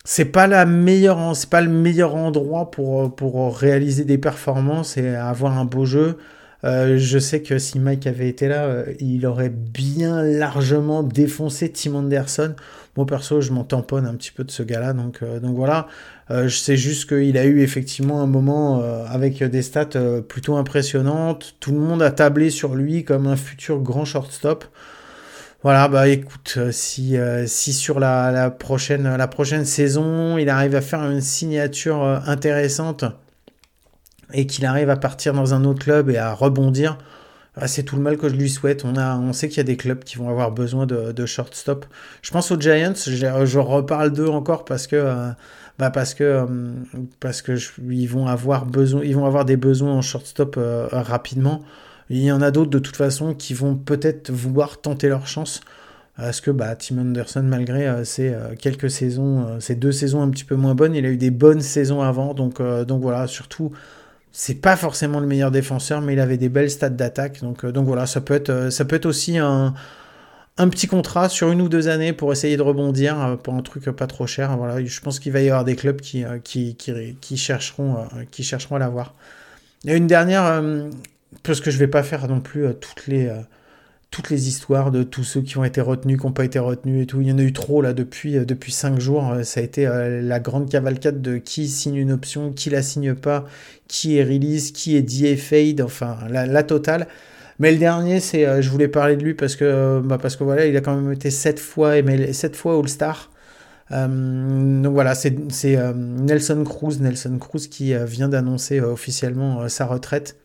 C'est 0.03 0.25
pas 0.25 0.47
la 0.47 0.65
meilleure, 0.65 1.35
c'est 1.35 1.49
pas 1.49 1.61
le 1.61 1.69
meilleur 1.69 2.15
endroit 2.15 2.69
pour, 2.69 3.15
pour 3.15 3.57
réaliser 3.57 4.05
des 4.05 4.19
performances 4.19 4.97
et 4.97 5.15
avoir 5.15 5.57
un 5.57 5.65
beau 5.65 5.85
jeu. 5.85 6.17
Euh, 6.63 6.97
je 6.97 7.19
sais 7.19 7.41
que 7.41 7.59
si 7.59 7.79
Mike 7.79 8.07
avait 8.07 8.27
été 8.27 8.47
là, 8.47 8.65
euh, 8.65 8.93
il 8.99 9.25
aurait 9.25 9.49
bien 9.49 10.23
largement 10.23 11.03
défoncé 11.03 11.71
Tim 11.71 11.95
Anderson. 11.95 12.55
Moi 12.95 13.05
perso, 13.05 13.41
je 13.41 13.51
m'en 13.51 13.63
tamponne 13.63 14.05
un 14.05 14.15
petit 14.15 14.31
peu 14.31 14.43
de 14.43 14.51
ce 14.51 14.63
gars-là, 14.63 14.93
donc, 14.93 15.19
euh, 15.21 15.39
voilà. 15.43 15.87
je 16.29 16.47
sais 16.47 16.77
juste 16.77 17.09
qu'il 17.09 17.37
a 17.37 17.45
eu 17.45 17.61
effectivement 17.61 18.21
un 18.21 18.25
moment 18.25 18.81
avec 19.07 19.43
des 19.43 19.61
stats 19.61 20.21
plutôt 20.27 20.55
impressionnantes. 20.55 21.55
Tout 21.59 21.71
le 21.71 21.79
monde 21.79 22.01
a 22.01 22.11
tablé 22.11 22.49
sur 22.49 22.75
lui 22.75 23.03
comme 23.03 23.27
un 23.27 23.35
futur 23.35 23.79
grand 23.81 24.05
shortstop. 24.05 24.65
Voilà, 25.63 25.87
bah 25.87 26.07
écoute, 26.07 26.59
si, 26.71 27.17
sur 27.47 27.99
la, 27.99 28.49
prochaine, 28.51 29.15
la 29.15 29.27
prochaine 29.27 29.65
saison, 29.65 30.37
il 30.37 30.49
arrive 30.49 30.75
à 30.75 30.81
faire 30.81 31.03
une 31.09 31.21
signature 31.21 32.03
intéressante 32.27 33.05
et 34.33 34.47
qu'il 34.47 34.65
arrive 34.65 34.89
à 34.89 34.97
partir 34.97 35.33
dans 35.33 35.53
un 35.53 35.63
autre 35.65 35.83
club 35.83 36.09
et 36.09 36.17
à 36.17 36.33
rebondir, 36.33 36.97
ah, 37.57 37.67
c'est 37.67 37.83
tout 37.83 37.95
le 37.95 38.01
mal 38.01 38.17
que 38.17 38.27
je 38.27 38.35
lui 38.35 38.49
souhaite. 38.49 38.83
On, 38.83 38.97
a, 38.97 39.17
on 39.17 39.31
sait 39.31 39.47
qu'il 39.47 39.57
y 39.57 39.61
a 39.61 39.63
des 39.63 39.77
clubs 39.77 40.03
qui 40.03 40.17
vont 40.17 40.29
avoir 40.29 40.51
besoin 40.51 40.85
de, 40.85 41.25
shortstop. 41.25 41.85
Je 42.21 42.31
pense 42.31 42.51
aux 42.51 42.59
Giants, 42.59 42.93
je, 42.95 43.59
reparle 43.59 44.11
d'eux 44.11 44.27
encore 44.27 44.65
parce 44.65 44.87
que, 44.87 44.97
euh, 44.97 45.29
bah 45.79 45.89
parce 45.89 46.13
que, 46.13 46.23
euh, 46.23 46.45
parce 47.19 47.41
que 47.41 47.57
ils, 47.89 48.07
vont 48.07 48.27
avoir 48.27 48.65
besoin, 48.65 49.03
ils 49.03 49.15
vont 49.15 49.25
avoir 49.25 49.45
des 49.45 49.55
besoins 49.55 49.93
en 49.93 50.01
shortstop 50.01 50.55
euh, 50.57 50.87
rapidement. 50.91 51.61
Il 52.09 52.21
y 52.21 52.31
en 52.31 52.41
a 52.41 52.51
d'autres 52.51 52.69
de 52.69 52.79
toute 52.79 52.97
façon 52.97 53.33
qui 53.33 53.53
vont 53.53 53.75
peut-être 53.75 54.31
vouloir 54.31 54.81
tenter 54.81 55.07
leur 55.07 55.25
chance. 55.27 55.61
Parce 56.17 56.39
que 56.39 56.51
bah, 56.51 56.75
Tim 56.75 56.97
Anderson, 56.99 57.43
malgré 57.43 58.05
ces 58.05 58.33
quelques 58.59 58.89
saisons, 58.89 59.59
ces 59.59 59.75
deux 59.75 59.91
saisons 59.91 60.21
un 60.21 60.29
petit 60.29 60.45
peu 60.45 60.55
moins 60.55 60.73
bonnes, 60.73 60.95
il 60.95 61.05
a 61.05 61.09
eu 61.09 61.17
des 61.17 61.31
bonnes 61.31 61.59
saisons 61.59 62.01
avant. 62.01 62.33
Donc, 62.33 62.61
donc 62.61 63.01
voilà, 63.01 63.27
surtout 63.27 63.73
c'est 64.37 64.55
pas 64.55 64.75
forcément 64.75 65.21
le 65.21 65.27
meilleur 65.27 65.49
défenseur, 65.49 66.01
mais 66.01 66.11
il 66.11 66.19
avait 66.19 66.35
des 66.35 66.49
belles 66.49 66.69
stats 66.69 66.89
d'attaque. 66.89 67.39
Donc, 67.39 67.63
euh, 67.63 67.71
donc 67.71 67.85
voilà, 67.85 68.05
ça 68.05 68.19
peut 68.19 68.33
être, 68.33 68.49
euh, 68.49 68.69
ça 68.69 68.83
peut 68.83 68.99
aussi 69.05 69.37
un, 69.37 69.73
petit 70.57 70.87
contrat 70.87 71.29
sur 71.29 71.51
une 71.51 71.61
ou 71.61 71.69
deux 71.69 71.87
années 71.87 72.11
pour 72.11 72.33
essayer 72.33 72.57
de 72.57 72.61
rebondir 72.61 73.17
euh, 73.17 73.35
pour 73.37 73.53
un 73.53 73.61
truc 73.61 73.85
pas 73.85 74.07
trop 74.07 74.27
cher. 74.27 74.57
Voilà, 74.57 74.83
je 74.83 74.99
pense 74.99 75.19
qu'il 75.19 75.31
va 75.31 75.39
y 75.39 75.49
avoir 75.49 75.63
des 75.63 75.77
clubs 75.77 76.01
qui, 76.01 76.25
chercheront, 77.37 78.07
qui 78.29 78.43
chercheront 78.43 78.75
à 78.75 78.79
l'avoir. 78.79 79.13
Et 79.87 79.95
une 79.95 80.07
dernière, 80.07 80.61
parce 81.43 81.61
que 81.61 81.71
je 81.71 81.77
vais 81.77 81.87
pas 81.87 82.03
faire 82.03 82.27
non 82.27 82.41
plus 82.41 82.65
toutes 82.81 83.07
les 83.07 83.31
toutes 84.15 84.29
les 84.29 84.47
histoires 84.47 84.91
de 84.91 85.03
tous 85.03 85.25
ceux 85.25 85.41
qui 85.41 85.57
ont 85.57 85.65
été 85.65 85.81
retenus, 85.81 86.17
qui 86.17 86.25
n'ont 86.25 86.31
pas 86.31 86.45
été 86.45 86.57
retenus 86.57 87.03
et 87.03 87.05
tout. 87.05 87.19
Il 87.19 87.27
y 87.27 87.33
en 87.33 87.37
a 87.37 87.41
eu 87.41 87.51
trop 87.51 87.81
là 87.81 87.91
depuis, 87.91 88.37
euh, 88.37 88.45
depuis 88.45 88.71
5 88.71 88.97
jours. 88.97 89.29
Euh, 89.29 89.43
ça 89.43 89.59
a 89.59 89.63
été 89.63 89.85
euh, 89.85 90.21
la 90.21 90.39
grande 90.39 90.69
cavalcade 90.69 91.21
de 91.21 91.35
qui 91.35 91.67
signe 91.67 91.97
une 91.97 92.13
option, 92.13 92.53
qui 92.53 92.69
la 92.69 92.81
signe 92.81 93.13
pas, 93.13 93.43
qui 93.89 94.17
est 94.17 94.23
release, 94.23 94.71
qui 94.71 94.95
est 94.95 95.01
DFA'd, 95.01 95.81
enfin 95.81 96.17
la, 96.29 96.63
totale. 96.63 97.07
Mais 97.59 97.73
le 97.73 97.77
dernier, 97.77 98.21
c'est, 98.21 98.61
je 98.61 98.69
voulais 98.69 98.87
parler 98.87 99.17
de 99.17 99.23
lui 99.23 99.33
parce 99.33 99.57
que, 99.57 99.99
bah 99.99 100.17
parce 100.17 100.37
que 100.37 100.45
voilà, 100.45 100.65
il 100.65 100.77
a 100.77 100.81
quand 100.81 100.95
même 100.95 101.11
été 101.11 101.29
7 101.29 101.59
fois, 101.59 101.95
7 102.31 102.55
fois 102.55 102.79
All-Star. 102.79 103.31
donc 103.91 104.93
voilà, 104.93 105.13
c'est 105.13 105.35
Nelson 105.93 106.63
Cruz, 106.63 106.99
Nelson 107.01 107.37
Cruz 107.37 107.67
qui 107.69 107.93
vient 108.05 108.29
d'annoncer 108.29 108.79
officiellement 108.79 109.67
sa 109.67 109.85
retraite 109.85 110.37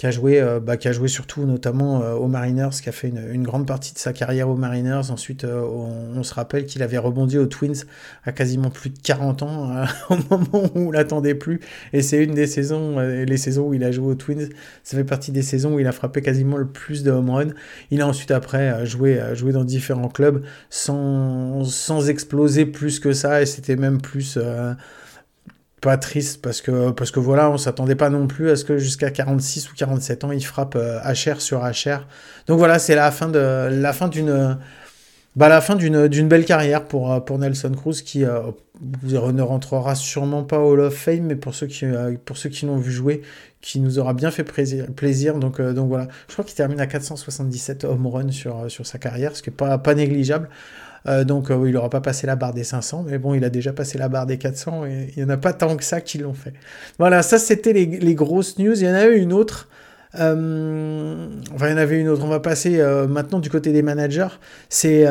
qui 0.00 0.06
a 0.06 0.10
joué, 0.10 0.40
euh, 0.40 0.60
bah, 0.60 0.78
qui 0.78 0.88
a 0.88 0.92
joué 0.92 1.08
surtout 1.08 1.44
notamment 1.44 2.02
euh, 2.02 2.14
aux 2.14 2.26
Mariners, 2.26 2.70
qui 2.82 2.88
a 2.88 2.92
fait 2.92 3.08
une, 3.08 3.42
grande 3.42 3.66
partie 3.66 3.92
de 3.92 3.98
sa 3.98 4.14
carrière 4.14 4.48
aux 4.48 4.56
Mariners. 4.56 5.10
Ensuite, 5.10 5.44
euh, 5.44 5.60
on, 5.60 6.22
se 6.22 6.32
rappelle 6.32 6.64
qu'il 6.64 6.82
avait 6.82 6.96
rebondi 6.96 7.36
aux 7.36 7.44
Twins 7.44 7.84
à 8.24 8.32
quasiment 8.32 8.70
plus 8.70 8.88
de 8.88 8.98
40 8.98 9.42
ans 9.42 9.84
au 10.08 10.16
moment 10.30 10.70
où 10.74 10.88
on 10.88 10.90
l'attendait 10.90 11.34
plus. 11.34 11.60
Et 11.92 12.00
c'est 12.00 12.24
une 12.24 12.32
des 12.32 12.46
saisons, 12.46 12.98
les 12.98 13.36
saisons 13.36 13.68
où 13.68 13.74
il 13.74 13.84
a 13.84 13.92
joué 13.92 14.06
aux 14.06 14.14
Twins, 14.14 14.48
ça 14.84 14.96
fait 14.96 15.04
partie 15.04 15.32
des 15.32 15.42
saisons 15.42 15.74
où 15.74 15.80
il 15.80 15.86
a 15.86 15.92
frappé 15.92 16.22
quasiment 16.22 16.56
le 16.56 16.66
plus 16.66 17.02
de 17.02 17.10
home 17.10 17.28
runs. 17.28 17.52
Il 17.90 18.00
a 18.00 18.06
ensuite 18.06 18.30
après 18.30 18.86
joué, 18.86 19.20
joué 19.34 19.52
dans 19.52 19.64
différents 19.64 20.08
clubs 20.08 20.42
sans, 20.70 21.62
sans 21.64 22.08
exploser 22.08 22.64
plus 22.64 23.00
que 23.00 23.12
ça, 23.12 23.42
et 23.42 23.46
c'était 23.46 23.76
même 23.76 24.00
plus 24.00 24.38
pas 25.80 25.96
triste 25.96 26.42
parce 26.42 26.60
que, 26.60 26.90
parce 26.90 27.10
que 27.10 27.20
voilà, 27.20 27.50
on 27.50 27.58
s'attendait 27.58 27.94
pas 27.94 28.10
non 28.10 28.26
plus 28.26 28.50
à 28.50 28.56
ce 28.56 28.64
que 28.64 28.78
jusqu'à 28.78 29.10
46 29.10 29.70
ou 29.70 29.74
47 29.74 30.24
ans, 30.24 30.32
il 30.32 30.44
frappe 30.44 30.74
HR 30.74 30.78
euh, 30.78 31.34
sur 31.38 31.60
HR. 31.60 32.06
Donc 32.46 32.58
voilà, 32.58 32.78
c'est 32.78 32.94
la 32.94 33.10
fin 33.10 33.28
de 33.28 33.68
la 33.70 33.92
fin 33.92 34.08
d'une 34.08 34.58
bah, 35.36 35.48
la 35.48 35.60
fin 35.60 35.76
d'une, 35.76 36.08
d'une 36.08 36.28
belle 36.28 36.44
carrière 36.44 36.84
pour, 36.84 37.12
euh, 37.12 37.20
pour 37.20 37.38
Nelson 37.38 37.72
Cruz 37.72 38.02
qui 38.04 38.24
euh, 38.24 38.40
ne 39.02 39.42
rentrera 39.42 39.94
sûrement 39.94 40.42
pas 40.42 40.58
au 40.58 40.72
Hall 40.72 40.80
of 40.80 40.94
Fame, 40.94 41.22
mais 41.22 41.36
pour 41.36 41.54
ceux 41.54 41.66
qui, 41.66 41.86
pour 42.24 42.36
ceux 42.36 42.48
qui 42.50 42.66
l'ont 42.66 42.78
vu 42.78 42.90
jouer, 42.90 43.22
qui 43.60 43.80
nous 43.80 43.98
aura 43.98 44.12
bien 44.12 44.30
fait 44.30 44.44
plaisir. 44.44 45.38
donc, 45.38 45.60
donc 45.60 45.88
voilà, 45.88 46.08
je 46.28 46.32
crois 46.32 46.44
qu'il 46.44 46.56
termine 46.56 46.80
à 46.80 46.86
477 46.86 47.84
home 47.84 48.06
runs 48.06 48.32
sur, 48.32 48.70
sur 48.70 48.86
sa 48.86 48.98
carrière, 48.98 49.36
ce 49.36 49.42
qui 49.42 49.50
n'est 49.50 49.56
pas, 49.56 49.78
pas 49.78 49.94
négligeable. 49.94 50.48
Euh, 51.06 51.24
donc 51.24 51.50
euh, 51.50 51.62
il 51.66 51.72
n'aura 51.72 51.90
pas 51.90 52.00
passé 52.00 52.26
la 52.26 52.36
barre 52.36 52.52
des 52.52 52.64
500, 52.64 53.04
mais 53.08 53.18
bon, 53.18 53.34
il 53.34 53.44
a 53.44 53.50
déjà 53.50 53.72
passé 53.72 53.98
la 53.98 54.08
barre 54.08 54.26
des 54.26 54.38
400 54.38 54.86
et 54.86 55.12
il 55.16 55.24
n'y 55.24 55.30
en 55.30 55.32
a 55.32 55.36
pas 55.36 55.52
tant 55.52 55.76
que 55.76 55.84
ça 55.84 56.00
qui 56.00 56.18
l'ont 56.18 56.34
fait. 56.34 56.52
Voilà, 56.98 57.22
ça 57.22 57.38
c'était 57.38 57.72
les, 57.72 58.14
grosses 58.14 58.58
news. 58.58 58.78
Il 58.78 58.86
y 58.86 58.90
en 58.90 58.94
a 58.94 59.06
eu 59.06 59.16
une 59.18 59.32
autre. 59.32 59.68
Euh, 60.18 61.28
enfin, 61.54 61.68
il 61.68 61.70
y 61.70 61.74
en 61.74 61.78
avait 61.78 62.00
une 62.00 62.08
autre. 62.08 62.24
On 62.24 62.28
va 62.28 62.40
passer 62.40 62.82
maintenant 63.08 63.38
du 63.38 63.48
côté 63.48 63.72
des 63.72 63.82
managers. 63.82 64.28
C'est 64.68 65.06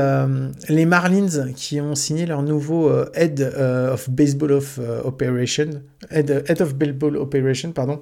les 0.68 0.86
Marlins 0.86 1.52
qui 1.56 1.80
ont 1.82 1.96
signé 1.96 2.26
leur 2.26 2.44
nouveau 2.44 2.92
Head 3.14 3.42
of 3.42 4.10
Baseball 4.10 4.60
Operation. 5.04 5.70
Head, 6.12 6.62
of 6.62 6.76
Baseball 6.76 7.18
Operation, 7.18 7.72
pardon 7.72 8.02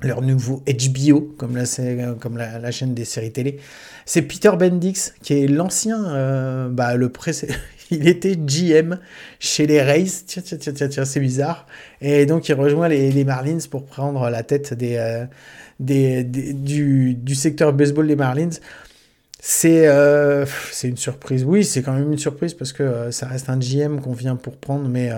leur 0.00 0.22
nouveau 0.22 0.62
HBO, 0.66 1.34
comme 1.36 1.56
la, 1.56 1.64
comme 2.20 2.36
la, 2.36 2.70
chaîne 2.70 2.94
des 2.94 3.04
séries 3.04 3.32
télé. 3.32 3.58
C'est 4.08 4.22
Peter 4.22 4.52
Bendix, 4.58 5.12
qui 5.22 5.34
est 5.34 5.46
l'ancien, 5.46 6.02
euh, 6.02 6.70
bah, 6.70 6.94
il 7.90 8.08
était 8.08 8.36
GM 8.36 8.98
chez 9.38 9.66
les 9.66 9.82
Rays, 9.82 10.06
tiens, 10.26 10.40
tiens, 10.42 10.56
tiens, 10.56 10.88
tiens, 10.88 11.04
c'est 11.04 11.20
bizarre. 11.20 11.66
Et 12.00 12.24
donc 12.24 12.48
il 12.48 12.54
rejoint 12.54 12.88
les, 12.88 13.24
Marlins 13.24 13.58
pour 13.70 13.84
prendre 13.84 14.30
la 14.30 14.42
tête 14.42 14.74
euh, 14.82 15.26
du, 15.78 17.34
secteur 17.34 17.74
baseball 17.74 18.06
des 18.06 18.16
Marlins. 18.16 18.58
c'est 19.40 19.86
euh, 19.88 20.46
c'est 20.72 20.88
une 20.88 20.96
surprise. 20.96 21.44
Oui, 21.44 21.62
c'est 21.62 21.82
quand 21.82 21.92
même 21.92 22.10
une 22.10 22.18
surprise 22.18 22.54
parce 22.54 22.72
que 22.72 23.10
ça 23.10 23.26
reste 23.26 23.50
un 23.50 23.58
GM 23.58 24.00
qu'on 24.00 24.14
vient 24.14 24.36
pour 24.36 24.56
prendre, 24.56 24.88
mais 24.88 25.10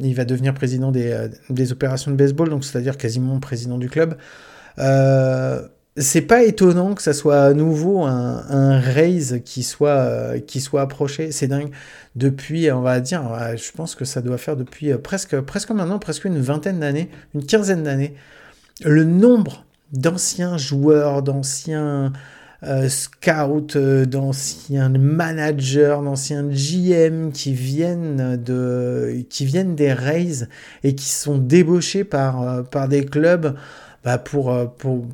il 0.00 0.14
va 0.16 0.24
devenir 0.24 0.54
président 0.54 0.90
des, 0.90 1.28
des 1.50 1.70
opérations 1.70 2.10
de 2.10 2.16
baseball, 2.16 2.48
donc 2.48 2.64
c'est-à-dire 2.64 2.98
quasiment 2.98 3.38
président 3.38 3.78
du 3.78 3.88
club. 3.88 4.16
C'est 5.96 6.22
pas 6.22 6.44
étonnant 6.44 6.94
que 6.94 7.02
ça 7.02 7.12
soit 7.12 7.40
à 7.42 7.52
nouveau 7.54 8.04
un, 8.04 8.78
raise 8.78 9.40
qui 9.44 9.62
soit, 9.62 10.38
qui 10.46 10.60
soit 10.60 10.82
approché. 10.82 11.32
C'est 11.32 11.46
dingue. 11.46 11.70
Depuis, 12.16 12.70
on 12.70 12.82
va 12.82 13.00
dire, 13.00 13.22
je 13.56 13.72
pense 13.72 13.94
que 13.94 14.04
ça 14.04 14.20
doit 14.20 14.38
faire 14.38 14.56
depuis 14.56 14.92
presque, 14.94 15.40
presque 15.40 15.70
maintenant, 15.70 15.98
presque 15.98 16.24
une 16.24 16.38
vingtaine 16.38 16.80
d'années, 16.80 17.08
une 17.34 17.44
quinzaine 17.44 17.82
d'années, 17.82 18.14
le 18.84 19.04
nombre 19.04 19.64
d'anciens 19.92 20.58
joueurs, 20.58 21.22
d'anciens 21.22 22.12
euh, 22.62 22.88
scouts, 22.88 23.76
euh, 23.76 24.06
d'anciens 24.06 24.88
managers, 24.88 25.98
d'anciens 26.02 26.44
GM 26.48 27.30
qui 27.30 27.52
viennent, 27.52 28.36
de, 28.42 29.24
qui 29.28 29.44
viennent 29.44 29.74
des 29.76 29.92
Rays 29.92 30.48
et 30.82 30.94
qui 30.94 31.10
sont 31.10 31.36
débauchés 31.38 32.04
par, 32.04 32.42
euh, 32.42 32.62
par 32.62 32.88
des 32.88 33.04
clubs 33.04 33.56
bah, 34.04 34.18
pour, 34.18 34.74
pour, 34.78 35.04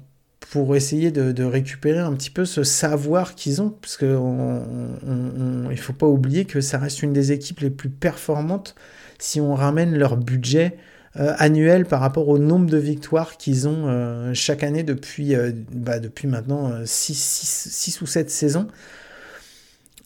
pour 0.53 0.77
essayer 0.77 1.11
de, 1.11 1.45
récupérer 1.45 2.01
un 2.01 2.13
petit 2.13 2.29
peu 2.29 2.45
ce 2.45 2.63
savoir 2.63 3.35
qu'ils 3.35 3.63
ont, 3.63 3.71
parce 3.71 3.97
qu'il 3.97 4.09
ne 4.09 5.77
faut 5.77 5.95
pas 5.95 6.07
oublier 6.07 6.45
que 6.45 6.61
ça 6.61 6.77
reste 6.77 7.03
une 7.03 7.15
des 7.15 7.33
équipes 7.33 7.61
les 7.61 7.71
plus 7.71 7.89
performantes 7.89 8.75
si 9.19 9.41
on 9.41 9.55
ramène 9.55 9.97
leur 9.97 10.19
budget 10.19 10.77
euh, 11.19 11.33
annuel 11.39 11.87
par 11.87 12.01
rapport 12.01 12.29
au 12.29 12.37
nombre 12.37 12.69
de 12.69 12.77
victoires 12.77 13.39
qu'ils 13.39 13.67
ont 13.67 13.87
euh, 13.87 14.35
chaque 14.35 14.63
année 14.63 14.83
depuis, 14.83 15.35
euh, 15.35 15.53
bah, 15.73 15.99
depuis 15.99 16.29
maintenant 16.29 16.71
6 16.85 18.01
ou 18.03 18.07
7 18.07 18.29
saisons. 18.29 18.69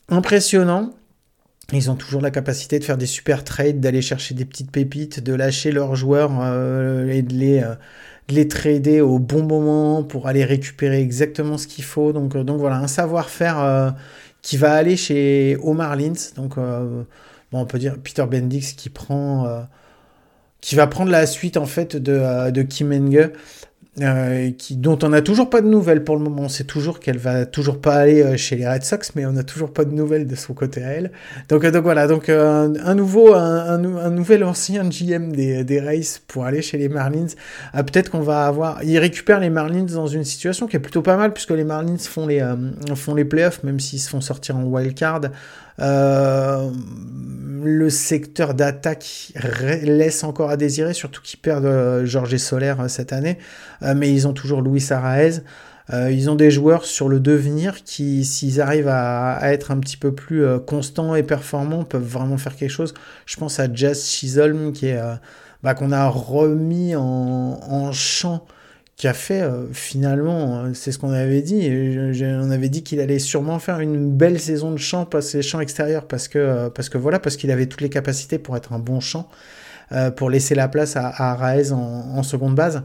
Impressionnant. 0.07 0.93
Ils 1.73 1.91
ont 1.91 1.95
toujours 1.95 2.21
la 2.21 2.31
capacité 2.31 2.79
de 2.79 2.85
faire 2.85 2.97
des 2.97 3.05
super 3.05 3.43
trades, 3.43 3.81
d'aller 3.81 4.01
chercher 4.01 4.33
des 4.33 4.45
petites 4.45 4.71
pépites, 4.71 5.19
de 5.19 5.33
lâcher 5.33 5.73
leurs 5.73 5.97
joueurs 5.97 6.31
et 7.09 7.21
de 7.21 7.33
les, 7.33 7.61
les 8.29 8.47
trader 8.47 9.01
au 9.01 9.19
bon 9.19 9.43
moment 9.43 10.03
pour 10.03 10.27
aller 10.27 10.43
récupérer 10.43 11.01
exactement 11.01 11.57
ce 11.57 11.67
qu'il 11.67 11.83
faut. 11.83 12.13
Donc, 12.13 12.35
donc 12.37 12.59
voilà, 12.59 12.77
un 12.77 12.87
savoir-faire 12.87 13.95
qui 14.41 14.57
va 14.57 14.73
aller 14.73 14.97
chez 14.97 15.57
Omar 15.63 15.95
Lins. 15.95 16.33
Donc 16.35 16.55
bon, 16.57 17.05
on 17.53 17.65
peut 17.65 17.79
dire 17.79 17.97
Peter 18.03 18.25
Bendix 18.25 18.73
qui 18.73 18.89
prend 18.89 19.67
qui 20.61 20.75
va 20.75 20.87
prendre 20.87 21.11
la 21.11 21.25
suite 21.25 21.57
en 21.57 21.65
fait 21.65 21.95
de, 21.95 22.13
euh, 22.13 22.51
de 22.51 22.61
Kim 22.61 22.91
Enge, 22.91 23.29
euh, 24.01 24.51
dont 24.71 24.99
on 25.03 25.09
n'a 25.09 25.21
toujours 25.21 25.49
pas 25.49 25.61
de 25.61 25.67
nouvelles 25.67 26.03
pour 26.03 26.15
le 26.15 26.23
moment. 26.23 26.43
On 26.43 26.49
sait 26.49 26.63
toujours 26.63 26.99
qu'elle 26.99 27.17
va 27.17 27.45
toujours 27.45 27.81
pas 27.81 27.95
aller 27.95 28.21
euh, 28.21 28.37
chez 28.37 28.55
les 28.55 28.67
Red 28.67 28.83
Sox, 28.83 29.11
mais 29.15 29.25
on 29.25 29.31
n'a 29.31 29.43
toujours 29.43 29.73
pas 29.73 29.85
de 29.85 29.93
nouvelles 29.93 30.27
de 30.27 30.35
son 30.35 30.53
côté 30.53 30.83
à 30.83 30.89
elle. 30.89 31.11
Donc, 31.49 31.65
donc 31.65 31.83
voilà, 31.83 32.07
donc 32.07 32.29
un, 32.29 32.95
nouveau, 32.95 33.33
un, 33.33 33.77
nouvel 33.77 34.43
ancien 34.43 34.83
GM 34.87 35.31
des, 35.31 35.63
des 35.63 35.79
Rays 35.79 36.19
pour 36.27 36.45
aller 36.45 36.61
chez 36.61 36.77
les 36.77 36.89
Marlins. 36.89 37.27
Ah, 37.73 37.83
peut-être 37.83 38.11
qu'on 38.11 38.21
va 38.21 38.45
avoir. 38.45 38.83
Il 38.83 38.97
récupère 38.99 39.39
les 39.39 39.49
Marlins 39.49 39.83
dans 39.83 40.07
une 40.07 40.23
situation 40.23 40.67
qui 40.67 40.75
est 40.75 40.79
plutôt 40.79 41.01
pas 41.01 41.17
mal 41.17 41.33
puisque 41.33 41.51
les 41.51 41.63
Marlins 41.63 41.97
font 41.97 42.27
les 42.27 42.43
font 42.95 43.15
les 43.15 43.25
playoffs, 43.25 43.63
même 43.63 43.79
s'ils 43.79 43.99
se 43.99 44.09
font 44.09 44.21
sortir 44.21 44.57
en 44.57 44.63
wild 44.63 44.93
card. 44.93 45.21
Euh, 45.79 46.71
le 47.63 47.89
secteur 47.89 48.53
d'attaque 48.53 49.33
laisse 49.83 50.23
encore 50.23 50.49
à 50.49 50.57
désirer, 50.57 50.93
surtout 50.93 51.21
qu'ils 51.21 51.39
perdent 51.39 51.65
euh, 51.65 52.05
Georges 52.05 52.37
Solaire 52.37 52.81
euh, 52.81 52.87
cette 52.87 53.13
année, 53.13 53.37
mais 53.95 54.11
ils 54.11 54.27
ont 54.27 54.33
toujours 54.33 54.61
Louis 54.61 54.85
Araez. 54.89 55.41
ils 55.91 56.29
ont 56.29 56.35
des 56.35 56.51
joueurs 56.51 56.85
sur 56.85 57.09
le 57.09 57.19
devenir 57.19 57.83
qui, 57.83 58.25
s'ils 58.25 58.61
arrivent 58.61 58.89
à, 58.89 59.39
être 59.43 59.71
un 59.71 59.79
petit 59.79 59.97
peu 59.97 60.13
plus 60.13 60.43
constants 60.65 61.15
et 61.15 61.23
performants, 61.23 61.83
peuvent 61.83 62.01
vraiment 62.01 62.37
faire 62.37 62.55
quelque 62.55 62.71
chose. 62.71 62.93
Je 63.25 63.37
pense 63.37 63.59
à 63.59 63.71
Jazz 63.71 64.05
Chisholm 64.05 64.73
qui 64.73 64.87
est 64.87 64.99
bah, 65.63 65.73
qu'on 65.73 65.91
a 65.91 66.07
remis 66.07 66.95
en, 66.95 67.01
en 67.01 67.91
champ 67.91 68.45
qui 68.97 69.07
a 69.07 69.13
fait 69.13 69.41
euh, 69.41 69.71
finalement, 69.71 70.57
euh, 70.57 70.73
c'est 70.73 70.91
ce 70.91 70.97
qu'on 70.97 71.11
avait 71.11 71.43
dit, 71.43 71.69
on 72.23 72.49
avait 72.49 72.67
dit 72.67 72.81
qu'il 72.81 72.99
allait 72.99 73.19
sûrement 73.19 73.59
faire 73.59 73.79
une 73.79 74.11
belle 74.11 74.39
saison 74.39 74.71
de 74.71 74.77
champ, 74.77 75.05
passer 75.05 75.43
champ 75.43 75.59
extérieur, 75.59 76.07
parce 76.07 76.27
que, 76.27 76.39
euh, 76.39 76.69
parce 76.71 76.89
que 76.89 76.97
voilà, 76.97 77.19
parce 77.19 77.37
qu'il 77.37 77.51
avait 77.51 77.67
toutes 77.67 77.81
les 77.81 77.89
capacités 77.89 78.39
pour 78.39 78.57
être 78.57 78.73
un 78.73 78.79
bon 78.79 78.99
champ, 78.99 79.29
pour 80.17 80.29
laisser 80.29 80.53
la 80.53 80.67
place 80.67 80.97
à, 80.97 81.07
à 81.07 81.35
Raez 81.35 81.71
en, 81.71 82.21
seconde 82.21 82.55
base. 82.55 82.83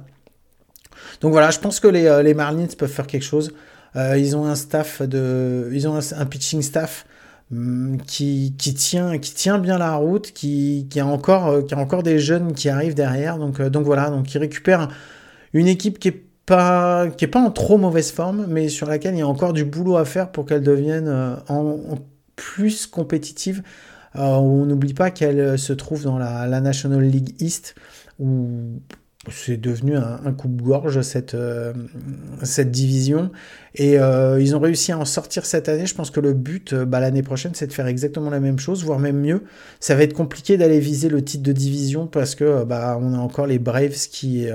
Donc 1.20 1.32
voilà, 1.32 1.50
je 1.50 1.58
pense 1.58 1.80
que 1.80 1.88
les, 1.88 2.22
les 2.22 2.32
Marlins 2.32 2.68
peuvent 2.78 2.92
faire 2.92 3.08
quelque 3.08 3.24
chose. 3.24 3.52
ils 3.96 4.36
ont 4.36 4.44
un 4.44 4.54
staff 4.54 5.02
de, 5.02 5.68
ils 5.72 5.88
ont 5.88 5.98
un, 5.98 6.26
pitching 6.26 6.62
staff 6.62 7.04
mm, 7.50 7.96
qui, 8.06 8.54
qui, 8.56 8.74
tient, 8.74 9.18
qui 9.18 9.34
tient 9.34 9.58
bien 9.58 9.78
la 9.78 9.96
route, 9.96 10.30
qui, 10.30 10.86
qui, 10.90 11.00
a 11.00 11.06
encore, 11.06 11.66
qui 11.66 11.74
a 11.74 11.78
encore 11.78 12.04
des 12.04 12.20
jeunes 12.20 12.52
qui 12.52 12.68
arrivent 12.68 12.94
derrière. 12.94 13.36
Donc, 13.36 13.60
donc 13.60 13.84
voilà, 13.84 14.08
donc 14.08 14.32
ils 14.32 14.38
récupèrent 14.38 14.88
une 15.52 15.68
équipe 15.68 15.98
qui 15.98 16.08
est 16.08 16.22
pas 16.46 17.08
en 17.34 17.50
trop 17.50 17.78
mauvaise 17.78 18.12
forme, 18.12 18.46
mais 18.48 18.68
sur 18.68 18.86
laquelle 18.86 19.14
il 19.14 19.18
y 19.18 19.22
a 19.22 19.28
encore 19.28 19.52
du 19.52 19.64
boulot 19.64 19.96
à 19.96 20.04
faire 20.04 20.30
pour 20.30 20.46
qu'elle 20.46 20.62
devienne 20.62 21.08
euh, 21.08 21.36
plus 22.36 22.86
compétitive. 22.86 23.62
Euh, 24.16 24.20
on 24.20 24.66
n'oublie 24.66 24.94
pas 24.94 25.10
qu'elle 25.10 25.40
euh, 25.40 25.56
se 25.56 25.72
trouve 25.72 26.04
dans 26.04 26.18
la, 26.18 26.60
National 26.60 27.02
League 27.02 27.34
East, 27.40 27.74
c'est 29.30 29.56
devenu 29.56 29.96
un, 29.96 30.20
un 30.24 30.32
coupe-gorge 30.32 31.00
cette, 31.02 31.36
cette 32.42 32.70
division. 32.70 33.30
Et 33.76 33.94
ils 33.94 34.56
ont 34.56 34.60
réussi 34.60 34.90
à 34.90 34.98
en 34.98 35.04
sortir 35.04 35.46
cette 35.46 35.68
année. 35.68 35.86
Je 35.86 35.94
pense 35.94 36.10
que 36.10 36.18
le 36.18 36.32
but 36.32 36.74
bah, 36.74 36.98
l'année 36.98 37.22
prochaine, 37.22 37.52
c'est 37.54 37.68
de 37.68 37.72
faire 37.72 37.86
exactement 37.86 38.30
la 38.30 38.40
même 38.40 38.58
chose, 38.58 38.84
voire 38.84 38.98
même 38.98 39.20
mieux. 39.20 39.44
Ça 39.78 39.94
va 39.94 40.02
être 40.02 40.14
compliqué 40.14 40.56
d'aller 40.56 40.80
viser 40.80 41.08
le 41.08 41.22
titre 41.22 41.44
de 41.44 41.52
division 41.52 42.08
parce 42.08 42.34
que 42.34 42.64
bah, 42.64 42.98
on 43.00 43.14
a 43.14 43.18
encore 43.18 43.46
les 43.46 43.60
Braves 43.60 44.08
qui 44.10 44.48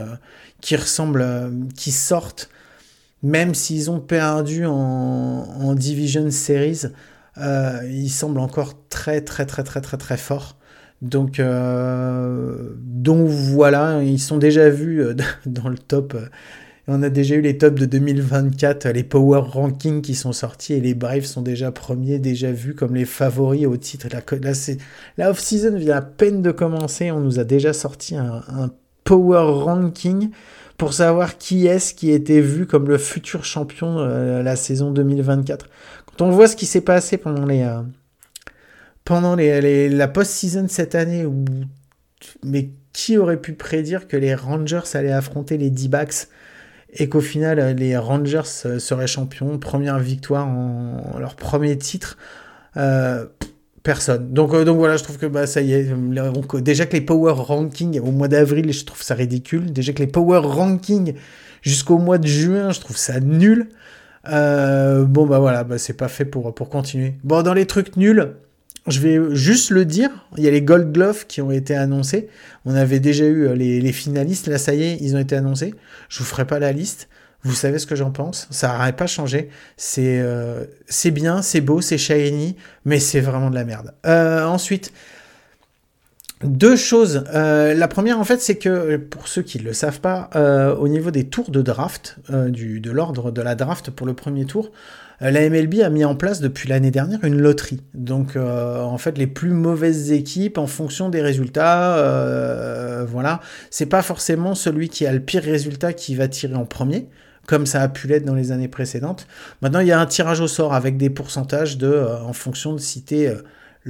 qui 0.61 0.75
ressemblent, 0.75 1.21
euh, 1.21 1.49
qui 1.75 1.91
sortent, 1.91 2.49
même 3.23 3.55
s'ils 3.55 3.89
ont 3.91 3.99
perdu 3.99 4.65
en, 4.65 4.73
en 4.73 5.75
Division 5.75 6.29
Series, 6.31 6.83
euh, 7.37 7.81
ils 7.89 8.09
semblent 8.09 8.39
encore 8.39 8.73
très 8.89 9.21
très 9.21 9.45
très 9.45 9.63
très 9.63 9.81
très 9.81 9.97
très 9.97 10.17
forts. 10.17 10.56
Donc, 11.01 11.39
euh, 11.39 12.73
donc 12.79 13.27
voilà, 13.27 14.03
ils 14.03 14.19
sont 14.19 14.37
déjà 14.37 14.69
vus 14.69 15.01
euh, 15.01 15.13
dans 15.45 15.69
le 15.69 15.77
top. 15.77 16.17
On 16.89 17.03
a 17.03 17.09
déjà 17.09 17.35
eu 17.35 17.41
les 17.41 17.57
tops 17.57 17.79
de 17.79 17.85
2024, 17.85 18.87
les 18.87 19.03
Power 19.03 19.41
Rankings 19.45 20.01
qui 20.01 20.15
sont 20.15 20.31
sortis 20.31 20.73
et 20.73 20.79
les 20.79 20.93
Braves 20.93 21.25
sont 21.25 21.41
déjà 21.41 21.71
premiers, 21.71 22.17
déjà 22.17 22.51
vus 22.51 22.75
comme 22.75 22.95
les 22.95 23.03
favoris 23.03 23.65
au 23.65 23.75
titre. 23.75 24.07
Là, 24.09 24.21
la 25.17 25.29
off-season 25.29 25.75
vient 25.75 25.97
à 25.97 26.01
peine 26.01 26.41
de 26.41 26.51
commencer, 26.51 27.11
on 27.11 27.19
nous 27.19 27.39
a 27.39 27.43
déjà 27.43 27.73
sorti 27.73 28.15
un, 28.15 28.41
un 28.47 28.71
Power 29.03 29.63
Ranking 29.63 30.31
pour 30.77 30.93
savoir 30.93 31.37
qui 31.37 31.65
est-ce 31.65 31.93
qui 31.93 32.11
était 32.11 32.41
vu 32.41 32.67
comme 32.67 32.87
le 32.87 32.97
futur 32.97 33.45
champion 33.45 33.99
euh, 33.99 34.43
la 34.43 34.55
saison 34.55 34.91
2024. 34.91 35.67
Quand 36.05 36.25
on 36.25 36.29
voit 36.29 36.47
ce 36.47 36.55
qui 36.55 36.65
s'est 36.65 36.81
passé 36.81 37.17
pendant 37.17 37.45
les 37.45 37.63
euh, 37.63 37.81
pendant 39.07 39.37
la 39.37 40.07
post-season 40.09 40.65
cette 40.67 40.93
année, 40.93 41.25
mais 42.43 42.71
qui 42.91 43.17
aurait 43.17 43.39
pu 43.39 43.53
prédire 43.53 44.09
que 44.09 44.17
les 44.17 44.35
Rangers 44.35 44.81
allaient 44.95 45.13
affronter 45.13 45.57
les 45.57 45.69
D-backs 45.69 46.27
et 46.91 47.07
qu'au 47.07 47.21
final 47.21 47.75
les 47.77 47.95
Rangers 47.95 48.41
euh, 48.65 48.79
seraient 48.79 49.07
champions, 49.07 49.57
première 49.59 49.97
victoire 49.99 50.45
en, 50.45 51.17
leur 51.19 51.37
premier 51.37 51.77
titre. 51.77 52.17
Personne. 53.83 54.33
Donc, 54.33 54.53
euh, 54.53 54.65
voilà, 54.65 54.97
je 54.97 55.03
trouve 55.03 55.17
que 55.17 55.25
bah, 55.25 55.47
ça 55.47 55.61
y 55.61 55.71
est. 55.71 55.93
déjà 56.61 56.85
que 56.85 56.91
les 56.91 56.99
Power 56.99 57.35
Rankings 57.37 58.01
au 58.01 58.11
mois 58.11 58.27
d'avril, 58.27 58.73
je 58.73 58.83
trouve 58.83 59.01
ça 59.01 59.15
ridicule. 59.15 59.71
Déjà 59.71 59.93
que 59.93 59.99
les 59.99 60.07
Power 60.07 60.41
Rankings 60.43 61.13
jusqu'au 61.61 61.97
mois 61.97 62.17
de 62.17 62.27
juin, 62.27 62.71
je 62.71 62.81
trouve 62.81 62.97
ça 62.97 63.21
nul. 63.21 63.69
Euh, 64.27 65.05
bon, 65.05 65.25
bah 65.25 65.39
voilà, 65.39 65.63
bah, 65.63 65.77
c'est 65.77 65.93
pas 65.93 66.09
fait 66.09 66.25
pour 66.25 66.53
continuer. 66.69 67.15
Bon, 67.23 67.41
dans 67.43 67.53
les 67.53 67.65
trucs 67.65 67.95
nuls, 67.95 68.35
je 68.87 68.99
vais 68.99 69.35
juste 69.35 69.69
le 69.69 69.85
dire. 69.85 70.09
Il 70.37 70.43
y 70.43 70.47
a 70.47 70.51
les 70.51 70.61
Gold 70.61 70.91
Gloves 70.91 71.27
qui 71.27 71.41
ont 71.41 71.51
été 71.51 71.75
annoncés. 71.75 72.29
On 72.65 72.75
avait 72.75 72.99
déjà 72.99 73.25
eu 73.25 73.47
euh, 73.47 73.55
les, 73.55 73.91
finalistes. 73.91 74.47
Là, 74.47 74.57
ça 74.57 74.73
y 74.73 74.83
est, 74.83 74.97
ils 75.01 75.15
ont 75.15 75.19
été 75.19 75.35
annoncés. 75.35 75.73
Je 76.09 76.19
vous 76.19 76.25
ferai 76.25 76.45
pas 76.45 76.59
la 76.59 76.71
liste. 76.71 77.09
Vous 77.43 77.53
savez 77.53 77.79
ce 77.79 77.85
que 77.85 77.95
j'en 77.95 78.11
pense 78.11 78.47
Ça 78.49 78.73
n'aurait 78.73 78.93
pas 78.93 79.07
changé. 79.07 79.49
C'est 79.77 80.19
euh, 80.19 80.65
c'est 80.87 81.11
bien, 81.11 81.41
c'est 81.41 81.61
beau, 81.61 81.81
c'est 81.81 81.97
shiny, 81.97 82.55
mais 82.83 82.99
c'est 82.99 83.21
vraiment 83.21 83.49
de 83.49 83.55
la 83.55 83.63
merde. 83.63 83.93
Euh, 84.05 84.43
ensuite, 84.43 84.91
deux 86.43 86.75
choses. 86.75 87.23
Euh, 87.33 87.73
la 87.73 87.87
première, 87.87 88.19
en 88.19 88.23
fait, 88.23 88.39
c'est 88.41 88.57
que, 88.57 88.97
pour 88.97 89.27
ceux 89.27 89.41
qui 89.41 89.59
ne 89.59 89.63
le 89.63 89.73
savent 89.73 89.99
pas, 89.99 90.29
au 90.79 90.87
niveau 90.87 91.11
des 91.11 91.25
tours 91.25 91.51
de 91.51 91.61
draft, 91.61 92.17
du, 92.29 92.79
de 92.79 92.91
l'ordre 92.91 93.31
de 93.31 93.41
la 93.41 93.55
draft 93.55 93.91
pour 93.91 94.07
le 94.07 94.13
premier 94.13 94.45
tour, 94.45 94.71
la 95.19 95.49
MLB 95.49 95.81
a 95.81 95.89
mis 95.89 96.05
en 96.05 96.13
place 96.13 96.41
depuis 96.41 96.69
l'année 96.69 96.91
dernière 96.91 97.23
une 97.23 97.41
loterie. 97.41 97.81
Donc, 97.95 98.35
en 98.35 98.97
fait, 98.97 99.17
les 99.17 99.27
plus 99.27 99.49
mauvaises 99.49 100.11
équipes, 100.11 100.57
en 100.57 100.67
fonction 100.67 101.09
des 101.09 101.21
résultats, 101.21 103.03
voilà, 103.07 103.41
c'est 103.71 103.87
pas 103.87 104.01
forcément 104.03 104.53
celui 104.53 104.89
qui 104.89 105.07
a 105.07 105.13
le 105.13 105.19
pire 105.19 105.43
résultat 105.43 105.93
qui 105.93 106.15
va 106.15 106.27
tirer 106.27 106.55
en 106.55 106.65
premier 106.65 107.07
comme 107.47 107.65
ça 107.65 107.81
a 107.81 107.87
pu 107.87 108.07
l'être 108.07 108.25
dans 108.25 108.35
les 108.35 108.51
années 108.51 108.67
précédentes. 108.67 109.25
Maintenant, 109.61 109.79
il 109.79 109.87
y 109.87 109.91
a 109.91 109.99
un 109.99 110.05
tirage 110.05 110.41
au 110.41 110.47
sort 110.47 110.73
avec 110.73 110.97
des 110.97 111.09
pourcentages 111.09 111.77
de, 111.77 112.05
en 112.23 112.33
fonction 112.33 112.73
de 112.73 112.79
si 112.79 113.03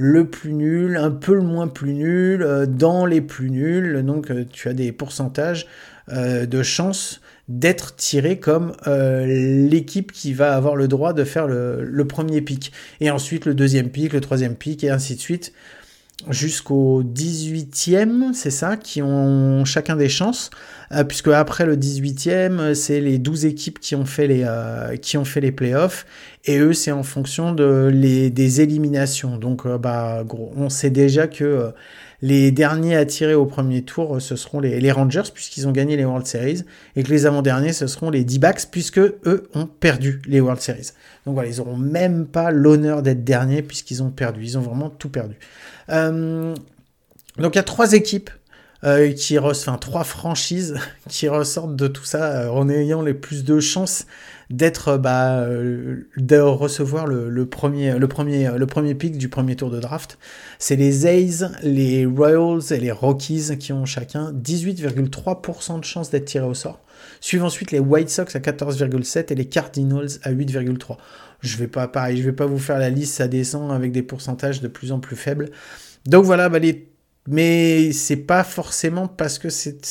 le 0.00 0.30
plus 0.30 0.52
nul, 0.52 0.96
un 0.96 1.10
peu 1.10 1.34
le 1.34 1.42
moins 1.42 1.66
plus 1.66 1.92
nul, 1.92 2.46
dans 2.68 3.04
les 3.04 3.20
plus 3.20 3.50
nuls. 3.50 4.04
Donc, 4.04 4.30
tu 4.52 4.68
as 4.68 4.72
des 4.72 4.92
pourcentages 4.92 5.66
de 6.08 6.62
chance 6.62 7.20
d'être 7.48 7.96
tiré 7.96 8.38
comme 8.38 8.74
euh, 8.86 9.26
l'équipe 9.26 10.12
qui 10.12 10.34
va 10.34 10.54
avoir 10.54 10.76
le 10.76 10.86
droit 10.86 11.14
de 11.14 11.24
faire 11.24 11.46
le, 11.48 12.04
premier 12.06 12.42
pic. 12.42 12.72
Et 13.00 13.10
ensuite 13.10 13.46
le 13.46 13.54
deuxième 13.54 13.88
pic, 13.88 14.12
le 14.12 14.20
troisième 14.20 14.54
pic, 14.54 14.84
et 14.84 14.90
ainsi 14.90 15.16
de 15.16 15.20
suite, 15.20 15.52
jusqu'au 16.30 17.02
18e, 17.02 18.32
c'est 18.32 18.50
ça, 18.50 18.76
qui 18.76 19.02
ont 19.02 19.64
chacun 19.64 19.96
des 19.96 20.08
chances, 20.08 20.50
euh, 20.92 21.04
puisque 21.04 21.28
après 21.28 21.64
le 21.64 21.76
18e, 21.76 22.74
c'est 22.74 23.00
les 23.00 23.18
12 23.18 23.46
équipes 23.46 23.78
qui 23.78 23.94
ont 23.94 24.04
fait 24.04 24.26
les, 24.26 24.42
euh, 24.44 24.96
qui 24.96 25.16
ont 25.16 25.24
fait 25.24 25.40
les 25.40 25.52
playoffs, 25.52 26.06
et 26.44 26.58
eux, 26.58 26.72
c'est 26.72 26.92
en 26.92 27.02
fonction 27.02 27.52
de 27.52 27.90
les, 27.92 28.30
des 28.30 28.60
éliminations. 28.60 29.36
Donc, 29.36 29.66
bah, 29.66 30.22
gros, 30.24 30.52
on 30.56 30.68
sait 30.68 30.90
déjà 30.90 31.26
que 31.26 31.72
les 32.20 32.50
derniers 32.50 32.96
à 32.96 33.04
tirer 33.04 33.34
au 33.34 33.46
premier 33.46 33.82
tour, 33.82 34.20
ce 34.20 34.34
seront 34.34 34.58
les, 34.60 34.90
Rangers, 34.90 35.30
puisqu'ils 35.32 35.68
ont 35.68 35.72
gagné 35.72 35.96
les 35.96 36.04
World 36.04 36.26
Series, 36.26 36.64
et 36.96 37.02
que 37.04 37.10
les 37.10 37.26
avant-derniers, 37.26 37.72
ce 37.72 37.86
seront 37.86 38.10
les 38.10 38.24
D-Backs, 38.24 38.66
puisque 38.70 38.98
eux 38.98 39.48
ont 39.54 39.66
perdu 39.66 40.20
les 40.26 40.40
World 40.40 40.60
Series. 40.60 40.90
Donc 41.26 41.34
voilà, 41.34 41.48
ils 41.48 41.58
n'auront 41.58 41.76
même 41.76 42.26
pas 42.26 42.50
l'honneur 42.50 43.02
d'être 43.02 43.22
derniers, 43.22 43.62
puisqu'ils 43.62 44.02
ont 44.02 44.10
perdu. 44.10 44.42
Ils 44.42 44.58
ont 44.58 44.62
vraiment 44.62 44.90
tout 44.90 45.10
perdu. 45.10 45.36
Euh, 45.90 46.54
donc 47.38 47.54
il 47.54 47.56
y 47.56 47.60
a 47.60 47.64
trois 47.64 47.92
équipes 47.92 48.30
euh, 48.84 49.12
qui 49.12 49.38
enfin 49.38 49.76
trois 49.76 50.04
franchises 50.04 50.76
qui 51.08 51.28
ressortent 51.28 51.76
de 51.76 51.88
tout 51.88 52.04
ça 52.04 52.42
euh, 52.42 52.48
en 52.50 52.68
ayant 52.68 53.02
les 53.02 53.14
plus 53.14 53.44
de 53.44 53.58
chances 53.58 54.06
d'être 54.50 54.96
bah, 54.96 55.46
de 56.16 56.38
recevoir 56.38 57.06
le, 57.06 57.44
premier 57.44 57.98
le 57.98 58.08
premier 58.08 58.50
le 58.56 58.66
premier 58.66 58.94
pick 58.94 59.18
du 59.18 59.28
premier 59.28 59.56
tour 59.56 59.70
de 59.70 59.78
draft. 59.78 60.18
C'est 60.58 60.76
les 60.76 61.06
A's, 61.06 61.44
les 61.62 62.06
Royals 62.06 62.72
et 62.72 62.78
les 62.78 62.92
Rockies 62.92 63.58
qui 63.58 63.74
ont 63.74 63.84
chacun 63.84 64.32
18,3% 64.32 65.80
de 65.80 65.84
chances 65.84 66.10
d'être 66.10 66.24
tirés 66.24 66.46
au 66.46 66.54
sort. 66.54 66.80
Suivent 67.20 67.44
ensuite 67.44 67.72
les 67.72 67.78
White 67.78 68.08
Sox 68.08 68.34
à 68.34 68.38
14,7 68.38 69.32
et 69.32 69.34
les 69.34 69.44
Cardinals 69.44 70.08
à 70.22 70.32
8,3. 70.32 70.96
Je 71.40 71.56
vais 71.56 71.68
pas 71.68 71.88
pareil, 71.88 72.18
je 72.18 72.24
vais 72.24 72.32
pas 72.32 72.46
vous 72.46 72.58
faire 72.58 72.78
la 72.78 72.90
liste, 72.90 73.14
ça 73.14 73.28
descend 73.28 73.70
avec 73.72 73.92
des 73.92 74.02
pourcentages 74.02 74.60
de 74.60 74.68
plus 74.68 74.92
en 74.92 75.00
plus 75.00 75.16
faibles. 75.16 75.50
Donc 76.06 76.24
voilà, 76.24 76.48
bah 76.48 76.58
les 76.58 76.88
mais 77.30 77.92
c'est 77.92 78.16
pas 78.16 78.42
forcément 78.42 79.06
parce 79.06 79.38
que 79.38 79.50
c'est 79.50 79.82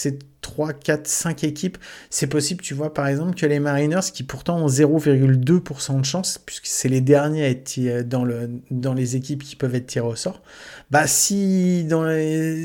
3, 0.42 0.74
4, 0.74 1.08
5 1.08 1.44
équipes. 1.44 1.78
C'est 2.10 2.26
possible, 2.26 2.62
tu 2.62 2.74
vois, 2.74 2.94
par 2.96 3.06
exemple, 3.08 3.36
que 3.36 3.46
les 3.46 3.60
Mariners, 3.60 4.12
qui 4.12 4.24
pourtant 4.24 4.58
ont 4.58 4.68
0,2% 4.68 6.00
de 6.00 6.06
chance, 6.06 6.40
puisque 6.44 6.66
c'est 6.66 6.90
les 6.90 7.02
derniers 7.02 7.44
à 7.44 7.50
être 7.50 8.08
dans, 8.08 8.26
le, 8.26 8.50
dans 8.72 8.96
les 8.96 9.16
équipes 9.16 9.44
qui 9.44 9.56
peuvent 9.56 9.76
être 9.76 9.86
tirés 9.86 10.08
au 10.08 10.16
sort, 10.16 10.42
bah 10.90 11.06
si, 11.06 11.88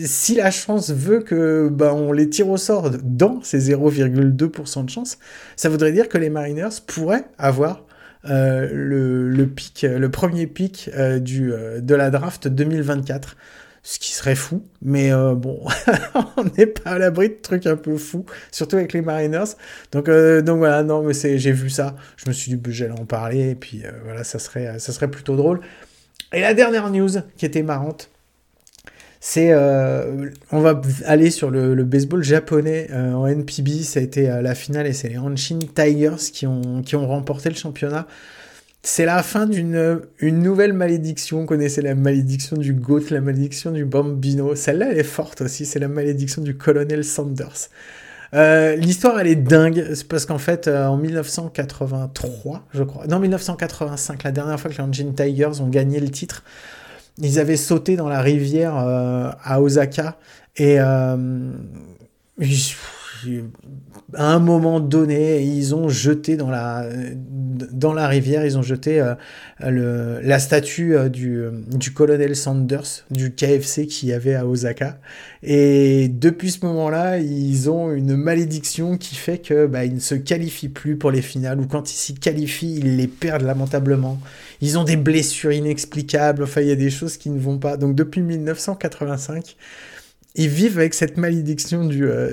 si 0.06 0.34
la 0.36 0.50
chance 0.50 0.90
veut 0.90 1.20
que 1.20 1.68
bah, 1.70 1.92
on 1.92 2.12
les 2.12 2.30
tire 2.30 2.48
au 2.48 2.56
sort 2.56 2.90
dans 3.02 3.42
ces 3.42 3.70
0,2% 3.70 4.84
de 4.86 4.90
chance, 4.90 5.18
ça 5.56 5.68
voudrait 5.68 5.92
dire 5.92 6.08
que 6.08 6.16
les 6.16 6.30
Mariners 6.30 6.80
pourraient 6.86 7.26
avoir 7.36 7.84
euh, 8.26 8.68
le, 8.72 9.28
le, 9.28 9.46
pic, 9.46 9.82
le 9.82 10.11
premier 10.11 10.46
pic 10.46 10.90
euh, 10.94 11.18
du, 11.18 11.52
euh, 11.52 11.80
de 11.80 11.94
la 11.94 12.11
draft 12.11 12.48
2024 12.48 13.37
ce 13.85 13.98
qui 13.98 14.12
serait 14.12 14.37
fou, 14.37 14.64
mais 14.80 15.12
euh, 15.12 15.35
bon, 15.35 15.61
on 16.37 16.44
n'est 16.56 16.68
pas 16.68 16.90
à 16.90 16.98
l'abri 17.00 17.30
de 17.30 17.38
trucs 17.42 17.66
un 17.66 17.74
peu 17.74 17.96
fous, 17.96 18.24
surtout 18.52 18.76
avec 18.76 18.92
les 18.92 19.02
Mariners. 19.02 19.56
Donc, 19.90 20.08
donc 20.08 20.58
voilà, 20.58 20.85
non, 20.85 21.02
mais 21.02 21.14
c'est, 21.14 21.37
j'ai 21.37 21.50
vu 21.50 21.68
ça, 21.68 21.96
je 22.16 22.28
me 22.28 22.32
suis 22.32 22.50
dit, 22.50 22.56
bah, 22.56 22.70
j'allais 22.72 22.92
en 22.92 23.06
parler, 23.06 23.50
et 23.50 23.54
puis 23.56 23.82
voilà, 24.04 24.22
ça 24.22 24.38
serait, 24.38 24.78
ça 24.78 24.92
serait 24.92 25.11
plutôt 25.11 25.35
drôle. 25.35 25.62
Et 26.32 26.42
la 26.42 26.54
dernière 26.54 26.90
news 26.90 27.11
qui 27.37 27.44
était 27.44 27.64
marrante, 27.64 28.12
c'est, 29.24 29.54
on 29.54 30.61
va 30.61 30.82
aller 31.04 31.30
sur 31.30 31.50
le, 31.52 31.85
baseball 31.85 32.24
japonais 32.24 32.90
en 32.92 33.24
NPB, 33.28 33.82
ça 33.82 34.00
a 34.00 34.02
été 34.02 34.26
la 34.26 34.54
finale, 34.56 34.88
et 34.88 34.92
c'est 34.92 35.08
les 35.08 35.18
Hanshin 35.18 35.61
Tigers 35.61 36.16
qui 36.32 36.48
ont, 36.48 36.82
qui 36.82 36.96
ont 36.96 37.06
remporté 37.06 37.48
le 37.48 37.54
championnat. 37.54 38.08
C'est 38.85 39.04
la 39.04 39.22
fin 39.22 39.46
d'une 39.46 40.00
une 40.18 40.40
nouvelle 40.40 40.72
malédiction. 40.72 41.40
Vous 41.40 41.46
connaissez 41.46 41.82
la 41.82 41.94
malédiction 41.94 42.56
du 42.56 42.74
GOAT, 42.74 43.11
la 43.11 43.20
malédiction 43.20 43.70
du 43.70 43.85
Bambino. 43.85 44.56
Celle-là, 44.56 44.88
elle 44.90 44.98
est 44.98 45.04
forte 45.04 45.40
aussi. 45.42 45.66
C'est 45.66 45.78
la 45.78 45.87
malédiction 45.87 46.42
du 46.42 46.56
colonel 46.56 47.04
Sanders. 47.04 47.68
Euh, 48.35 48.74
l'histoire, 48.74 49.20
elle 49.20 49.28
est 49.28 49.37
dingue. 49.37 49.87
C'est 49.94 50.08
parce 50.08 50.26
qu'en 50.26 50.38
fait, 50.38 50.66
euh, 50.66 50.87
en 50.87 50.96
1983, 50.96 52.66
je 52.72 52.82
crois, 52.82 53.06
non, 53.06 53.20
1985, 53.20 54.24
la 54.24 54.32
dernière 54.32 54.58
fois 54.58 54.68
que 54.68 54.76
les 54.76 54.82
Engine 54.82 55.14
Tigers 55.14 55.61
ont 55.61 55.68
gagné 55.68 56.00
le 56.00 56.08
titre, 56.08 56.42
ils 57.18 57.38
avaient 57.38 57.57
sauté 57.57 57.96
dans 57.96 58.09
la 58.09 58.20
rivière 58.20 58.77
euh, 58.77 59.31
à 59.42 59.61
Osaka. 59.61 60.16
Et 60.57 60.79
à 64.14 64.32
un 64.32 64.38
moment 64.38 64.80
donné, 64.80 65.42
ils 65.42 65.74
ont 65.74 65.88
jeté 65.88 66.37
dans 66.37 66.50
la, 66.50 66.87
dans 67.72 67.92
la 67.92 68.08
rivière, 68.08 68.44
ils 68.44 68.58
ont 68.58 68.62
jeté 68.62 69.00
euh, 69.00 69.14
le, 69.61 70.20
la 70.22 70.38
statue 70.38 70.96
euh, 70.96 71.08
du, 71.08 71.42
du 71.68 71.92
colonel 71.92 72.37
Sanders, 72.37 73.04
du 73.11 73.35
KFC 73.35 73.87
qu'il 73.87 74.08
y 74.11 74.12
avait 74.12 74.35
à 74.35 74.46
Osaka. 74.46 74.98
Et 75.42 76.08
depuis 76.08 76.50
ce 76.50 76.64
moment-là, 76.66 77.18
ils 77.18 77.70
ont 77.70 77.92
une 77.92 78.16
malédiction 78.16 78.96
qui 78.96 79.14
fait 79.14 79.38
que 79.38 79.66
bah, 79.66 79.85
ils 79.85 79.94
ne 79.94 80.00
se 80.00 80.14
qualifient 80.14 80.68
plus 80.68 80.96
pour 80.96 81.11
les 81.11 81.22
finales, 81.22 81.61
ou 81.61 81.66
quand 81.66 81.90
ils 81.90 81.96
s'y 81.96 82.14
qualifient, 82.14 82.76
ils 82.76 82.96
les 82.96 83.08
perdent 83.08 83.42
lamentablement. 83.42 84.20
Ils 84.61 84.78
ont 84.78 84.85
des 84.85 84.96
blessures 84.96 85.52
inexplicables, 85.52 86.44
enfin 86.44 86.61
il 86.61 86.68
y 86.68 86.72
a 86.72 86.76
des 86.76 86.90
choses 86.90 87.16
qui 87.16 87.30
ne 87.30 87.40
vont 87.40 87.58
pas. 87.58 87.76
Donc 87.76 87.94
depuis 87.94 88.22
1985, 88.22 89.56
ils 90.34 90.48
vivent 90.48 90.78
avec 90.78 90.94
cette 90.94 91.16
malédiction 91.18 91.84
du, 91.84 92.06
euh, 92.06 92.30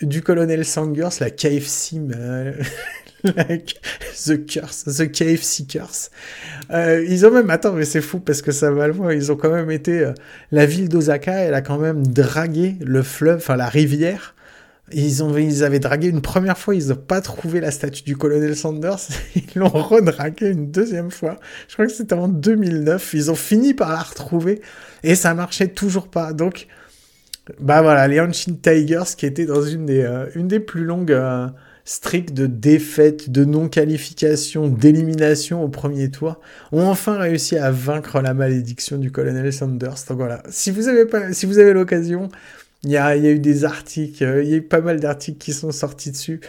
du 0.00 0.22
colonel 0.22 0.64
Sanders, 0.64 1.12
la 1.20 1.30
KFC, 1.30 2.00
the 3.24 4.46
curse, 4.46 4.84
the 4.84 5.10
KFC 5.10 5.66
curse. 5.66 6.10
Euh, 6.70 7.04
ils 7.06 7.26
ont 7.26 7.30
même, 7.30 7.50
attends, 7.50 7.72
mais 7.72 7.84
c'est 7.84 8.00
fou 8.00 8.20
parce 8.20 8.40
que 8.40 8.52
ça 8.52 8.70
va 8.70 8.88
loin, 8.88 9.12
ils 9.12 9.30
ont 9.30 9.36
quand 9.36 9.50
même 9.50 9.70
été, 9.70 10.00
euh, 10.00 10.12
la 10.50 10.64
ville 10.64 10.88
d'Osaka, 10.88 11.32
elle 11.32 11.54
a 11.54 11.60
quand 11.60 11.78
même 11.78 12.06
dragué 12.06 12.76
le 12.80 13.02
fleuve, 13.02 13.38
enfin 13.38 13.56
la 13.56 13.68
rivière. 13.68 14.34
Ils, 14.94 15.22
ont, 15.22 15.34
ils 15.36 15.64
avaient 15.64 15.78
dragué 15.78 16.08
une 16.08 16.20
première 16.20 16.58
fois, 16.58 16.74
ils 16.74 16.88
n'ont 16.88 16.96
pas 16.96 17.20
trouvé 17.20 17.60
la 17.60 17.70
statue 17.70 18.02
du 18.02 18.16
colonel 18.16 18.56
Sanders, 18.56 18.98
ils 19.36 19.58
l'ont 19.58 19.68
redragué 19.68 20.48
une 20.48 20.70
deuxième 20.70 21.10
fois. 21.10 21.38
Je 21.68 21.74
crois 21.74 21.86
que 21.86 21.92
c'était 21.92 22.14
en 22.14 22.28
2009, 22.28 23.12
ils 23.14 23.30
ont 23.30 23.36
fini 23.36 23.74
par 23.74 23.90
la 23.90 24.00
retrouver 24.00 24.62
et 25.02 25.14
ça 25.14 25.34
marchait 25.34 25.68
toujours 25.68 26.08
pas. 26.08 26.32
Donc, 26.32 26.66
bah 27.60 27.82
voilà, 27.82 28.06
les 28.06 28.20
Hanshin 28.20 28.54
Tigers 28.54 29.16
qui 29.16 29.26
étaient 29.26 29.46
dans 29.46 29.62
une 29.62 29.86
des, 29.86 30.02
euh, 30.02 30.26
une 30.36 30.46
des 30.46 30.60
plus 30.60 30.84
longues 30.84 31.12
euh, 31.12 31.48
streaks 31.84 32.32
de 32.32 32.46
défaites, 32.46 33.30
de 33.30 33.44
non-qualification, 33.44 34.68
d'élimination 34.68 35.64
au 35.64 35.68
premier 35.68 36.10
tour, 36.10 36.40
ont 36.70 36.86
enfin 36.86 37.18
réussi 37.18 37.58
à 37.58 37.72
vaincre 37.72 38.20
la 38.20 38.32
malédiction 38.34 38.96
du 38.96 39.10
colonel 39.10 39.52
Sanders. 39.52 39.96
Donc 40.08 40.18
voilà, 40.18 40.42
si 40.50 40.70
vous 40.70 40.86
avez, 40.88 41.04
pas, 41.04 41.32
si 41.32 41.46
vous 41.46 41.58
avez 41.58 41.72
l'occasion, 41.72 42.28
il 42.84 42.90
y 42.90 42.96
a, 42.96 43.16
y 43.16 43.26
a, 43.26 43.30
eu 43.30 43.40
des 43.40 43.64
articles, 43.64 44.22
euh, 44.22 44.44
il 44.44 44.50
y 44.50 44.54
a 44.54 44.56
eu 44.58 44.62
pas 44.62 44.80
mal 44.80 45.00
d'articles 45.00 45.38
qui 45.38 45.52
sont 45.52 45.72
sortis 45.72 46.12
dessus. 46.12 46.40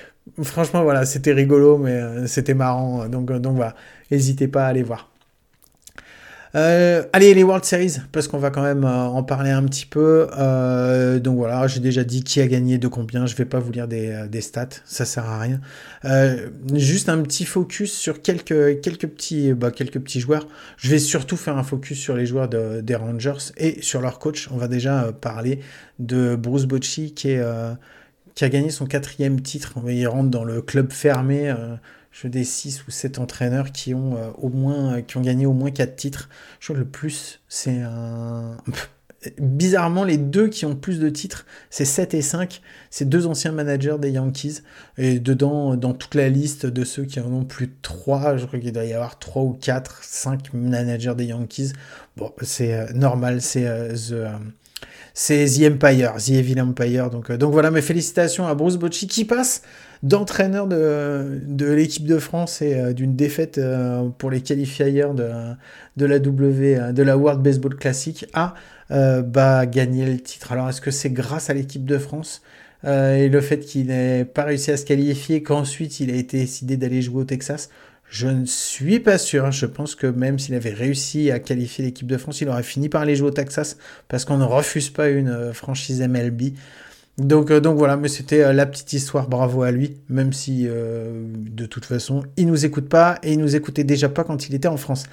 Franchement, 0.44 0.84
voilà, 0.84 1.06
c'était 1.06 1.34
rigolo, 1.34 1.78
mais 1.78 2.28
c'était 2.28 2.54
marrant. 2.54 3.08
Donc, 3.10 3.32
donc 3.32 3.56
voilà, 3.56 3.76
n'hésitez 4.10 4.48
pas 4.48 4.66
à 4.66 4.68
aller 4.68 4.84
voir. 4.84 5.13
Euh, 6.56 7.04
allez, 7.14 7.34
les 7.34 7.44
World 7.44 7.66
Series, 7.66 7.98
parce 8.12 8.28
qu'on 8.28 8.38
va 8.38 8.52
quand 8.52 8.62
même 8.62 8.84
euh, 8.84 9.06
en 9.06 9.24
parler 9.24 9.50
un 9.50 9.64
petit 9.64 9.88
peu. 9.88 10.28
Euh, 10.38 11.20
donc 11.20 11.38
voilà, 11.38 11.66
j'ai 11.66 11.80
déjà 11.80 12.04
dit 12.04 12.24
qui 12.24 12.42
a 12.42 12.48
gagné 12.48 12.78
de 12.78 12.88
combien. 12.88 13.26
Je 13.26 13.36
vais 13.36 13.46
pas 13.46 13.60
vous 13.60 13.72
lire 13.72 13.88
des, 13.88 14.28
des 14.30 14.42
stats, 14.42 14.70
ça 14.86 15.06
sert 15.06 15.26
à 15.26 15.40
rien. 15.40 15.60
juste 16.74 17.10
un 17.10 17.22
petit 17.24 17.46
focus 17.46 17.92
sur 17.92 18.22
quelques, 18.22 18.82
quelques, 18.82 19.08
petits, 19.08 19.54
bah, 19.54 19.72
quelques 19.72 20.00
petits 20.00 20.20
joueurs. 20.20 20.48
Je 20.78 20.90
vais 20.90 21.00
surtout 21.00 21.38
faire 21.38 21.58
un 21.58 21.64
focus 21.64 22.00
sur 22.00 22.16
les 22.16 22.28
joueurs 22.28 22.50
de, 22.50 22.82
des 22.82 22.96
Rangers 22.96 23.52
et 23.58 23.82
sur 23.82 24.02
leur 24.02 24.20
coach. 24.20 24.48
On 24.52 24.58
va 24.58 24.68
déjà 24.68 25.12
parler 25.12 25.60
de 25.98 26.36
Bruce 26.36 26.66
Bocci 26.66 27.14
qui, 27.16 27.32
est, 27.32 27.44
qui 28.36 28.46
a 28.46 28.50
gagné 28.50 28.70
son 28.70 28.86
quatrième 28.86 29.42
titre. 29.42 29.74
Il 29.88 30.08
rentre 30.08 30.30
dans 30.30 30.44
le 30.44 30.62
club 30.62 30.92
fermé 30.92 31.52
je 32.14 32.28
des 32.28 32.44
6 32.44 32.86
ou 32.88 32.92
7 32.92 33.20
entraîneurs 33.20 33.72
qui 33.72 33.94
ont 33.94 34.16
euh, 34.16 34.30
au 34.38 34.50
moins 34.50 34.98
euh, 34.98 35.02
qui 35.02 35.18
ont 35.18 35.22
gagné 35.22 35.46
au 35.46 35.54
moins 35.54 35.72
4 35.72 35.96
titres. 35.96 36.30
Je 36.60 36.68
crois 36.68 36.76
que 36.76 36.82
le 36.82 36.88
plus, 36.88 37.42
c'est 37.50 37.82
un. 37.82 38.58
Bizarrement, 39.40 40.04
les 40.04 40.18
deux 40.18 40.50
qui 40.50 40.66
ont 40.66 40.76
plus 40.76 41.00
de 41.00 41.10
titres, 41.10 41.46
c'est 41.70 41.86
7 41.86 42.14
et 42.14 42.22
5. 42.22 42.62
C'est 42.90 43.08
deux 43.08 43.26
anciens 43.26 43.54
managers 43.54 43.96
des 43.98 44.12
Yankees. 44.12 44.60
Et 44.98 45.20
dedans, 45.20 45.78
dans 45.78 45.94
toute 45.94 46.14
la 46.16 46.28
liste 46.28 46.66
de 46.66 46.84
ceux 46.84 47.06
qui 47.06 47.22
en 47.22 47.32
ont 47.32 47.46
plus 47.46 47.68
de 47.68 47.74
3, 47.82 48.36
je 48.36 48.46
crois 48.46 48.60
qu'il 48.60 48.74
doit 48.74 48.84
y 48.84 48.94
avoir 48.94 49.20
3 49.20 49.44
ou 49.44 49.54
4, 49.54 50.04
5 50.04 50.54
managers 50.54 51.16
des 51.16 51.28
Yankees. 51.28 51.72
Bon, 52.18 52.34
c'est 52.42 52.74
euh, 52.74 52.92
normal, 52.94 53.42
c'est 53.42 53.64
The 53.94 54.28
c'est 55.14 55.46
The 55.46 55.72
Empire, 55.72 56.16
The 56.18 56.30
Evil 56.30 56.60
Empire. 56.60 57.10
Donc, 57.10 57.32
donc 57.32 57.54
voilà, 57.54 57.72
mes 57.72 57.82
félicitations 57.82 58.46
à 58.46 58.56
Bruce 58.56 58.78
Bocci 58.78 59.08
qui 59.08 59.24
passe 59.24 59.62
d'entraîneur 60.04 60.68
de, 60.68 61.74
l'équipe 61.74 62.06
de 62.06 62.20
France 62.20 62.62
et 62.62 62.94
d'une 62.94 63.16
défaite 63.16 63.60
pour 64.18 64.30
les 64.30 64.42
qualifiers 64.42 64.92
de, 64.92 65.30
de 65.98 66.06
la 66.06 66.20
W, 66.20 66.94
de 66.94 67.04
la 67.04 67.18
World 67.18 67.42
Baseball 67.42 67.76
Classic, 67.76 68.26
a 68.34 68.54
bah, 68.90 69.66
gagné 69.66 70.06
le 70.06 70.20
titre. 70.20 70.52
Alors, 70.52 70.70
est-ce 70.70 70.82
que 70.82 70.92
c'est 70.92 71.10
grâce 71.10 71.50
à 71.50 71.54
l'équipe 71.54 71.86
de 71.86 71.98
France 71.98 72.42
et 72.86 73.30
le 73.30 73.42
fait 73.42 73.60
qu'il 73.60 73.88
n'ait 73.88 74.26
pas 74.26 74.44
réussi 74.44 74.72
à 74.72 74.78
se 74.78 74.86
qualifier, 74.86 75.42
qu'ensuite 75.42 76.02
il 76.02 76.12
a 76.12 76.16
été 76.16 76.38
décidé 76.38 76.76
d'aller 76.76 77.02
jouer 77.02 77.22
au 77.22 77.26
Texas? 77.26 77.70
Je 78.14 78.28
ne 78.28 78.46
suis 78.46 79.00
pas 79.00 79.18
sûr. 79.18 79.52
Je 79.52 79.66
pense 79.66 79.96
que 79.96 80.06
même 80.06 80.38
s'il 80.38 80.54
avait 80.54 80.70
réussi 80.70 81.32
à 81.32 81.40
qualifier 81.40 81.84
l'équipe 81.84 82.06
de 82.06 82.18
France, 82.18 82.42
il 82.42 82.50
aurait 82.50 82.62
fini 82.62 82.88
par 82.88 83.02
aller 83.02 83.16
jouer 83.16 83.30
au 83.30 83.32
Texas 83.32 83.76
parce 84.08 84.24
qu'on 84.24 84.38
ne 84.38 84.44
refuse 84.44 84.92
pas 84.92 85.10
une 85.10 85.30
euh, 85.30 85.52
franchise 85.52 86.00
MLB. 86.00 86.54
Donc, 87.18 87.52
euh, 87.52 87.60
donc 87.60 87.78
voilà, 87.78 87.96
mais 87.96 88.08
c'était 88.08 88.44
euh, 88.44 88.54
la 88.54 88.66
petite 88.66 88.94
histoire. 88.94 89.28
Bravo 89.28 89.64
à 89.64 89.72
lui, 89.72 89.98
même 90.10 90.34
si 90.34 90.66
de 90.66 91.66
toute 91.66 91.86
façon, 91.86 92.24
il 92.38 92.48
nous 92.48 92.66
écoute 92.66 92.90
pas 92.90 93.20
et 93.24 93.34
il 93.34 93.40
nous 93.40 93.56
écoutait 93.56 93.84
déjà 93.84 94.10
pas 94.10 94.24
quand 94.24 94.48
il 94.48 94.56
était 94.56 94.68
en 94.68 94.78
France. 94.78 95.06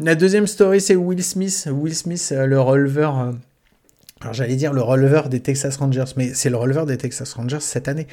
La 0.00 0.14
deuxième 0.14 0.46
story, 0.46 0.80
c'est 0.80 0.96
Will 0.96 1.22
Smith. 1.22 1.68
Will 1.70 1.94
Smith, 1.94 2.32
le 2.36 2.60
releveur 2.60 3.34
alors 4.24 4.32
j'allais 4.32 4.56
dire 4.56 4.72
le 4.72 4.80
releveur 4.80 5.28
des 5.28 5.40
Texas 5.40 5.76
Rangers, 5.76 6.04
mais 6.16 6.32
c'est 6.32 6.48
le 6.48 6.56
releveur 6.56 6.86
des 6.86 6.96
Texas 6.96 7.34
Rangers 7.34 7.60
cette 7.60 7.88
année, 7.88 8.06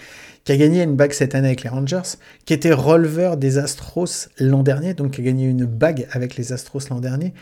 qui 0.44 0.52
a 0.52 0.58
gagné 0.58 0.84
une 0.84 0.98
bague 0.98 1.14
cette 1.14 1.36
année 1.36 1.48
avec 1.48 1.64
les 1.64 1.70
Rangers, 1.70 2.18
qui 2.46 2.54
était 2.54 2.74
releveur 2.74 3.38
des 3.38 3.58
Astros 3.58 4.28
l'an 4.38 4.62
dernier, 4.62 4.94
donc 4.94 5.12
qui 5.12 5.22
a 5.22 5.24
gagné 5.24 5.46
une 5.46 5.66
bague 5.66 6.08
avec 6.12 6.36
les 6.36 6.52
Astros 6.52 6.82
l'an 6.90 7.00
dernier, 7.00 7.34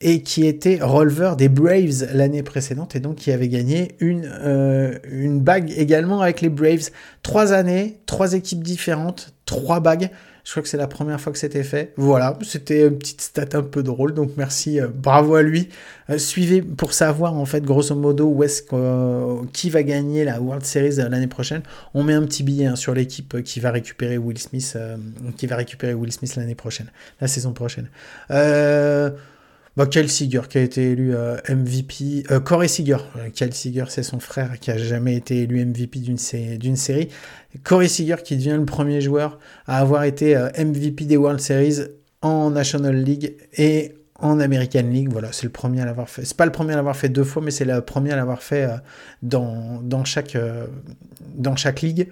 et 0.00 0.22
qui 0.22 0.46
était 0.46 0.78
releveur 0.80 1.36
des 1.36 1.48
Braves 1.48 2.06
l'année 2.12 2.42
précédente, 2.42 2.96
et 2.96 3.00
donc 3.00 3.16
qui 3.16 3.32
avait 3.32 3.48
gagné 3.48 3.92
une, 4.00 4.30
euh, 4.30 4.98
une 5.10 5.40
bague 5.40 5.72
également 5.76 6.20
avec 6.20 6.40
les 6.40 6.48
Braves. 6.48 6.90
Trois 7.22 7.52
années, 7.52 7.98
trois 8.06 8.34
équipes 8.34 8.62
différentes, 8.62 9.32
trois 9.46 9.80
bagues. 9.80 10.10
Je 10.44 10.52
crois 10.52 10.62
que 10.62 10.68
c'est 10.68 10.76
la 10.76 10.86
première 10.86 11.20
fois 11.20 11.32
que 11.32 11.40
c'était 11.40 11.64
fait. 11.64 11.92
Voilà, 11.96 12.38
c'était 12.42 12.86
une 12.86 12.98
petite 12.98 13.20
stat 13.20 13.46
un 13.54 13.62
peu 13.62 13.82
drôle, 13.82 14.14
donc 14.14 14.30
merci, 14.36 14.80
euh, 14.80 14.86
bravo 14.94 15.34
à 15.34 15.42
lui. 15.42 15.70
Euh, 16.08 16.18
suivez 16.18 16.62
pour 16.62 16.92
savoir 16.92 17.34
en 17.34 17.46
fait 17.46 17.64
grosso 17.64 17.94
modo 17.96 18.28
où 18.28 18.44
est-ce 18.44 18.62
qui 19.52 19.70
va 19.70 19.82
gagner 19.82 20.24
la 20.24 20.40
World 20.40 20.64
Series 20.64 20.96
l'année 20.96 21.26
prochaine. 21.26 21.62
On 21.94 22.04
met 22.04 22.12
un 22.12 22.22
petit 22.22 22.44
billet 22.44 22.66
hein, 22.66 22.76
sur 22.76 22.94
l'équipe 22.94 23.42
qui 23.42 23.58
va 23.58 23.72
récupérer 23.72 24.18
Will 24.18 24.38
Smith, 24.38 24.78
qui 25.36 25.46
va 25.46 25.56
récupérer 25.56 25.94
Will 25.94 26.12
Smith 26.12 26.36
l'année 26.36 26.54
prochaine, 26.54 26.92
la 27.20 27.26
saison 27.26 27.52
prochaine. 27.52 27.88
Euh, 28.30 29.10
bah, 29.76 29.86
Kyle 29.86 30.06
qui 30.06 30.58
a 30.58 30.60
été 30.60 30.92
élu 30.92 31.14
euh, 31.14 31.36
MVP. 31.48 32.24
Euh, 32.30 32.40
Corey 32.40 32.68
Seager. 32.68 32.96
Euh, 33.16 33.28
Kyle 33.30 33.52
c'est 33.52 34.02
son 34.02 34.20
frère 34.20 34.58
qui 34.58 34.70
a 34.70 34.78
jamais 34.78 35.16
été 35.16 35.42
élu 35.42 35.64
MVP 35.64 35.98
d'une 36.00 36.16
série. 36.76 37.08
Corey 37.62 37.88
Seager 37.88 38.16
qui 38.24 38.36
devient 38.36 38.56
le 38.58 38.64
premier 38.64 39.00
joueur 39.00 39.38
à 39.66 39.78
avoir 39.78 40.04
été 40.04 40.34
MVP 40.34 41.04
des 41.04 41.16
World 41.16 41.40
Series 41.40 41.88
en 42.22 42.50
National 42.50 42.96
League 42.96 43.36
et 43.54 43.94
en 44.18 44.40
American 44.40 44.82
League. 44.82 45.08
Voilà, 45.10 45.32
c'est 45.32 45.44
le 45.44 45.52
premier 45.52 45.82
à 45.82 45.84
l'avoir 45.84 46.08
fait. 46.08 46.24
C'est 46.24 46.36
pas 46.36 46.46
le 46.46 46.52
premier 46.52 46.72
à 46.72 46.76
l'avoir 46.76 46.96
fait 46.96 47.10
deux 47.10 47.24
fois, 47.24 47.42
mais 47.42 47.50
c'est 47.50 47.66
le 47.66 47.80
premier 47.82 48.12
à 48.12 48.16
l'avoir 48.16 48.42
fait 48.42 48.68
dans, 49.22 49.80
dans, 49.82 50.04
chaque, 50.04 50.36
dans 51.34 51.56
chaque 51.56 51.82
ligue. 51.82 52.08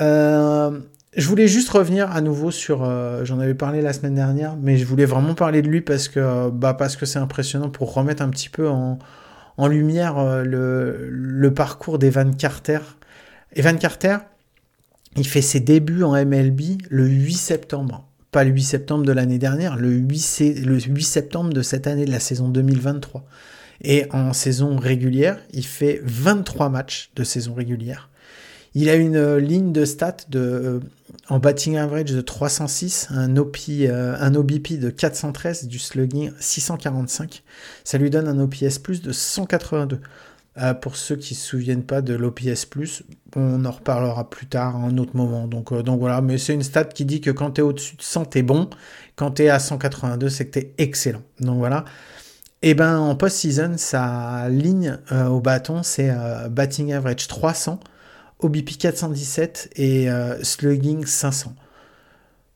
Euh, 0.00 0.80
je 1.16 1.28
voulais 1.28 1.48
juste 1.48 1.68
revenir 1.70 2.10
à 2.10 2.20
nouveau 2.20 2.50
sur, 2.50 2.82
euh, 2.82 3.24
j'en 3.24 3.38
avais 3.38 3.54
parlé 3.54 3.80
la 3.80 3.92
semaine 3.92 4.14
dernière, 4.14 4.56
mais 4.56 4.76
je 4.76 4.84
voulais 4.84 5.04
vraiment 5.04 5.34
parler 5.34 5.62
de 5.62 5.68
lui 5.68 5.80
parce 5.80 6.08
que, 6.08 6.50
bah, 6.50 6.74
parce 6.74 6.96
que 6.96 7.06
c'est 7.06 7.18
impressionnant 7.18 7.70
pour 7.70 7.92
remettre 7.94 8.22
un 8.22 8.30
petit 8.30 8.48
peu 8.48 8.68
en, 8.68 8.98
en 9.56 9.68
lumière 9.68 10.18
euh, 10.18 10.42
le, 10.42 11.08
le, 11.10 11.54
parcours 11.54 11.98
d'Evan 11.98 12.34
Carter. 12.34 12.80
Evan 13.54 13.78
Carter, 13.78 14.18
il 15.16 15.26
fait 15.26 15.42
ses 15.42 15.60
débuts 15.60 16.02
en 16.02 16.12
MLB 16.12 16.82
le 16.90 17.06
8 17.06 17.34
septembre. 17.34 18.08
Pas 18.32 18.42
le 18.42 18.50
8 18.50 18.62
septembre 18.62 19.04
de 19.04 19.12
l'année 19.12 19.38
dernière, 19.38 19.76
le 19.76 19.90
8, 19.90 20.64
le 20.64 20.80
8 20.80 21.02
septembre 21.04 21.52
de 21.52 21.62
cette 21.62 21.86
année, 21.86 22.04
de 22.04 22.10
la 22.10 22.20
saison 22.20 22.48
2023. 22.48 23.24
Et 23.82 24.06
en 24.10 24.32
saison 24.32 24.76
régulière, 24.76 25.38
il 25.52 25.64
fait 25.64 26.00
23 26.04 26.68
matchs 26.68 27.10
de 27.14 27.22
saison 27.22 27.54
régulière. 27.54 28.10
Il 28.74 28.88
a 28.88 28.96
une 28.96 29.16
euh, 29.16 29.38
ligne 29.38 29.72
de 29.72 29.84
stats 29.84 30.16
de, 30.28 30.40
euh, 30.40 30.80
en 31.28 31.38
batting 31.38 31.76
average 31.76 32.12
de 32.12 32.20
306, 32.20 33.08
un, 33.10 33.34
euh, 33.36 34.16
un 34.18 34.34
OBP 34.34 34.78
de 34.78 34.90
413, 34.90 35.66
du 35.66 35.78
slugging 35.78 36.32
645. 36.38 37.42
Ça 37.82 37.98
lui 37.98 38.10
donne 38.10 38.28
un 38.28 38.38
OPS 38.40 38.78
plus 38.78 39.00
de 39.00 39.12
182. 39.12 40.00
pour 40.80 40.96
ceux 40.96 41.16
qui 41.16 41.34
ne 41.34 41.38
se 41.38 41.46
souviennent 41.46 41.82
pas 41.82 42.00
de 42.00 42.14
l'OPS 42.14 42.66
plus, 42.66 43.02
on 43.34 43.64
en 43.64 43.70
reparlera 43.72 44.30
plus 44.30 44.46
tard, 44.46 44.76
à 44.76 44.78
un 44.78 44.98
autre 44.98 45.16
moment. 45.16 45.48
Donc, 45.48 45.72
donc 45.82 45.98
voilà, 45.98 46.20
mais 46.20 46.38
c'est 46.38 46.54
une 46.54 46.62
stat 46.62 46.84
qui 46.84 47.04
dit 47.04 47.20
que 47.20 47.30
quand 47.30 47.52
tu 47.52 47.60
es 47.60 47.64
au-dessus 47.64 47.96
de 47.96 48.02
100, 48.02 48.26
tu 48.26 48.42
bon. 48.42 48.70
Quand 49.16 49.32
tu 49.32 49.42
es 49.42 49.48
à 49.48 49.58
182, 49.58 50.28
c'est 50.28 50.46
que 50.46 50.60
tu 50.60 50.66
es 50.66 50.74
excellent. 50.78 51.22
Donc 51.40 51.58
voilà. 51.58 51.84
Et 52.62 52.70
eh 52.70 52.74
ben 52.74 52.98
en 52.98 53.14
post-season, 53.14 53.74
sa 53.76 54.48
ligne 54.48 54.96
au 55.10 55.40
bâton, 55.40 55.82
c'est 55.82 56.10
batting 56.50 56.94
average 56.94 57.28
300 57.28 57.78
OBP 58.40 58.76
417 58.78 59.70
et 59.76 60.10
euh, 60.10 60.42
slugging 60.42 61.06
500. 61.06 61.54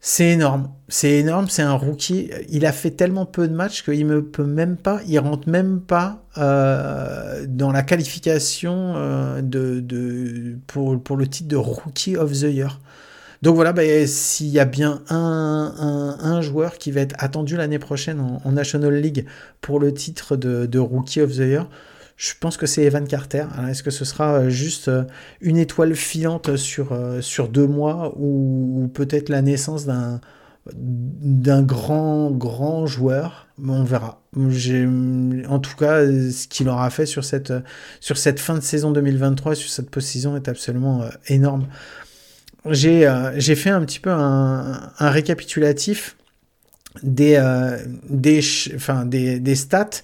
C'est 0.01 0.29
énorme, 0.29 0.71
c'est 0.89 1.11
énorme, 1.11 1.49
c'est 1.49 1.63
un 1.63 1.75
rookie. 1.75 2.31
Il 2.49 2.67
a 2.67 2.73
fait 2.73 2.93
tellement 2.93 3.27
peu 3.27 3.49
de 3.49 3.55
matchs 3.55 3.83
qu'il 3.83 4.07
ne 4.07 4.21
peut 4.21 4.45
même 4.45 4.77
pas, 4.77 5.01
il 5.09 5.19
rentre 5.19 5.49
même 5.49 5.81
pas 5.81 6.23
euh, 6.39 7.45
dans 7.49 7.73
la 7.73 7.83
qualification 7.83 8.95
euh, 8.97 9.43
de, 9.43 10.57
pour, 10.69 11.03
pour, 11.03 11.17
le 11.17 11.27
titre 11.27 11.49
de 11.49 11.57
Rookie 11.57 12.17
of 12.17 12.31
the 12.33 12.43
Year. 12.43 12.81
Donc 13.43 13.57
voilà, 13.57 13.73
bah, 13.73 13.83
s'il 14.07 14.49
y 14.49 14.61
a 14.61 14.65
bien 14.65 15.03
un, 15.11 16.17
un, 16.21 16.41
joueur 16.43 16.79
qui 16.79 16.93
va 16.93 17.01
être 17.01 17.17
attendu 17.19 17.57
l'année 17.57 17.79
prochaine 17.79 18.21
en, 18.21 18.53
National 18.53 18.95
League 18.95 19.27
pour 19.61 19.81
le 19.81 19.93
titre 19.93 20.37
de, 20.37 20.67
de 20.67 20.79
Rookie 20.79 21.21
of 21.21 21.33
the 21.33 21.39
Year, 21.39 21.69
je 22.19 22.33
pense 22.39 22.57
que 22.57 22.67
c'est 22.67 22.83
Evan 22.83 23.07
Carter. 23.07 23.47
Est-ce 23.71 23.85
que 23.85 23.93
ce 23.93 24.05
sera 24.05 24.35
euh, 24.35 24.51
juste 24.51 24.89
euh, 24.89 25.05
une 25.41 25.57
étoile 25.57 25.95
filante 25.95 26.57
sur, 26.57 26.93
euh, 26.93 27.21
sur 27.21 27.49
deux 27.49 27.67
mois 27.67 28.13
ou, 28.19 28.91
peut-être 28.93 29.29
la 29.29 29.41
naissance 29.41 29.87
d'un 29.87 30.21
d'un 30.75 31.63
grand 31.63 32.31
grand 32.31 32.87
joueur? 32.87 33.47
On 33.65 33.85
verra. 33.85 34.21
En 34.37 35.59
tout 35.61 35.77
cas 35.79 36.05
ce 36.05 36.47
qu'il 36.47 36.69
aura 36.69 36.91
fait 36.91 37.07
sur 37.07 37.25
cette 37.25 37.55
sur 38.01 38.19
cette 38.19 38.39
fin 38.39 38.55
de 38.57 38.61
saison 38.61 38.91
2023 38.91 39.55
sur 39.55 39.71
cette 39.71 39.89
post-saison 39.89 40.37
est 40.37 40.47
absolument 40.47 41.05
énorme. 41.29 41.69
J'ai 42.67 43.07
fait 43.55 43.71
un 43.71 43.81
petit 43.81 44.01
peu 44.01 44.11
un, 44.11 44.93
un 44.99 45.11
récapitulatif 45.11 46.17
des 47.03 47.41
des 48.11 48.41
enfin 48.75 49.07
des, 49.07 49.41
des 49.41 49.55
stats 49.55 50.03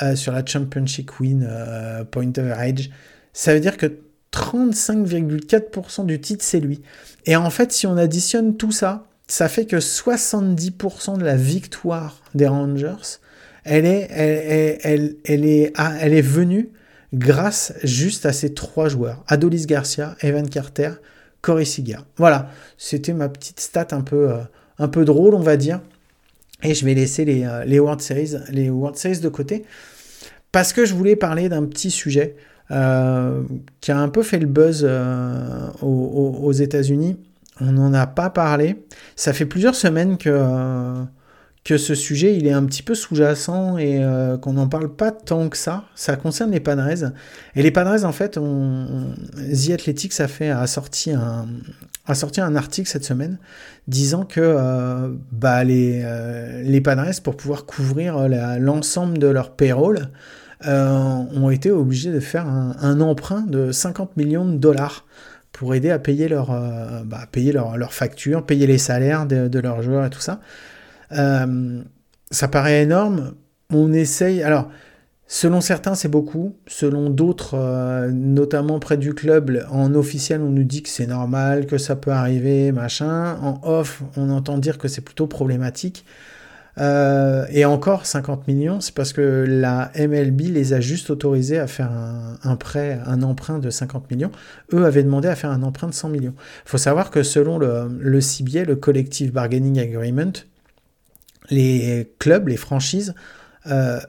euh, 0.02 0.16
sur 0.16 0.32
la 0.32 0.44
Championship 0.44 1.20
Win 1.20 1.46
euh, 1.48 2.04
Point 2.04 2.32
Average. 2.36 2.90
Ça 3.32 3.54
veut 3.54 3.60
dire 3.60 3.76
que 3.76 4.00
35,4% 4.32 6.06
du 6.06 6.20
titre, 6.20 6.44
c'est 6.44 6.60
lui. 6.60 6.80
Et 7.26 7.36
en 7.36 7.50
fait, 7.50 7.72
si 7.72 7.86
on 7.86 7.96
additionne 7.96 8.56
tout 8.56 8.72
ça, 8.72 9.06
ça 9.28 9.48
fait 9.48 9.66
que 9.66 9.76
70% 9.76 11.18
de 11.18 11.24
la 11.24 11.36
victoire 11.36 12.20
des 12.34 12.46
Rangers, 12.46 13.20
elle 13.64 13.86
est, 13.86 14.08
elle, 14.10 15.16
elle, 15.24 15.44
est, 15.44 15.72
ah, 15.76 15.94
elle 16.00 16.14
est 16.14 16.20
venue 16.20 16.70
grâce 17.12 17.74
juste 17.82 18.26
à 18.26 18.32
ces 18.32 18.54
trois 18.54 18.88
joueurs. 18.88 19.22
Adolis 19.28 19.66
Garcia, 19.66 20.16
Evan 20.20 20.48
Carter, 20.48 20.92
Corey 21.40 21.64
Seager. 21.64 21.98
Voilà, 22.16 22.50
c'était 22.78 23.12
ma 23.12 23.28
petite 23.28 23.60
stat 23.60 23.88
un 23.92 24.00
peu, 24.00 24.30
euh, 24.30 24.38
un 24.78 24.88
peu 24.88 25.04
drôle, 25.04 25.34
on 25.34 25.40
va 25.40 25.56
dire. 25.56 25.80
Et 26.62 26.74
je 26.74 26.84
vais 26.84 26.94
laisser 26.94 27.24
les, 27.24 27.44
euh, 27.44 27.64
les, 27.64 27.80
World 27.80 28.00
Series, 28.00 28.36
les 28.50 28.70
World 28.70 28.96
Series 28.96 29.18
de 29.18 29.28
côté. 29.28 29.64
Parce 30.52 30.72
que 30.72 30.84
je 30.84 30.94
voulais 30.94 31.16
parler 31.16 31.48
d'un 31.48 31.64
petit 31.64 31.90
sujet 31.90 32.36
euh, 32.70 33.42
qui 33.80 33.90
a 33.90 33.98
un 33.98 34.08
peu 34.08 34.22
fait 34.22 34.38
le 34.38 34.46
buzz 34.46 34.88
aux, 35.82 36.52
États-Unis. 36.52 37.18
On 37.60 37.72
n'en 37.72 37.92
a 37.94 38.06
pas 38.06 38.30
parlé. 38.30 38.84
Ça 39.16 39.32
fait 39.32 39.46
plusieurs 39.46 39.74
semaines 39.74 40.18
que 40.18 41.04
que 41.64 41.76
ce 41.76 41.94
sujet 41.94 42.36
il 42.36 42.46
est 42.46 42.52
un 42.52 42.64
petit 42.64 42.82
peu 42.82 42.94
sous-jacent 42.94 43.78
et 43.78 44.02
euh, 44.02 44.36
qu'on 44.36 44.54
n'en 44.54 44.68
parle 44.68 44.88
pas 44.88 45.12
tant 45.12 45.48
que 45.48 45.56
ça. 45.56 45.84
Ça 45.94 46.16
concerne 46.16 46.50
les 46.50 46.60
Padres. 46.60 47.12
Et 47.54 47.62
les 47.62 47.70
Padres, 47.70 48.04
en 48.04 48.12
fait, 48.12 48.36
on, 48.36 49.14
The 49.36 49.70
Athletics 49.70 50.20
a, 50.20 50.28
fait, 50.28 50.50
a, 50.50 50.66
sorti 50.66 51.12
un, 51.12 51.46
a 52.06 52.14
sorti 52.14 52.40
un 52.40 52.56
article 52.56 52.88
cette 52.88 53.04
semaine 53.04 53.38
disant 53.86 54.24
que 54.24 54.40
euh, 54.40 55.08
bah, 55.30 55.62
les, 55.62 56.02
euh, 56.04 56.62
les 56.62 56.80
Padres, 56.80 57.20
pour 57.22 57.36
pouvoir 57.36 57.64
couvrir 57.64 58.28
l'ensemble 58.58 59.18
de 59.18 59.28
leur 59.28 59.52
payroll, 59.54 60.08
ont 60.64 61.50
été 61.50 61.72
obligés 61.72 62.12
de 62.12 62.20
faire 62.20 62.46
un, 62.46 63.00
emprunt 63.00 63.42
de 63.42 63.72
50 63.72 64.16
millions 64.16 64.44
de 64.44 64.56
dollars 64.56 65.04
pour 65.50 65.74
aider 65.74 65.90
à 65.90 65.98
payer 65.98 66.28
leurs 66.28 66.50
bah, 67.04 67.26
payer 67.32 67.50
leur, 67.50 67.76
leur 67.76 67.92
factures, 67.92 68.46
payer 68.46 68.68
les 68.68 68.78
salaires 68.78 69.26
de 69.26 69.58
leurs 69.58 69.82
joueurs 69.82 70.06
et 70.06 70.10
tout 70.10 70.20
ça. 70.20 70.40
Euh, 71.12 71.82
ça 72.30 72.48
paraît 72.48 72.82
énorme. 72.82 73.34
On 73.70 73.92
essaye. 73.92 74.42
Alors, 74.42 74.70
selon 75.26 75.60
certains, 75.60 75.94
c'est 75.94 76.08
beaucoup. 76.08 76.56
Selon 76.66 77.10
d'autres, 77.10 77.54
euh, 77.54 78.10
notamment 78.10 78.78
près 78.78 78.96
du 78.96 79.14
club, 79.14 79.64
en 79.70 79.94
officiel, 79.94 80.40
on 80.40 80.50
nous 80.50 80.64
dit 80.64 80.82
que 80.82 80.88
c'est 80.88 81.06
normal, 81.06 81.66
que 81.66 81.78
ça 81.78 81.96
peut 81.96 82.12
arriver, 82.12 82.72
machin. 82.72 83.36
En 83.42 83.60
off, 83.62 84.02
on 84.16 84.30
entend 84.30 84.58
dire 84.58 84.78
que 84.78 84.88
c'est 84.88 85.02
plutôt 85.02 85.26
problématique. 85.26 86.04
Euh, 86.78 87.44
et 87.50 87.64
encore 87.64 88.06
50 88.06 88.48
millions, 88.48 88.80
c'est 88.80 88.94
parce 88.94 89.12
que 89.12 89.44
la 89.46 89.90
MLB 89.94 90.40
les 90.48 90.72
a 90.72 90.80
juste 90.80 91.10
autorisés 91.10 91.58
à 91.58 91.66
faire 91.66 91.90
un, 92.42 92.56
prêt, 92.56 92.98
un 93.04 93.22
emprunt 93.22 93.58
de 93.58 93.68
50 93.68 94.10
millions. 94.10 94.32
Eux 94.72 94.84
avaient 94.86 95.02
demandé 95.02 95.28
à 95.28 95.34
faire 95.34 95.50
un 95.50 95.62
emprunt 95.62 95.88
de 95.88 95.94
100 95.94 96.08
millions. 96.08 96.34
Il 96.64 96.70
faut 96.70 96.78
savoir 96.78 97.10
que 97.10 97.22
selon 97.22 97.58
le, 97.58 97.88
le 98.00 98.20
le 98.64 98.74
Collective 98.76 99.32
Bargaining 99.32 99.78
Agreement, 99.80 100.32
les 101.50 102.12
clubs, 102.18 102.48
les 102.48 102.56
franchises, 102.56 103.14
euh, 103.66 104.00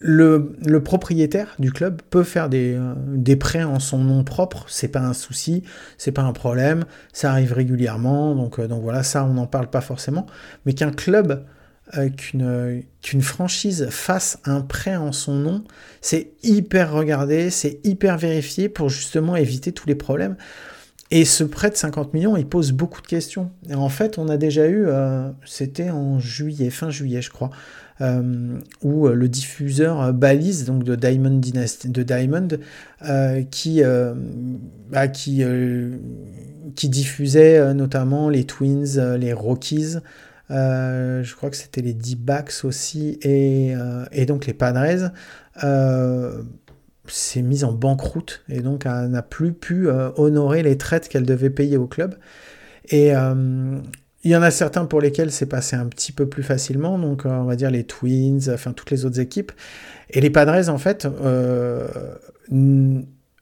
le, 0.00 0.78
propriétaire 0.82 1.54
du 1.58 1.72
club 1.72 2.02
peut 2.10 2.24
faire 2.24 2.48
des, 2.48 2.74
euh, 2.74 2.94
des 2.96 3.36
prêts 3.36 3.62
en 3.62 3.78
son 3.78 3.98
nom 3.98 4.24
propre, 4.24 4.64
c'est 4.68 4.88
pas 4.88 5.00
un 5.00 5.12
souci, 5.12 5.62
c'est 5.98 6.10
pas 6.10 6.22
un 6.22 6.32
problème, 6.32 6.84
ça 7.12 7.30
arrive 7.30 7.52
régulièrement, 7.52 8.34
donc, 8.34 8.58
euh, 8.58 8.66
donc 8.66 8.82
voilà, 8.82 9.02
ça 9.04 9.24
on 9.24 9.34
n'en 9.34 9.46
parle 9.46 9.70
pas 9.70 9.80
forcément, 9.80 10.26
mais 10.66 10.74
qu'un 10.74 10.90
club, 10.90 11.44
qu'une 12.18 13.22
franchise 13.22 13.88
fasse 13.88 14.40
un 14.44 14.60
prêt 14.60 14.96
en 14.96 15.10
son 15.10 15.34
nom, 15.34 15.64
c'est 16.02 16.32
hyper 16.42 16.92
regardé, 16.92 17.48
c'est 17.48 17.80
hyper 17.82 18.18
vérifié 18.18 18.68
pour 18.68 18.90
justement 18.90 19.36
éviter 19.36 19.72
tous 19.72 19.88
les 19.88 19.94
problèmes. 19.94 20.36
Et 21.10 21.24
ce 21.24 21.42
prêt 21.42 21.70
de 21.70 21.76
50 21.76 22.12
millions, 22.12 22.36
il 22.36 22.46
pose 22.46 22.72
beaucoup 22.72 23.00
de 23.00 23.06
questions. 23.06 23.50
Et 23.68 23.74
en 23.74 23.88
fait, 23.88 24.18
on 24.18 24.28
a 24.28 24.36
déjà 24.36 24.66
eu, 24.66 24.84
euh, 24.86 25.30
c'était 25.46 25.90
en 25.90 26.18
juillet, 26.18 26.68
fin 26.68 26.90
juillet, 26.90 27.22
je 27.22 27.30
crois, 27.30 27.48
euh, 28.02 28.58
où 28.82 29.06
euh, 29.06 29.14
le 29.14 29.28
diffuseur 29.28 30.12
Balise, 30.12 30.66
donc 30.66 30.84
de 30.84 30.94
Diamond 30.96 31.38
Dynasty, 31.38 31.88
de 31.88 32.02
Diamond, 32.02 32.48
qui, 33.50 33.82
bah, 34.90 35.08
qui, 35.08 35.44
diffusait 36.74 37.72
notamment 37.72 38.28
les 38.28 38.44
Twins, 38.44 39.16
les 39.18 39.32
Rockies, 39.32 39.96
je 40.50 41.34
crois 41.36 41.48
que 41.48 41.56
c'était 41.56 41.80
les 41.80 41.94
D-Backs 41.94 42.64
aussi, 42.64 43.18
et, 43.22 43.72
et, 44.12 44.26
donc 44.26 44.44
les 44.44 44.52
Padres 44.54 45.10
s'est 47.10 47.42
mise 47.42 47.64
en 47.64 47.72
banqueroute 47.72 48.42
et 48.48 48.60
donc 48.60 48.84
n'a 48.84 49.22
plus 49.22 49.52
pu 49.52 49.88
euh, 49.88 50.10
honorer 50.16 50.62
les 50.62 50.76
traites 50.78 51.08
qu'elle 51.08 51.26
devait 51.26 51.50
payer 51.50 51.76
au 51.76 51.86
club. 51.86 52.16
Et 52.88 53.14
euh, 53.14 53.78
il 54.24 54.30
y 54.30 54.36
en 54.36 54.42
a 54.42 54.50
certains 54.50 54.84
pour 54.86 55.00
lesquels 55.00 55.30
c'est 55.30 55.46
passé 55.46 55.76
un 55.76 55.86
petit 55.86 56.12
peu 56.12 56.26
plus 56.28 56.42
facilement, 56.42 56.98
donc 56.98 57.24
euh, 57.24 57.30
on 57.30 57.44
va 57.44 57.56
dire 57.56 57.70
les 57.70 57.84
Twins, 57.84 58.50
enfin 58.52 58.72
toutes 58.72 58.90
les 58.90 59.04
autres 59.04 59.20
équipes. 59.20 59.52
Et 60.10 60.20
les 60.20 60.30
Padres, 60.30 60.68
en 60.70 60.78
fait, 60.78 61.06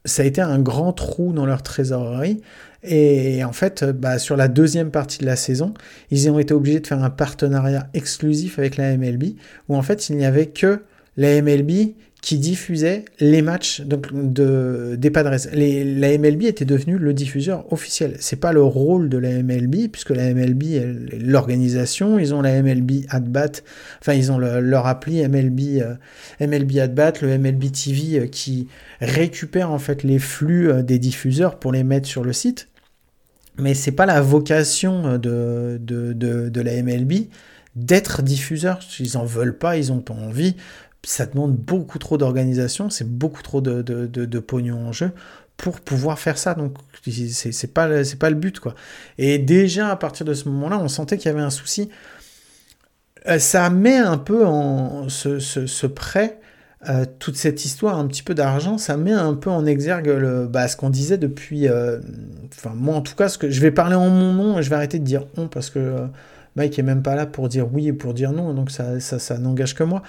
ça 0.05 0.21
a 0.21 0.25
été 0.25 0.41
un 0.41 0.59
grand 0.59 0.93
trou 0.93 1.33
dans 1.33 1.45
leur 1.45 1.63
trésorerie. 1.63 2.41
Et 2.83 3.43
en 3.43 3.53
fait, 3.53 3.83
bah, 3.83 4.19
sur 4.19 4.37
la 4.37 4.47
deuxième 4.47 4.91
partie 4.91 5.19
de 5.19 5.25
la 5.25 5.35
saison, 5.35 5.73
ils 6.11 6.29
ont 6.29 6.39
été 6.39 6.53
obligés 6.53 6.79
de 6.79 6.87
faire 6.87 7.03
un 7.03 7.09
partenariat 7.09 7.87
exclusif 7.93 8.59
avec 8.59 8.77
la 8.77 8.95
MLB, 8.97 9.35
où 9.67 9.75
en 9.75 9.81
fait, 9.81 10.09
il 10.09 10.17
n'y 10.17 10.25
avait 10.25 10.47
que 10.47 10.83
la 11.17 11.41
MLB 11.41 11.95
qui 12.27 12.37
diffusait 12.39 13.05
les 13.21 13.41
matchs 13.41 13.79
donc, 13.79 14.07
de, 14.11 14.97
des 14.97 15.11
Padres. 15.11 15.37
la 15.53 16.17
MLB 16.17 16.43
était 16.43 16.65
devenue 16.65 16.97
le 16.97 17.13
diffuseur 17.13 17.71
officiel. 17.71 18.17
C'est 18.19 18.35
pas 18.35 18.51
le 18.51 18.61
rôle 18.61 19.07
de 19.07 19.17
la 19.17 19.41
MLB, 19.41 19.87
puisque 19.89 20.09
la 20.09 20.33
MLB 20.33 20.63
est 20.63 21.19
l'organisation. 21.21 22.19
Ils 22.19 22.35
ont 22.35 22.41
la 22.41 22.61
MLB 22.61 23.05
AdBat, 23.07 23.61
enfin 24.01 24.11
ils 24.11 24.29
ont 24.33 24.39
leur 24.39 24.87
appli 24.87 25.25
MLB, 25.25 25.81
euh, 25.81 25.95
MLB 26.45 26.79
AdBat, 26.79 27.13
le 27.21 27.37
MLB 27.37 27.71
TV 27.71 28.19
euh, 28.19 28.27
qui 28.27 28.67
récupère 28.99 29.71
en 29.71 29.79
fait 29.79 30.03
les 30.03 30.19
flux 30.19 30.69
euh, 30.69 30.83
des 30.83 30.99
diffuseurs 30.99 31.57
pour 31.57 31.71
les 31.71 31.85
mettre 31.85 32.09
sur 32.09 32.25
le 32.25 32.33
site. 32.33 32.67
Mais 33.57 33.73
c'est 33.73 33.93
pas 33.93 34.05
la 34.05 34.19
vocation 34.19 35.17
de, 35.17 35.79
de, 35.79 36.11
de, 36.11 36.49
de 36.49 36.61
la 36.61 36.83
MLB 36.83 37.29
d'être 37.77 38.21
diffuseur. 38.21 38.79
Ils 38.99 39.17
en 39.17 39.23
veulent 39.23 39.57
pas, 39.57 39.77
ils 39.77 39.93
ont 39.93 40.01
pas 40.01 40.13
envie 40.13 40.57
ça 41.07 41.25
demande 41.25 41.55
beaucoup 41.55 41.99
trop 41.99 42.17
d'organisation, 42.17 42.89
c'est 42.89 43.07
beaucoup 43.07 43.41
trop 43.41 43.61
de, 43.61 43.81
de, 43.81 44.39
pognon 44.39 44.87
en 44.87 44.91
jeu 44.91 45.11
pour 45.55 45.79
pouvoir 45.79 46.19
faire 46.19 46.37
ça. 46.37 46.53
Donc 46.53 46.73
c'est 47.05 47.73
pas 47.73 48.03
c'est 48.03 48.19
pas 48.19 48.29
le 48.29 48.35
but 48.35 48.59
quoi. 48.59 48.75
Et 49.17 49.37
déjà 49.37 49.89
à 49.89 49.95
partir 49.95 50.25
de 50.25 50.33
ce 50.33 50.49
moment-là, 50.49 50.77
on 50.79 50.89
sentait 50.89 51.17
qu'il 51.17 51.31
y 51.31 51.33
avait 51.33 51.41
un 51.41 51.49
souci. 51.49 51.89
Euh, 53.27 53.39
ça 53.39 53.69
met 53.69 53.95
un 53.95 54.17
peu 54.17 54.45
en 54.45 55.07
ce, 55.07 55.39
ce, 55.39 55.87
prêt, 55.87 56.41
euh, 56.89 57.05
toute 57.19 57.37
cette 57.37 57.63
histoire, 57.63 57.97
un 57.97 58.07
petit 58.07 58.23
peu 58.23 58.35
d'argent, 58.35 58.77
ça 58.77 58.97
met 58.97 59.13
un 59.13 59.33
peu 59.33 59.49
en 59.49 59.65
exergue 59.65 60.11
bah, 60.49 60.67
ce 60.67 60.75
qu'on 60.75 60.89
disait 60.89 61.17
depuis. 61.17 61.69
Euh, 61.69 61.99
enfin 62.53 62.73
moi 62.75 62.97
en 62.97 63.01
tout 63.01 63.15
cas, 63.15 63.29
ce 63.29 63.37
que 63.37 63.49
je 63.49 63.61
vais 63.61 63.71
parler 63.71 63.95
en 63.95 64.09
mon 64.09 64.33
nom 64.33 64.59
et 64.59 64.63
je 64.63 64.69
vais 64.69 64.75
arrêter 64.75 64.99
de 64.99 65.05
dire 65.05 65.25
on 65.37 65.47
parce 65.47 65.69
que 65.69 66.05
Mike 66.57 66.77
est 66.77 66.83
même 66.83 67.01
pas 67.01 67.15
là 67.15 67.25
pour 67.25 67.47
dire 67.47 67.73
oui 67.73 67.87
et 67.87 67.93
pour 67.93 68.13
dire 68.13 68.33
non, 68.33 68.53
donc 68.53 68.71
ça, 68.71 68.99
ça 68.99 69.37
n'engage 69.37 69.73
que 69.73 69.83
moi. 69.83 70.03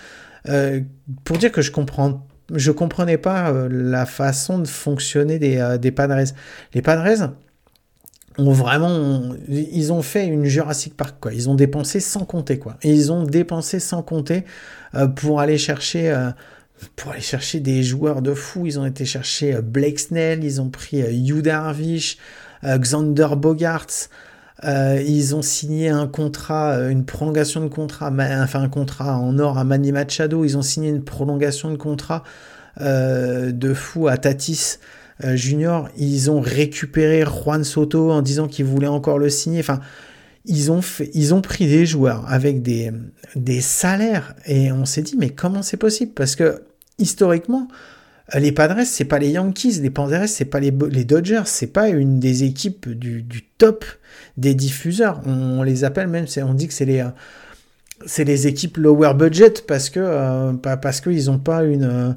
Euh, 0.48 0.80
pour 1.24 1.38
dire 1.38 1.52
que 1.52 1.62
je 1.62 1.70
comprends, 1.70 2.26
je 2.54 2.70
comprenais 2.70 3.18
pas 3.18 3.50
euh, 3.50 3.68
la 3.70 4.06
façon 4.06 4.58
de 4.58 4.66
fonctionner 4.66 5.38
des, 5.38 5.58
euh, 5.58 5.78
des 5.78 5.90
Padres. 5.90 6.32
Les 6.74 6.82
Padres 6.82 7.34
ont 8.38 8.52
vraiment, 8.52 9.34
ils 9.48 9.92
ont 9.92 10.02
fait 10.02 10.26
une 10.26 10.44
Jurassic 10.44 10.96
Park 10.96 11.16
quoi. 11.20 11.34
Ils 11.34 11.50
ont 11.50 11.54
dépensé 11.54 12.00
sans 12.00 12.24
compter 12.24 12.58
quoi. 12.58 12.76
ils 12.84 13.10
ont 13.10 13.24
dépensé 13.24 13.80
sans 13.80 14.02
compter 14.02 14.44
pour 15.16 15.40
aller 15.40 15.58
chercher. 15.58 16.16
pour 16.94 17.10
aller 17.10 17.20
chercher 17.20 17.58
des 17.58 17.82
joueurs 17.82 18.22
de 18.22 18.34
fou, 18.34 18.64
ils 18.64 18.78
ont 18.78 18.86
été 18.86 19.04
chercher 19.04 19.60
Blake 19.60 19.98
Snell, 19.98 20.44
ils 20.44 20.60
ont 20.60 20.70
pris 20.70 21.00
Hugh 21.00 21.42
Darvish, 21.42 22.16
Xander 22.64 23.30
Bogarts, 23.36 24.08
euh, 24.64 25.00
ils 25.06 25.36
ont 25.36 25.42
signé 25.42 25.88
un 25.88 26.06
contrat, 26.06 26.72
euh, 26.72 26.88
une 26.90 27.04
prolongation 27.04 27.60
de 27.60 27.68
contrat, 27.68 28.10
enfin 28.10 28.60
un 28.60 28.68
contrat 28.68 29.16
en 29.16 29.38
or 29.38 29.58
à 29.58 29.64
Manny 29.64 29.92
Machado. 29.92 30.44
Ils 30.44 30.56
ont 30.56 30.62
signé 30.62 30.88
une 30.88 31.04
prolongation 31.04 31.70
de 31.70 31.76
contrat 31.76 32.24
euh, 32.80 33.52
de 33.52 33.72
fou 33.74 34.08
à 34.08 34.16
Tatis 34.16 34.78
Junior. 35.34 35.88
Ils 35.96 36.30
ont 36.30 36.40
récupéré 36.40 37.24
Juan 37.24 37.64
Soto 37.64 38.12
en 38.12 38.22
disant 38.22 38.46
qu'ils 38.46 38.66
voulaient 38.66 38.86
encore 38.86 39.18
le 39.18 39.28
signer. 39.30 39.60
Enfin, 39.60 39.80
ils 40.44 40.70
ont, 40.70 40.80
ils 41.12 41.34
ont 41.34 41.40
pris 41.40 41.66
des 41.66 41.86
joueurs 41.86 42.24
avec 42.28 42.62
des, 42.62 42.92
des 43.34 43.60
salaires 43.60 44.34
et 44.46 44.70
on 44.70 44.84
s'est 44.84 45.02
dit 45.02 45.16
mais 45.18 45.30
comment 45.30 45.62
c'est 45.62 45.76
possible? 45.76 46.12
Parce 46.14 46.36
que 46.36 46.62
historiquement, 46.98 47.68
les 48.34 48.52
Padres, 48.52 48.84
c'est 48.84 49.04
pas 49.06 49.18
les 49.18 49.30
Yankees, 49.30 49.80
les 49.80 49.90
Padres, 49.90 50.26
c'est 50.26 50.44
pas 50.44 50.60
les, 50.60 50.70
Dodgers, 50.70 51.42
c'est 51.46 51.72
pas 51.72 51.88
une 51.88 52.20
des 52.20 52.44
équipes 52.44 52.88
du, 52.88 53.24
top 53.56 53.84
des 54.36 54.54
diffuseurs. 54.54 55.20
On, 55.26 55.62
les 55.62 55.84
appelle 55.84 56.08
même, 56.08 56.26
on 56.42 56.54
dit 56.54 56.68
que 56.68 56.74
c'est 56.74 56.84
les, 56.84 57.04
c'est 58.06 58.24
les 58.24 58.46
équipes 58.46 58.76
lower 58.76 59.14
budget 59.14 59.54
parce 59.66 59.90
que, 59.90 60.00
euh, 60.00 60.52
parce 60.52 61.00
qu'ils 61.00 61.26
n'ont 61.26 61.38
pas 61.38 61.64
une, 61.64 62.16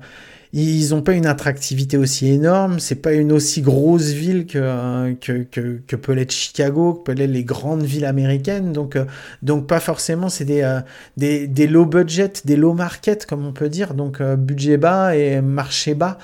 ils 0.53 0.93
ont 0.93 1.01
pas 1.01 1.13
une 1.13 1.25
attractivité 1.25 1.97
aussi 1.97 2.27
énorme. 2.27 2.79
C'est 2.79 2.95
pas 2.95 3.13
une 3.13 3.31
aussi 3.31 3.61
grosse 3.61 4.09
ville 4.09 4.45
que, 4.45 5.13
que, 5.13 5.43
que, 5.77 5.95
peut 5.95 6.11
l'être 6.13 6.31
Chicago, 6.31 6.93
que 6.93 7.03
peut 7.03 7.11
l'être 7.13 7.31
les 7.31 7.43
grandes 7.45 7.83
villes 7.83 8.05
américaines. 8.05 8.73
Donc, 8.73 8.95
euh, 8.95 9.05
donc 9.41 9.67
pas 9.67 9.79
forcément, 9.79 10.27
c'est 10.29 10.45
des, 10.45 10.61
euh, 10.61 10.81
des, 11.15 11.47
des, 11.47 11.67
low 11.67 11.85
budget, 11.85 12.33
des 12.43 12.57
low 12.57 12.73
market, 12.73 13.25
comme 13.25 13.45
on 13.45 13.53
peut 13.53 13.69
dire. 13.69 13.93
Donc, 13.93 14.21
budget 14.21 14.77
bas 14.77 15.15
et 15.15 15.41
marché 15.41 15.95
bas. 15.95 16.17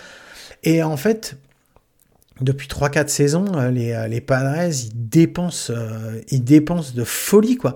Et 0.63 0.83
en 0.83 0.97
fait, 0.97 1.37
depuis 2.41 2.67
3-4 2.67 3.07
saisons, 3.07 3.45
les, 3.71 4.07
les 4.09 4.21
Padres, 4.21 4.69
ils 4.69 5.09
dépensent, 5.09 5.71
ils 6.29 6.43
dépensent 6.43 6.93
de 6.93 7.03
folie, 7.05 7.55
quoi. 7.55 7.75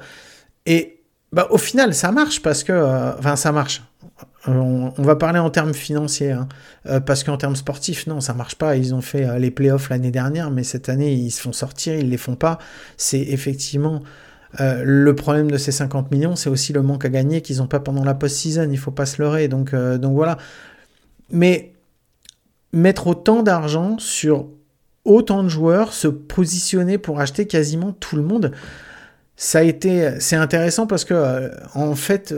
Et 0.66 1.01
bah, 1.32 1.48
au 1.52 1.58
final, 1.58 1.94
ça 1.94 2.12
marche 2.12 2.42
parce 2.42 2.64
que. 2.64 2.74
enfin, 3.18 3.36
ça 3.36 3.52
marche. 3.52 3.84
On, 4.48 4.92
va 4.98 5.16
parler 5.16 5.40
en 5.40 5.52
termes 5.52 5.74
financiers, 5.74 6.32
hein. 6.32 6.48
parce 7.06 7.24
qu'en 7.24 7.38
termes 7.38 7.56
sportifs, 7.56 8.08
non, 8.08 8.22
ça 8.22 8.34
marche 8.34 8.56
pas. 8.56 8.76
Ils 8.76 8.96
ont 8.96 9.02
fait 9.02 9.40
les 9.40 9.52
playoffs 9.52 9.90
l'année 9.90 10.10
dernière, 10.10 10.50
mais 10.50 10.64
cette 10.64 10.90
année, 10.90 11.14
ils 11.14 11.30
se 11.30 11.42
font 11.42 11.54
sortir, 11.54 11.94
ils 11.94 12.10
les 12.10 12.18
font 12.18 12.36
pas. 12.36 12.58
C'est 12.98 13.22
effectivement 13.22 14.02
euh, 14.60 14.84
le 14.86 15.16
problème 15.16 15.50
de 15.50 15.58
ces 15.58 15.72
50 15.72 16.12
millions, 16.12 16.36
c'est 16.36 16.50
aussi 16.50 16.74
le 16.74 16.82
manque 16.82 17.06
à 17.06 17.10
gagner 17.10 17.42
qu'ils 17.42 17.58
n'ont 17.58 17.68
pas 17.68 17.80
pendant 17.80 18.04
la 18.04 18.14
post-season, 18.14 18.70
il 18.70 18.78
faut 18.78 18.92
pas 18.92 19.06
se 19.06 19.22
leurrer. 19.22 19.48
Donc, 19.48 19.74
euh, 19.74 19.98
donc 19.98 20.14
voilà. 20.14 20.38
Mais 21.30 21.74
mettre 22.74 23.08
autant 23.08 23.44
d'argent 23.44 23.98
sur 23.98 24.48
autant 25.06 25.44
de 25.44 25.50
joueurs, 25.50 25.94
se 25.94 26.08
positionner 26.08 26.98
pour 26.98 27.20
acheter 27.20 27.48
quasiment 27.48 27.94
tout 27.94 28.16
le 28.16 28.24
monde, 28.24 28.52
ça 29.44 29.60
a 29.60 29.64
été, 29.64 30.20
c'est 30.20 30.36
intéressant 30.36 30.86
parce 30.86 31.04
que 31.04 31.16
euh, 31.16 31.50
en 31.74 31.96
fait, 31.96 32.32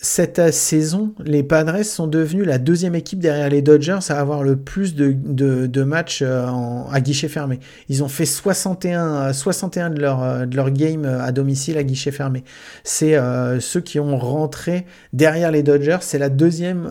cette 0.00 0.52
saison, 0.52 1.12
les 1.24 1.42
Padres 1.42 1.84
sont 1.84 2.06
devenus 2.06 2.46
la 2.46 2.58
deuxième 2.58 2.94
équipe 2.94 3.18
derrière 3.18 3.48
les 3.48 3.62
Dodgers 3.62 3.98
à 4.10 4.20
avoir 4.20 4.44
le 4.44 4.56
plus 4.56 4.94
de, 4.94 5.12
de, 5.12 5.82
matchs 5.82 6.22
euh, 6.22 6.46
à 6.92 7.00
guichet 7.00 7.26
fermé. 7.26 7.58
Ils 7.88 8.04
ont 8.04 8.08
fait 8.08 8.24
61, 8.24 9.32
61 9.32 9.90
de 9.90 10.00
leur, 10.00 10.22
euh, 10.22 10.46
de 10.46 10.54
leur 10.54 10.70
game 10.70 11.04
euh, 11.04 11.20
à 11.20 11.32
domicile 11.32 11.78
à 11.78 11.82
guichet 11.82 12.12
fermé. 12.12 12.44
C'est 12.84 13.16
ceux 13.60 13.80
qui 13.80 13.98
ont 13.98 14.16
rentré 14.18 14.86
derrière 15.12 15.50
les 15.50 15.62
Dodgers. 15.62 15.98
C'est 16.00 16.18
la 16.18 16.28
deuxième 16.28 16.90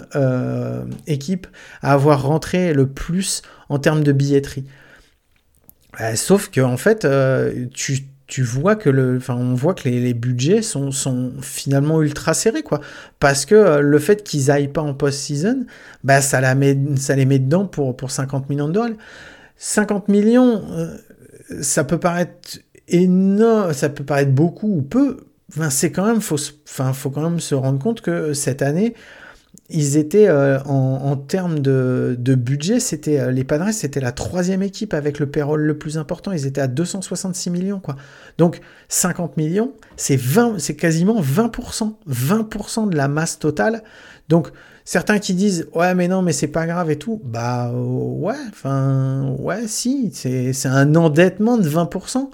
équipe 1.07 1.47
à 1.81 1.93
avoir 1.93 2.23
rentré 2.23 2.73
le 2.73 2.87
plus 2.87 3.41
en 3.69 3.79
termes 3.79 4.03
de 4.03 4.11
billetterie. 4.11 4.65
sauf 6.15 6.49
que 6.49 6.61
en 6.61 6.77
fait, 6.77 7.07
tu 7.73 8.07
tu 8.27 8.43
vois 8.43 8.75
que 8.75 8.89
le, 8.89 9.17
enfin, 9.17 9.35
on 9.35 9.53
voit 9.53 9.73
que 9.73 9.87
les, 9.87 10.13
budgets 10.13 10.61
sont, 10.61 10.91
sont, 10.91 11.31
finalement 11.41 12.01
ultra 12.01 12.33
serrés, 12.33 12.61
quoi. 12.61 12.81
Parce 13.19 13.45
que 13.45 13.55
euh, 13.55 13.79
le 13.79 13.99
fait 13.99 14.23
qu'ils 14.23 14.51
aillent 14.51 14.67
pas 14.67 14.81
en 14.81 14.93
post-season, 14.93 15.65
bah, 16.03 16.21
ça, 16.21 16.41
la 16.41 16.53
met, 16.53 16.77
ça 16.97 17.15
les 17.15 17.25
met 17.25 17.39
dedans 17.39 17.65
pour, 17.65 17.95
pour 17.95 18.11
50 18.11 18.49
millions 18.49 18.67
de 18.67 18.73
dollars. 18.73 18.97
50 19.55 20.09
millions, 20.09 20.61
euh, 20.71 20.97
ça 21.61 21.85
peut 21.85 21.99
paraître 21.99 22.59
énorme, 22.89 23.73
ça 23.73 23.89
peut 23.89 24.03
paraître 24.03 24.31
beaucoup 24.31 24.77
ou 24.77 24.81
peu. 24.81 25.17
Enfin, 25.49 25.69
c'est 25.69 25.91
quand 25.91 26.05
même, 26.05 26.19
faut, 26.19 26.39
enfin, 26.67 26.91
faut 26.91 27.09
quand 27.09 27.21
même 27.21 27.39
se 27.39 27.55
rendre 27.55 27.79
compte 27.79 28.01
que 28.01 28.33
cette 28.33 28.61
année, 28.61 28.93
ils 29.69 29.97
étaient 29.97 30.29
euh, 30.29 30.59
en, 30.63 31.17
termes 31.17 31.59
de, 31.59 32.15
budget, 32.35 32.79
c'était 32.79 33.19
euh, 33.19 33.31
les 33.31 33.43
Padres, 33.43 33.71
c'était 33.71 33.99
la 33.99 34.13
troisième 34.13 34.63
équipe 34.63 34.93
avec 34.93 35.19
le 35.19 35.27
payroll 35.27 35.61
le 35.61 35.77
plus 35.77 35.97
important. 35.97 36.31
Ils 36.31 36.45
étaient 36.45 36.61
à 36.61 36.67
266 36.67 37.49
millions, 37.49 37.79
quoi. 37.81 37.97
Donc 38.37 38.61
50 38.87 39.35
millions, 39.35 39.73
c'est 39.97 40.15
20, 40.15 40.59
c'est 40.59 40.75
quasiment 40.75 41.21
20%, 41.21 41.95
20% 42.09 42.89
de 42.89 42.95
la 42.95 43.09
masse 43.09 43.39
totale. 43.39 43.83
Donc 44.29 44.51
certains 44.85 45.19
qui 45.19 45.33
disent 45.33 45.67
ouais 45.73 45.93
mais 45.95 46.07
non 46.07 46.21
mais 46.21 46.31
c'est 46.31 46.47
pas 46.47 46.65
grave 46.65 46.89
et 46.89 46.97
tout, 46.97 47.21
bah 47.25 47.71
ouais, 47.73 48.35
enfin 48.49 49.35
ouais 49.39 49.67
si, 49.67 50.11
c'est 50.13 50.65
un 50.65 50.95
endettement 50.95 51.57
de 51.57 51.67
20%. 51.67 52.29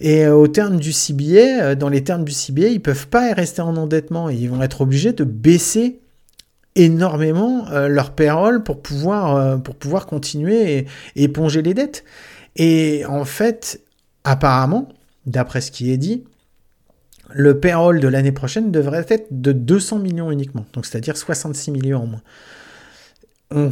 Et 0.00 0.26
euh, 0.26 0.36
au 0.36 0.46
terme 0.46 0.76
du 0.76 0.92
CBA, 0.92 1.74
dans 1.74 1.88
les 1.88 2.04
termes 2.04 2.24
du 2.24 2.32
CBA, 2.32 2.68
ils 2.68 2.80
peuvent 2.80 3.08
pas 3.08 3.32
rester 3.32 3.62
en 3.62 3.76
endettement 3.76 4.30
et 4.30 4.36
ils 4.36 4.48
vont 4.48 4.62
être 4.62 4.82
obligés 4.82 5.12
de 5.12 5.24
baisser 5.24 5.98
énormément 6.78 7.66
euh, 7.70 7.88
leur 7.88 8.12
payroll 8.12 8.62
pour 8.62 8.80
pouvoir, 8.80 9.36
euh, 9.36 9.56
pour 9.56 9.74
pouvoir 9.74 10.06
continuer 10.06 10.78
et, 10.78 10.86
éponger 11.16 11.60
les 11.60 11.74
dettes. 11.74 12.04
Et 12.56 13.04
en 13.06 13.24
fait, 13.24 13.80
apparemment, 14.24 14.88
d'après 15.26 15.60
ce 15.60 15.70
qui 15.70 15.92
est 15.92 15.96
dit, 15.96 16.24
le 17.30 17.60
payroll 17.60 18.00
de 18.00 18.08
l'année 18.08 18.32
prochaine 18.32 18.70
devrait 18.70 19.04
être 19.08 19.26
de 19.30 19.52
200 19.52 19.98
millions 19.98 20.30
uniquement, 20.30 20.64
donc 20.72 20.86
c'est-à-dire 20.86 21.16
66 21.16 21.72
millions 21.72 22.02
en 22.02 22.06
moins. 22.06 23.70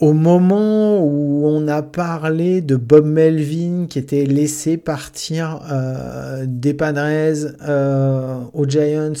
au 0.00 0.12
moment 0.12 0.98
où 1.04 1.46
on 1.46 1.68
a 1.68 1.82
parlé 1.82 2.60
de 2.60 2.74
Bob 2.76 3.06
Melvin 3.06 3.86
qui 3.88 3.98
était 3.98 4.24
laissé 4.24 4.78
partir 4.78 5.60
euh, 5.70 6.44
des 6.48 6.74
Padres 6.74 8.48
aux 8.52 8.66
Giants 8.66 9.12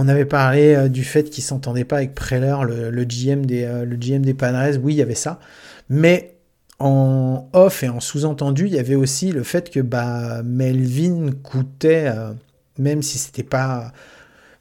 on 0.00 0.06
avait 0.06 0.24
parlé 0.24 0.76
euh, 0.76 0.88
du 0.88 1.02
fait 1.02 1.28
qu'il 1.28 1.42
s'entendait 1.42 1.84
pas 1.84 1.96
avec 1.96 2.14
Preller, 2.14 2.54
le, 2.62 3.04
GM 3.04 3.44
des, 3.44 3.64
euh, 3.64 3.84
le 3.84 3.96
GM 3.96 4.22
des 4.22 4.32
Padres. 4.32 4.78
Oui, 4.80 4.94
il 4.94 4.96
y 4.96 5.02
avait 5.02 5.16
ça. 5.16 5.40
Mais 5.88 6.36
en 6.78 7.48
off 7.52 7.82
et 7.82 7.88
en 7.88 7.98
sous-entendu, 7.98 8.66
il 8.66 8.74
y 8.74 8.78
avait 8.78 8.94
aussi 8.94 9.32
le 9.32 9.42
fait 9.42 9.70
que 9.70 9.80
bah, 9.80 10.42
Melvin 10.44 11.32
coûtait, 11.42 12.12
euh, 12.14 12.32
même 12.78 13.02
si 13.02 13.18
c'était 13.18 13.42
pas, 13.42 13.92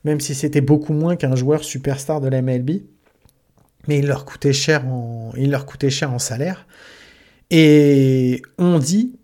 même 0.04 0.20
si 0.20 0.34
c'était 0.34 0.62
beaucoup 0.62 0.94
moins 0.94 1.16
qu'un 1.16 1.36
joueur 1.36 1.64
superstar 1.64 2.20
de 2.20 2.30
la 2.30 2.42
MLB, 2.42 2.82
mais 3.88 4.00
il 4.00 4.08
leur 4.08 4.26
coûtait 4.26 4.54
cher 4.54 4.88
en, 4.88 5.34
il 5.38 5.52
leur 5.52 5.68
coûtait 5.68 5.92
cher 5.92 6.12
en 6.12 6.20
salaire. 6.20 6.66
Et 7.52 8.42
on 8.58 8.80
dit 8.80 9.20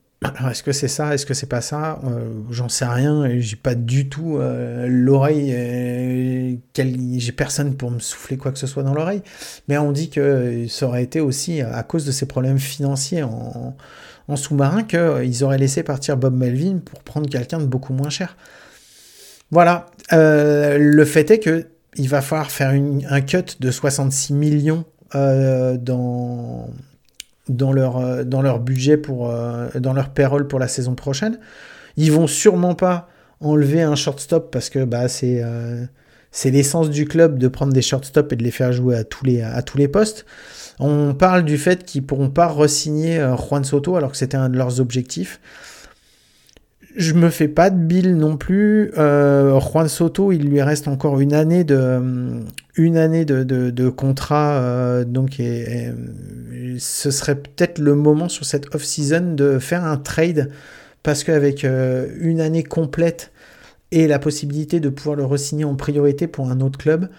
est-ce 0.50 0.64
que 0.64 0.72
c'est 0.72 0.88
ça 0.88 1.14
Est-ce 1.14 1.26
que 1.26 1.34
c'est 1.34 1.48
pas 1.48 1.62
ça? 1.62 2.00
Euh, 2.06 2.30
J'en 2.50 2.70
sais 2.70 2.86
rien. 2.86 3.28
J'ai 3.40 3.56
pas 3.56 3.76
du 3.76 4.10
tout 4.10 4.38
euh, 4.38 4.88
l'oreille. 4.90 5.54
Euh, 5.54 6.56
j'ai 6.76 7.32
personne 7.32 7.76
pour 7.76 7.92
me 7.92 8.00
souffler 8.00 8.38
quoi 8.38 8.52
que 8.52 8.60
ce 8.60 8.68
soit 8.68 8.84
dans 8.84 8.94
l'oreille. 8.94 9.22
Mais 9.68 9.78
on 9.78 9.92
dit 9.92 10.10
que 10.10 10.66
ça 10.68 10.88
aurait 10.88 11.04
été 11.04 11.20
aussi 11.20 11.62
à 11.62 11.84
cause 11.84 12.06
de 12.06 12.12
ces 12.12 12.26
problèmes 12.26 12.60
financiers 12.60 13.24
en, 13.24 13.76
sous-marin 14.36 14.84
qu'ils 14.84 15.44
auraient 15.44 15.58
laissé 15.58 15.84
partir 15.84 16.18
Bob 16.18 16.36
Melvin 16.36 16.80
pour 16.84 17.04
prendre 17.04 17.30
quelqu'un 17.30 17.60
de 17.60 17.66
beaucoup 17.66 17.94
moins 17.94 18.10
cher. 18.10 18.36
Voilà. 19.52 19.88
le 20.12 21.06
fait 21.06 21.30
est 21.32 21.40
que 21.40 21.68
il 21.96 22.10
va 22.10 22.22
falloir 22.22 22.50
faire 22.50 22.70
un 22.72 23.22
cut 23.22 23.58
de 23.60 23.70
66 23.70 24.34
millions 24.34 24.86
dans 25.14 26.68
dans 27.50 27.74
leur, 27.74 27.98
euh, 27.98 28.24
dans 28.24 28.42
leur 28.42 28.60
budget, 28.60 28.98
pour, 28.98 29.30
euh, 29.30 29.68
dans 29.80 29.94
leur 29.94 30.10
payroll 30.10 30.48
pour 30.48 30.60
la 30.60 30.68
saison 30.68 30.96
prochaine. 30.96 31.40
Ils 31.98 32.12
vont 32.12 32.28
sûrement 32.28 32.76
pas 32.76 33.10
enlever 33.40 33.82
un 33.82 33.96
shortstop 33.96 34.52
parce 34.52 34.70
que 34.70 34.84
bah, 34.86 35.08
c'est 35.08 35.42
euh, 35.44 35.86
l'essence 36.46 36.90
du 36.90 37.06
club 37.06 37.38
de 37.38 37.48
prendre 37.48 37.74
des 37.74 37.82
shortstops 37.82 38.32
et 38.32 38.36
de 38.36 38.44
les 38.44 38.52
faire 38.52 38.72
jouer 38.72 38.96
à 38.96 39.04
tous 39.04 39.26
les, 39.26 39.42
à 39.42 39.62
tous 39.62 39.78
les 39.78 39.88
postes. 39.88 40.26
On 40.80 41.14
parle 41.14 41.44
du 41.44 41.58
fait 41.58 41.84
qu'ils 41.84 42.06
pourront 42.06 42.30
pas 42.30 42.48
re-signer 42.48 43.20
Juan 43.38 43.64
Soto 43.64 43.96
alors 43.96 44.12
que 44.12 44.18
c'était 44.18 44.38
un 44.38 44.50
de 44.50 44.58
leurs 44.58 44.80
objectifs 44.80 45.40
je 46.96 47.14
me 47.14 47.30
fais 47.30 47.48
pas 47.48 47.70
de 47.70 47.78
bill 47.78 48.18
non 48.18 48.38
plus. 48.38 48.92
Euh, 48.98 49.60
Juan 49.60 49.88
Soto, 49.88 50.32
il 50.32 50.48
lui 50.48 50.62
reste 50.62 50.88
encore 50.88 51.20
une 51.20 51.34
année 51.34 51.64
de, 51.64 52.44
de, 52.78 53.90
contrat. 53.90 54.62
Euh, 54.62 55.04
donc, 55.04 55.42
ce 56.78 57.12
serait 57.12 57.36
peut-être 57.36 57.80
le 57.80 57.96
moment 57.96 58.30
sur 58.30 58.46
cette 58.46 58.74
off-season 58.76 59.34
de 59.34 59.60
faire 59.60 59.84
un 59.84 59.98
trade. 59.98 60.52
Parce 61.02 61.24
qu'avec 61.24 61.66
euh, 61.66 62.08
une 62.20 62.40
année 62.40 62.64
complète 62.64 63.32
et 63.92 64.08
la 64.08 64.20
possibilité 64.20 64.80
de 64.80 64.90
pouvoir 64.90 65.16
le 65.16 65.26
re-signer 65.26 65.66
en 65.66 65.76
priorité 65.76 66.28
pour 66.28 66.50
un 66.50 66.62
autre 66.62 66.78
club, 66.78 67.10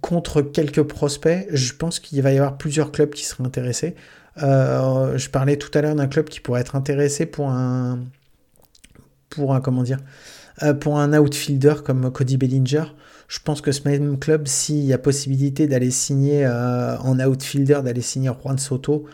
contre 0.00 0.40
quelques 0.40 0.82
prospects, 0.82 1.46
je 1.50 1.74
pense 1.74 2.00
qu'il 2.00 2.22
va 2.22 2.32
y 2.32 2.38
avoir 2.38 2.56
plusieurs 2.56 2.92
clubs 2.92 3.10
qui 3.10 3.26
seraient 3.26 3.44
intéressés. 3.44 3.94
je 4.38 5.28
parlais 5.28 5.58
tout 5.58 5.70
à 5.74 5.82
l'heure 5.82 5.94
d'un 5.94 6.06
club 6.06 6.30
qui 6.30 6.40
pourrait 6.40 6.62
être 6.62 6.76
intéressé 6.76 7.26
pour 7.26 7.50
un 7.50 7.98
pour 9.30 9.54
un, 9.54 9.60
comment 9.60 9.82
dire, 9.82 9.98
euh, 10.62 10.74
pour 10.74 10.98
un 10.98 11.18
outfielder 11.18 11.76
comme 11.84 12.10
Cody 12.12 12.36
Bellinger. 12.36 12.84
Je 13.28 13.38
pense 13.38 13.60
que 13.60 13.72
ce 13.72 13.88
même 13.88 14.18
club, 14.18 14.46
s'il 14.48 14.84
y 14.84 14.92
a 14.92 14.98
possibilité 14.98 15.66
d'aller 15.68 15.90
signer 15.90 16.44
euh, 16.44 16.98
en 16.98 17.18
outfielder, 17.20 17.80
d'aller 17.84 18.02
signer 18.02 18.30
Juan 18.42 18.58
Soto, 18.58 19.06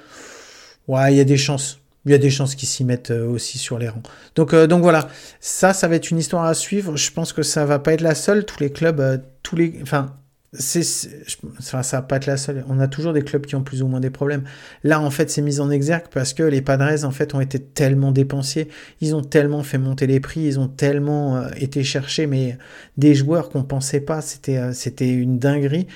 ouais, 0.88 1.14
il 1.14 1.16
y 1.18 1.20
a 1.20 1.24
des 1.24 1.36
chances. 1.36 1.80
Il 2.06 2.12
y 2.12 2.14
a 2.14 2.18
des 2.18 2.30
chances 2.30 2.54
qu'ils 2.54 2.68
s'y 2.68 2.84
mettent 2.84 3.10
euh, 3.10 3.28
aussi 3.28 3.58
sur 3.58 3.78
les 3.78 3.88
rangs. 3.88 4.02
Donc, 4.36 4.54
donc 4.54 4.82
voilà, 4.82 5.08
ça, 5.40 5.72
ça 5.72 5.88
va 5.88 5.96
être 5.96 6.10
une 6.10 6.18
histoire 6.18 6.44
à 6.44 6.54
suivre. 6.54 6.96
Je 6.96 7.10
pense 7.10 7.32
que 7.32 7.42
ça 7.42 7.64
va 7.64 7.78
pas 7.78 7.92
être 7.92 8.00
la 8.00 8.14
seule. 8.14 8.44
Tous 8.44 8.60
les 8.60 8.70
clubs, 8.70 9.22
tous 9.42 9.56
les, 9.56 9.78
enfin, 9.82 10.16
c'est, 10.53 10.82
ça 10.82 11.82
va 11.82 12.03
pas 12.03 12.16
être 12.16 12.26
la 12.26 12.36
seule. 12.36 12.64
On 12.68 12.80
a 12.80 12.88
toujours 12.88 13.12
des 13.12 13.22
clubs 13.22 13.44
qui 13.44 13.57
ont 13.57 13.62
plus 13.62 13.82
ou 13.82 13.88
moins 13.88 14.01
des 14.01 14.11
problèmes. 14.11 14.44
Là, 14.84 15.01
en 15.01 15.11
fait, 15.11 15.30
c'est 15.30 15.42
mis 15.42 15.61
en 15.61 15.70
exergue 15.70 16.07
parce 16.12 16.32
que 16.32 16.42
les 16.42 16.62
Padres, 16.62 17.05
en 17.05 17.11
fait, 17.11 17.34
ont 17.34 17.40
été 17.40 17.59
tellement 17.59 18.12
dépensiers. 18.12 18.68
Ils 19.01 19.14
ont 19.14 19.22
tellement 19.22 19.62
fait 19.62 19.78
monter 19.78 20.07
les 20.07 20.20
prix. 20.20 20.42
Ils 20.42 20.61
ont 20.61 20.68
tellement 20.68 21.36
euh, 21.36 21.49
été 21.57 21.82
chercher, 21.82 22.26
mais 22.26 22.59
des 22.97 23.14
joueurs 23.14 23.51
qu'on 23.51 23.64
pensait 23.64 24.01
pas. 24.01 24.20
C'était, 24.20 24.59
euh, 24.59 24.72
c'était 24.72 25.12
une 25.12 25.38
dinguerie. 25.38 25.86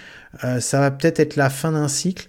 Euh, 0.45 0.61
ça 0.61 0.81
va 0.81 0.91
peut-être 0.91 1.21
être 1.21 1.37
la 1.37 1.51
fin 1.51 1.73
d'un 1.73 1.89
cycle. 1.89 2.29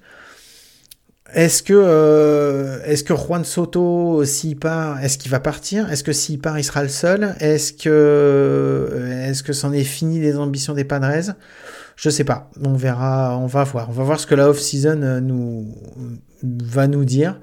Est-ce 1.34 1.64
que, 1.64 2.82
est-ce 2.84 3.06
que 3.06 3.16
Juan 3.16 3.46
Soto, 3.46 4.26
s'il 4.26 4.60
part, 4.60 5.02
est-ce 5.02 5.18
qu'il 5.18 5.32
va 5.32 5.40
partir? 5.40 5.90
Est-ce 5.90 6.04
que 6.04 6.12
s'il 6.12 6.40
part, 6.40 6.60
il 6.60 6.64
sera 6.64 6.84
le 6.84 6.90
seul? 6.90 7.36
Est-ce 7.40 7.72
que, 7.72 9.08
est-ce 9.30 9.42
que 9.42 9.54
c'en 9.54 9.72
est 9.72 9.86
fini 9.86 10.20
les 10.20 10.36
ambitions 10.36 10.74
des 10.74 10.84
Padres? 10.84 11.34
Je 12.02 12.10
sais 12.10 12.24
pas. 12.24 12.50
On 12.60 12.74
verra, 12.74 13.38
on 13.38 13.46
va 13.46 13.64
voir. 13.64 13.90
On 13.90 13.92
va 13.92 14.04
voir 14.04 14.20
ce 14.20 14.26
que 14.26 14.34
la 14.34 14.50
off-season 14.50 15.22
nous 15.22 15.78
va 16.42 16.88
nous 16.88 17.06
dire. 17.06 17.40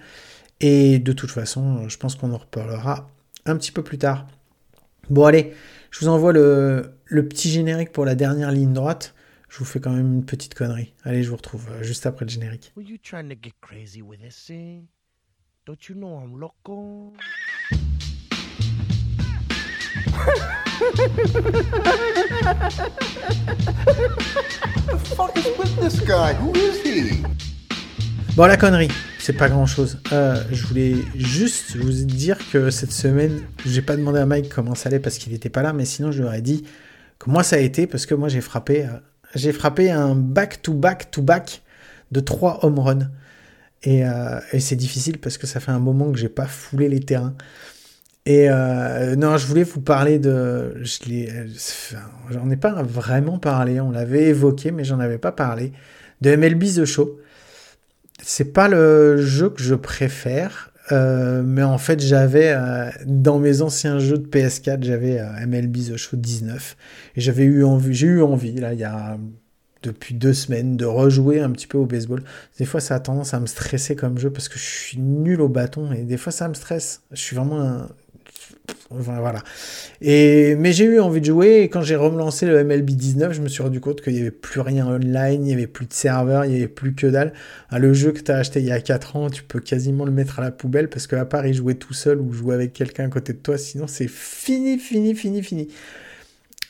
Et 0.58 0.98
de 0.98 1.12
toute 1.12 1.30
façon, 1.30 1.88
je 1.88 1.96
pense 1.96 2.16
qu'on 2.16 2.32
en 2.32 2.38
reparlera 2.38 3.08
un 3.46 3.56
petit 3.56 3.70
peu 3.70 3.84
plus 3.84 3.98
tard. 3.98 4.26
Bon, 5.10 5.26
allez, 5.26 5.54
je 5.92 6.00
vous 6.00 6.08
envoie 6.08 6.32
le, 6.32 6.92
petit 7.06 7.50
générique 7.50 7.92
pour 7.92 8.04
la 8.04 8.16
dernière 8.16 8.50
ligne 8.50 8.72
droite. 8.72 9.14
Je 9.48 9.58
vous 9.58 9.64
fais 9.64 9.78
quand 9.78 9.92
même 9.92 10.12
une 10.12 10.24
petite 10.24 10.54
connerie. 10.54 10.92
Allez, 11.04 11.22
je 11.22 11.30
vous 11.30 11.36
retrouve 11.36 11.68
euh, 11.70 11.84
juste 11.84 12.04
après 12.04 12.24
le 12.24 12.30
générique. 12.30 12.72
Bon, 28.36 28.46
la 28.46 28.56
connerie 28.56 28.90
c'est 29.28 29.34
pas 29.34 29.50
grand 29.50 29.66
chose. 29.66 29.98
Euh, 30.10 30.42
je 30.50 30.66
voulais 30.66 30.94
juste 31.14 31.76
vous 31.76 31.92
dire 32.06 32.38
que 32.50 32.70
cette 32.70 32.92
semaine, 32.92 33.42
j'ai 33.66 33.82
pas 33.82 33.94
demandé 33.94 34.18
à 34.18 34.24
Mike 34.24 34.48
comment 34.48 34.74
ça 34.74 34.88
allait 34.88 35.00
parce 35.00 35.18
qu'il 35.18 35.34
était 35.34 35.50
pas 35.50 35.60
là, 35.60 35.74
mais 35.74 35.84
sinon 35.84 36.12
je 36.12 36.20
lui 36.20 36.26
aurais 36.26 36.40
dit 36.40 36.64
que 37.18 37.28
moi 37.28 37.42
ça 37.42 37.56
a 37.56 37.58
été 37.58 37.86
parce 37.86 38.06
que 38.06 38.14
moi 38.14 38.30
j'ai 38.30 38.40
frappé, 38.40 38.86
euh, 38.86 39.94
un 39.94 40.14
back 40.14 40.62
to 40.62 40.72
back 40.72 41.10
to 41.10 41.20
back 41.20 41.60
de 42.10 42.20
trois 42.20 42.64
home 42.64 42.78
runs. 42.78 43.10
Et, 43.82 44.06
euh, 44.06 44.40
et 44.54 44.60
c'est 44.60 44.76
difficile 44.76 45.18
parce 45.18 45.36
que 45.36 45.46
ça 45.46 45.60
fait 45.60 45.72
un 45.72 45.78
moment 45.78 46.10
que 46.10 46.16
j'ai 46.16 46.30
pas 46.30 46.46
foulé 46.46 46.88
les 46.88 47.00
terrains. 47.00 47.34
Et 48.30 48.48
non, 49.16 49.38
je 49.38 49.46
voulais 49.46 49.62
vous 49.62 49.80
parler 49.80 50.18
de. 50.18 50.82
J'en 52.30 52.50
ai 52.50 52.56
pas 52.56 52.82
vraiment 52.82 53.38
parlé, 53.38 53.80
on 53.80 53.90
l'avait 53.90 54.24
évoqué, 54.26 54.70
mais 54.70 54.84
j'en 54.84 55.00
avais 55.00 55.16
pas 55.16 55.32
parlé. 55.32 55.72
De 56.20 56.36
MLB 56.36 56.64
The 56.64 56.84
Show 56.84 57.18
c'est 58.22 58.52
pas 58.52 58.68
le 58.68 59.20
jeu 59.22 59.50
que 59.50 59.62
je 59.62 59.74
préfère, 59.74 60.72
euh, 60.92 61.42
mais 61.44 61.62
en 61.62 61.78
fait 61.78 62.00
j'avais 62.00 62.52
euh, 62.52 62.90
dans 63.06 63.38
mes 63.38 63.62
anciens 63.62 63.98
jeux 63.98 64.18
de 64.18 64.26
PS4 64.26 64.82
j'avais 64.82 65.20
euh, 65.20 65.46
MLB 65.46 65.76
The 65.92 65.96
Show 65.96 66.16
19 66.16 66.76
et 67.16 67.20
j'avais 67.20 67.44
eu 67.44 67.64
envie, 67.64 67.94
j'ai 67.94 68.06
eu 68.06 68.22
envie 68.22 68.54
là 68.54 68.72
il 68.72 68.80
y 68.80 68.84
a 68.84 69.18
depuis 69.82 70.14
deux 70.14 70.32
semaines 70.32 70.76
de 70.76 70.84
rejouer 70.84 71.40
un 71.40 71.50
petit 71.50 71.68
peu 71.68 71.78
au 71.78 71.86
baseball. 71.86 72.22
Des 72.58 72.64
fois 72.64 72.80
ça 72.80 72.96
a 72.96 73.00
tendance 73.00 73.32
à 73.32 73.38
me 73.38 73.46
stresser 73.46 73.94
comme 73.94 74.18
jeu 74.18 74.30
parce 74.30 74.48
que 74.48 74.58
je 74.58 74.64
suis 74.64 74.98
nul 74.98 75.40
au 75.40 75.48
bâton 75.48 75.92
et 75.92 76.02
des 76.02 76.16
fois 76.16 76.32
ça 76.32 76.48
me 76.48 76.54
stresse. 76.54 77.02
Je 77.12 77.20
suis 77.20 77.36
vraiment 77.36 77.60
un, 77.62 77.88
voilà. 78.90 79.42
Et, 80.00 80.54
mais 80.56 80.72
j'ai 80.72 80.84
eu 80.84 81.00
envie 81.00 81.20
de 81.20 81.26
jouer 81.26 81.60
et 81.62 81.68
quand 81.68 81.82
j'ai 81.82 81.96
relancé 81.96 82.46
le 82.46 82.64
MLB 82.64 82.90
19, 82.90 83.32
je 83.32 83.40
me 83.40 83.48
suis 83.48 83.62
rendu 83.62 83.80
compte 83.80 84.00
qu'il 84.00 84.14
n'y 84.14 84.20
avait 84.20 84.30
plus 84.30 84.60
rien 84.60 84.86
online, 84.86 85.42
il 85.42 85.46
n'y 85.46 85.52
avait 85.52 85.66
plus 85.66 85.86
de 85.86 85.92
serveur, 85.92 86.44
il 86.44 86.52
n'y 86.52 86.56
avait 86.56 86.68
plus 86.68 86.94
que 86.94 87.06
dalle. 87.06 87.32
Ah, 87.70 87.78
le 87.78 87.92
jeu 87.92 88.12
que 88.12 88.20
tu 88.20 88.32
as 88.32 88.36
acheté 88.36 88.60
il 88.60 88.66
y 88.66 88.72
a 88.72 88.80
4 88.80 89.16
ans, 89.16 89.30
tu 89.30 89.42
peux 89.42 89.60
quasiment 89.60 90.04
le 90.04 90.12
mettre 90.12 90.38
à 90.38 90.42
la 90.42 90.50
poubelle 90.50 90.88
parce 90.88 91.06
qu'à 91.06 91.24
part 91.24 91.46
y 91.46 91.54
jouer 91.54 91.74
tout 91.74 91.94
seul 91.94 92.20
ou 92.20 92.32
jouer 92.32 92.54
avec 92.54 92.72
quelqu'un 92.72 93.04
à 93.04 93.08
côté 93.08 93.32
de 93.34 93.38
toi, 93.38 93.58
sinon 93.58 93.86
c'est 93.86 94.08
fini, 94.08 94.78
fini, 94.78 95.14
fini, 95.14 95.42
fini. 95.42 95.68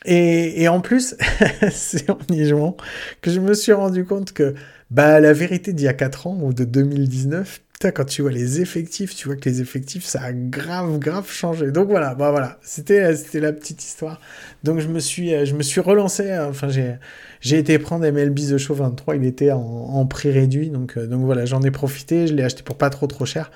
Et, 0.04 0.62
et 0.62 0.68
en 0.68 0.80
plus, 0.80 1.16
c'est 1.70 2.10
en 2.10 2.18
y 2.30 2.46
jouant 2.46 2.76
que 3.20 3.30
je 3.30 3.40
me 3.40 3.54
suis 3.54 3.72
rendu 3.72 4.04
compte 4.04 4.32
que 4.32 4.54
bah, 4.90 5.20
la 5.20 5.32
vérité 5.32 5.72
d'il 5.72 5.84
y 5.84 5.88
a 5.88 5.94
4 5.94 6.26
ans 6.28 6.38
ou 6.40 6.52
de 6.52 6.64
2019, 6.64 7.60
quand 7.80 8.04
tu 8.04 8.22
vois 8.22 8.32
les 8.32 8.60
effectifs, 8.60 9.14
tu 9.14 9.28
vois 9.28 9.36
que 9.36 9.48
les 9.48 9.60
effectifs, 9.60 10.04
ça 10.04 10.22
a 10.22 10.32
grave, 10.32 10.98
grave 10.98 11.30
changé. 11.30 11.70
Donc 11.70 11.88
voilà, 11.88 12.14
bah 12.14 12.30
voilà, 12.30 12.58
c'était, 12.60 13.14
c'était 13.14 13.40
la 13.40 13.52
petite 13.52 13.82
histoire. 13.84 14.20
Donc 14.64 14.80
je 14.80 14.88
me 14.88 14.98
suis, 14.98 15.46
je 15.46 15.54
me 15.54 15.62
suis 15.62 15.80
relancé, 15.80 16.36
enfin 16.38 16.68
j'ai, 16.68 16.96
j'ai 17.40 17.58
été 17.58 17.78
prendre 17.78 18.04
MLB 18.10 18.36
The 18.36 18.58
Show 18.58 18.74
23, 18.74 19.16
il 19.16 19.24
était 19.24 19.52
en, 19.52 20.06
prix 20.06 20.30
réduit, 20.30 20.70
donc, 20.70 20.96
euh, 20.96 21.06
donc 21.06 21.24
voilà, 21.24 21.44
j'en 21.44 21.62
ai 21.62 21.70
profité, 21.70 22.26
je 22.26 22.34
l'ai 22.34 22.42
acheté 22.42 22.62
pour 22.62 22.76
pas 22.76 22.90
trop 22.90 23.06
trop 23.06 23.24
cher. 23.24 23.50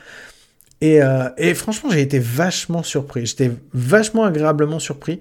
Et, 0.80 1.02
euh, 1.02 1.28
et 1.36 1.54
franchement, 1.54 1.90
j'ai 1.90 2.00
été 2.00 2.18
vachement 2.18 2.82
surpris, 2.82 3.26
j'étais 3.26 3.50
vachement 3.72 4.24
agréablement 4.24 4.78
surpris. 4.78 5.20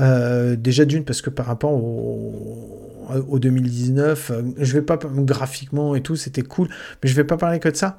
Euh, 0.00 0.54
déjà 0.54 0.84
d'une 0.84 1.04
parce 1.04 1.22
que 1.22 1.30
par 1.30 1.46
rapport 1.46 1.72
au, 1.72 3.06
au 3.28 3.38
2019, 3.38 4.32
je 4.58 4.72
vais 4.72 4.82
pas 4.82 4.98
graphiquement 5.02 5.94
et 5.94 6.02
tout, 6.02 6.16
c'était 6.16 6.42
cool, 6.42 6.68
mais 7.02 7.08
je 7.08 7.14
vais 7.14 7.24
pas 7.24 7.36
parler 7.36 7.58
que 7.58 7.68
de 7.68 7.76
ça. 7.76 7.98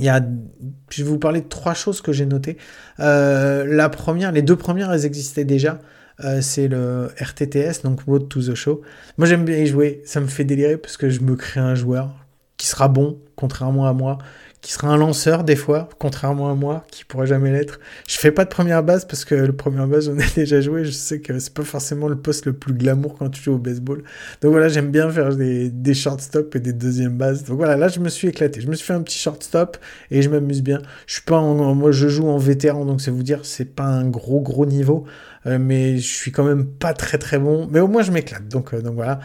Je 0.00 1.02
vais 1.04 1.08
vous 1.08 1.18
parler 1.18 1.40
de 1.40 1.48
trois 1.48 1.74
choses 1.74 2.00
que 2.00 2.12
j'ai 2.12 2.26
notées. 2.26 2.56
Euh, 2.98 3.64
la 3.66 3.88
première, 3.88 4.32
les 4.32 4.42
deux 4.42 4.56
premières, 4.56 4.92
elles 4.92 5.06
existaient 5.06 5.44
déjà. 5.44 5.78
Euh, 6.24 6.40
c'est 6.42 6.68
le 6.68 7.10
RTTS, 7.18 7.82
donc 7.82 8.02
Road 8.02 8.28
to 8.28 8.42
the 8.42 8.54
Show. 8.54 8.82
Moi, 9.16 9.26
j'aime 9.26 9.44
bien 9.44 9.56
y 9.56 9.66
jouer. 9.66 10.02
Ça 10.04 10.20
me 10.20 10.26
fait 10.26 10.44
délirer 10.44 10.76
parce 10.76 10.96
que 10.96 11.08
je 11.08 11.20
me 11.20 11.34
crée 11.36 11.60
un 11.60 11.74
joueur 11.74 12.10
qui 12.56 12.66
sera 12.66 12.88
bon, 12.88 13.18
contrairement 13.36 13.86
à 13.86 13.94
moi, 13.94 14.18
qui 14.60 14.72
sera 14.72 14.88
un 14.88 14.96
lanceur 14.96 15.42
des 15.42 15.56
fois, 15.56 15.88
contrairement 15.98 16.50
à 16.50 16.54
moi, 16.54 16.84
qui 16.90 17.04
pourrait 17.04 17.26
jamais 17.26 17.50
l'être. 17.50 17.80
Je 18.06 18.18
fais 18.18 18.30
pas 18.30 18.44
de 18.44 18.50
première 18.50 18.82
base 18.82 19.06
parce 19.06 19.24
que 19.24 19.34
le 19.34 19.54
première 19.54 19.86
base, 19.86 20.06
j'en 20.06 20.18
ai 20.18 20.26
déjà 20.36 20.60
joué. 20.60 20.84
Je 20.84 20.90
sais 20.90 21.20
que 21.20 21.38
c'est 21.38 21.54
pas 21.54 21.62
forcément 21.62 22.08
le 22.08 22.16
poste 22.16 22.44
le 22.44 22.52
plus 22.52 22.74
glamour 22.74 23.16
quand 23.18 23.30
tu 23.30 23.42
joues 23.42 23.54
au 23.54 23.58
baseball. 23.58 24.02
Donc 24.42 24.52
voilà, 24.52 24.68
j'aime 24.68 24.90
bien 24.90 25.10
faire 25.10 25.34
des, 25.34 25.70
des 25.70 25.94
shortstop 25.94 26.54
et 26.56 26.60
des 26.60 26.74
deuxièmes 26.74 27.16
bases. 27.16 27.44
Donc 27.44 27.56
voilà, 27.56 27.76
là, 27.76 27.88
je 27.88 28.00
me 28.00 28.10
suis 28.10 28.28
éclaté. 28.28 28.60
Je 28.60 28.68
me 28.68 28.74
suis 28.74 28.86
fait 28.86 28.92
un 28.92 29.02
petit 29.02 29.18
shortstop 29.18 29.78
et 30.10 30.20
je 30.20 30.28
m'amuse 30.28 30.62
bien. 30.62 30.82
Je 31.06 31.14
suis 31.14 31.22
pas 31.22 31.38
en, 31.38 31.74
moi, 31.74 31.90
je 31.90 32.08
joue 32.08 32.28
en 32.28 32.38
vétéran, 32.38 32.84
donc 32.84 33.00
c'est 33.00 33.10
vous 33.10 33.22
dire, 33.22 33.40
c'est 33.44 33.74
pas 33.74 33.84
un 33.84 34.08
gros, 34.08 34.40
gros 34.40 34.66
niveau. 34.66 35.06
Euh, 35.46 35.58
mais 35.58 35.96
je 35.96 36.06
suis 36.06 36.32
quand 36.32 36.44
même 36.44 36.66
pas 36.66 36.92
très 36.92 37.16
très 37.16 37.38
bon, 37.38 37.66
mais 37.70 37.80
au 37.80 37.88
moins 37.88 38.02
je 38.02 38.12
m'éclate. 38.12 38.46
Donc, 38.48 38.74
euh, 38.74 38.82
donc 38.82 38.94
voilà. 38.94 39.20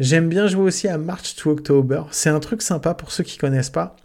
J'aime 0.00 0.30
bien 0.30 0.46
jouer 0.46 0.62
aussi 0.62 0.88
à 0.88 0.96
March 0.96 1.36
to 1.36 1.50
October. 1.50 2.04
C'est 2.10 2.30
un 2.30 2.40
truc 2.40 2.62
sympa 2.62 2.94
pour 2.94 3.12
ceux 3.12 3.24
qui 3.24 3.36
connaissent 3.36 3.68
pas 3.68 3.96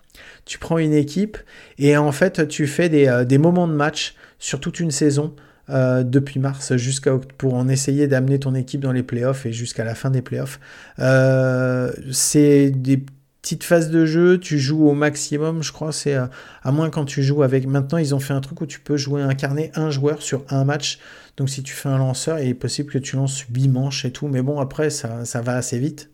tu 0.45 0.59
prends 0.59 0.77
une 0.77 0.93
équipe 0.93 1.37
et 1.77 1.97
en 1.97 2.11
fait 2.11 2.47
tu 2.47 2.67
fais 2.67 2.89
des, 2.89 3.07
euh, 3.07 3.39
moments 3.39 3.67
de 3.67 3.73
match 3.73 4.15
sur 4.39 4.59
toute 4.59 4.79
une 4.79 4.91
saison 4.91 5.35
euh, 5.69 6.03
depuis 6.03 6.39
mars 6.39 6.75
jusqu'à 6.75 7.17
pour 7.37 7.53
en 7.53 7.69
essayer 7.69 8.07
d'amener 8.07 8.39
ton 8.39 8.53
équipe 8.53 8.81
dans 8.81 8.91
les 8.91 9.03
playoffs 9.03 9.45
et 9.45 9.53
jusqu'à 9.53 9.83
la 9.83 9.95
fin 9.95 10.09
des 10.09 10.21
playoffs. 10.21 10.59
Euh, 10.99 11.91
c'est 12.11 12.69
des 12.71 13.05
petites 13.41 13.63
phases 13.63 13.89
de 13.89 14.05
jeu, 14.05 14.39
tu 14.39 14.59
joues 14.59 14.87
au 14.87 14.93
maximum, 14.93 15.63
je 15.63 15.71
crois, 15.71 15.91
c'est 15.91 16.15
à 16.15 16.71
moins 16.71 16.89
quand 16.89 17.05
tu 17.05 17.23
joues 17.23 17.43
avec. 17.43 17.67
Maintenant, 17.67 17.97
ils 17.97 18.15
ont 18.15 18.19
fait 18.19 18.33
un 18.33 18.41
truc 18.41 18.61
où 18.61 18.65
tu 18.65 18.79
peux 18.79 18.97
jouer 18.97 19.21
incarner 19.21 19.71
un 19.75 19.89
joueur 19.89 20.21
sur 20.21 20.45
un 20.49 20.63
match. 20.63 20.99
Donc, 21.35 21.49
si 21.49 21.61
tu 21.61 21.73
fais 21.73 21.89
un 21.89 21.97
lanceur, 21.97 22.39
il 22.39 22.47
est 22.47 22.53
possible 22.53 22.91
que 22.91 22.97
tu 22.97 23.17
lances 23.17 23.39
8 23.53 23.67
manches 23.67 24.05
et 24.05 24.11
tout, 24.11 24.29
mais 24.29 24.41
bon, 24.41 24.59
après, 24.59 24.89
ça 24.89 25.41
va 25.41 25.55
assez 25.55 25.77
vite. 25.77 26.09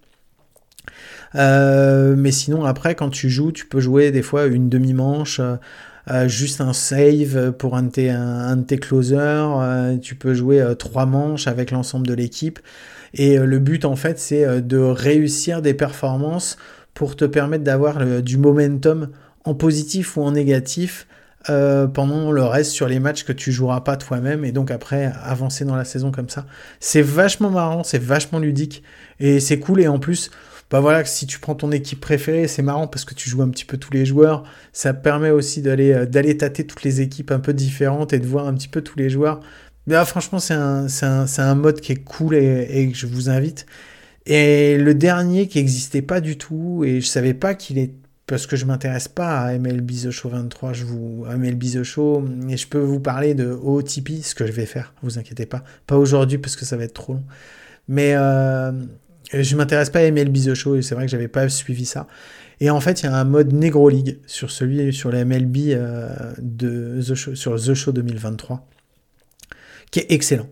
Euh, 1.35 2.15
mais 2.17 2.31
sinon, 2.31 2.65
après, 2.65 2.95
quand 2.95 3.09
tu 3.09 3.29
joues, 3.29 3.51
tu 3.51 3.65
peux 3.65 3.79
jouer 3.79 4.11
des 4.11 4.21
fois 4.21 4.45
une 4.45 4.69
demi-manche. 4.69 5.39
Euh, 5.39 5.55
euh, 6.09 6.27
juste 6.27 6.59
un 6.59 6.73
save 6.73 7.51
pour 7.51 7.75
un 7.75 7.83
de 7.83 7.89
tes, 7.91 8.09
un, 8.09 8.63
closers, 8.63 9.99
tu 10.01 10.15
peux 10.15 10.33
jouer 10.33 10.63
trois 10.79 11.05
manches 11.05 11.47
avec 11.47 11.69
l'ensemble 11.69 12.07
de 12.07 12.15
l'équipe. 12.15 12.59
Et 13.13 13.37
le 13.37 13.59
but, 13.59 13.85
en 13.85 13.95
fait, 13.95 14.17
c'est 14.17 14.61
de 14.61 14.77
réussir 14.77 15.61
des 15.61 15.75
performances 15.75 16.57
pour 16.95 17.15
te 17.15 17.25
permettre 17.25 17.63
d'avoir 17.63 18.23
du 18.23 18.37
momentum 18.37 19.09
en 19.45 19.53
positif 19.53 20.17
ou 20.17 20.23
en 20.23 20.31
négatif 20.31 21.05
pendant 21.45 22.31
le 22.31 22.43
reste 22.43 22.71
sur 22.71 22.87
les 22.87 22.99
matchs 22.99 23.23
que 23.23 23.33
tu 23.33 23.51
joueras 23.51 23.81
pas 23.81 23.95
toi-même 23.95 24.43
et 24.43 24.51
donc 24.51 24.71
après 24.71 25.11
avancer 25.23 25.63
dans 25.63 25.75
la 25.75 25.85
saison 25.85 26.11
comme 26.11 26.29
ça. 26.29 26.45
C'est 26.79 27.03
vachement 27.03 27.51
marrant, 27.51 27.83
c'est 27.83 28.01
vachement 28.01 28.39
ludique 28.39 28.81
et 29.19 29.39
c'est 29.39 29.59
cool 29.59 29.81
et 29.81 29.87
en 29.87 29.99
plus 29.99 30.31
bah 30.69 30.79
voilà, 30.81 31.03
si 31.03 31.25
tu 31.25 31.39
prends 31.39 31.55
ton 31.55 31.71
équipe 31.71 31.99
préférée, 31.99 32.47
c'est 32.47 32.61
marrant 32.61 32.87
parce 32.87 33.03
que 33.03 33.15
tu 33.15 33.29
joues 33.29 33.41
un 33.41 33.49
petit 33.49 33.65
peu 33.65 33.77
tous 33.77 33.91
les 33.91 34.05
joueurs. 34.05 34.43
Ça 34.71 34.93
permet 34.93 35.31
aussi 35.31 35.61
d'aller 35.61 35.91
euh, 35.93 36.05
d'aller 36.05 36.37
tâter 36.37 36.65
toutes 36.65 36.83
les 36.83 37.01
équipes 37.01 37.31
un 37.31 37.39
peu 37.39 37.53
différentes 37.53 38.13
et 38.13 38.19
de 38.19 38.27
voir 38.27 38.47
un 38.47 38.53
petit 38.53 38.67
peu 38.67 38.81
tous 38.81 38.97
les 38.99 39.09
joueurs. 39.09 39.39
Mais 39.87 39.95
ah, 39.95 40.05
franchement, 40.05 40.39
c'est 40.39 40.53
un, 40.53 40.85
un, 41.01 41.25
un, 41.37 41.55
mode 41.55 41.81
qui 41.81 41.93
est 41.93 42.03
cool 42.03 42.35
et, 42.35 42.67
et, 42.69 42.93
je 42.93 43.07
vous 43.07 43.29
invite. 43.29 43.65
Et 44.27 44.77
le 44.77 44.93
dernier 44.93 45.47
qui 45.47 45.57
n'existait 45.57 46.03
pas 46.03 46.21
du 46.21 46.37
tout, 46.37 46.83
et 46.85 47.01
je 47.01 47.07
savais 47.07 47.33
pas 47.33 47.55
qu'il 47.55 47.77
est. 47.79 47.93
Parce 48.27 48.45
que 48.45 48.55
je 48.55 48.65
m'intéresse 48.65 49.07
pas 49.07 49.39
à 49.39 49.57
MLB 49.57 49.89
The 50.03 50.11
Show 50.11 50.29
23, 50.29 50.73
je 50.73 50.85
vous. 50.85 51.25
MLB 51.25 51.63
The 51.63 51.83
Show, 51.83 52.23
et 52.47 52.57
je 52.57 52.67
peux 52.67 52.79
vous 52.79 52.99
parler 52.99 53.33
de 53.33 53.47
OTP, 53.49 54.21
ce 54.21 54.35
que 54.35 54.45
je 54.45 54.51
vais 54.51 54.67
faire, 54.67 54.93
vous 55.01 55.17
inquiétez 55.17 55.47
pas. 55.47 55.63
Pas 55.87 55.97
aujourd'hui 55.97 56.37
parce 56.37 56.55
que 56.55 56.65
ça 56.65 56.77
va 56.77 56.83
être 56.83 56.93
trop 56.93 57.13
long. 57.13 57.23
Mais 57.87 58.13
euh, 58.15 58.71
je 59.31 59.55
m'intéresse 59.55 59.89
pas 59.89 59.99
à 59.99 60.11
MLB 60.11 60.37
The 60.37 60.53
Show 60.53 60.75
et 60.75 60.81
c'est 60.81 60.95
vrai 60.95 61.05
que 61.05 61.11
j'avais 61.11 61.27
pas 61.27 61.49
suivi 61.49 61.85
ça. 61.85 62.07
Et 62.61 62.69
en 62.69 62.81
fait, 62.81 63.01
il 63.01 63.05
y 63.05 63.09
a 63.09 63.15
un 63.15 63.23
mode 63.23 63.53
Negro 63.53 63.89
League 63.89 64.19
sur 64.27 64.51
celui 64.51 64.91
sur 64.93 65.11
la 65.11 65.23
MLB 65.23 65.57
euh, 65.69 66.09
de 66.39 67.01
The 67.01 67.15
Show, 67.15 67.35
sur 67.35 67.55
The 67.55 67.73
Show 67.73 67.91
2023 67.91 68.67
qui 69.91 69.99
est 69.99 70.11
excellent. 70.11 70.47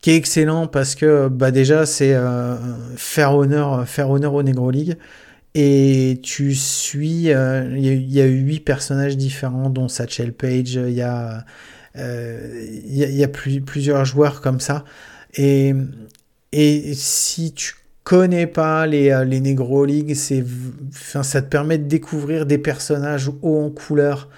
Qui 0.00 0.10
est 0.10 0.16
excellent 0.16 0.66
parce 0.66 0.94
que 0.94 1.28
bah 1.28 1.50
déjà 1.50 1.86
c'est 1.86 2.12
euh, 2.12 2.56
faire 2.96 3.34
honneur 3.34 3.88
faire 3.88 4.10
honneur 4.10 4.34
au 4.34 4.42
Negro 4.42 4.70
League 4.70 4.96
et 5.54 6.18
tu 6.22 6.54
suis 6.54 7.32
euh, 7.32 7.76
il 7.76 8.12
y, 8.12 8.20
a 8.20 8.24
huit 8.24 8.60
personnages 8.60 9.16
différents 9.16 9.70
dont 9.70 9.86
Satchel 9.86 10.32
Page, 10.32 10.74
il 10.74 10.94
y 10.94 11.02
a 11.02 11.44
il 11.94 12.96
y 12.96 13.22
a, 13.22 13.28
plusieurs 13.28 14.04
joueurs 14.04 14.40
comme 14.40 14.60
ça 14.60 14.84
et 15.34 15.72
et 16.50 16.94
si 16.94 17.52
tu 17.52 17.74
connais 18.04 18.46
pas 18.46 18.86
les, 18.86 19.10
euh, 19.10 19.24
les 19.24 19.40
Negro 19.40 19.84
League, 19.84 20.16
enfin, 20.88 21.22
ça 21.22 21.42
te 21.42 21.48
permet 21.48 21.78
de 21.78 21.86
découvrir 21.88 22.46
des 22.46 22.58
personnages 22.58 23.30
hauts 23.42 23.64
en 23.64 23.70
couleur, 23.70 24.28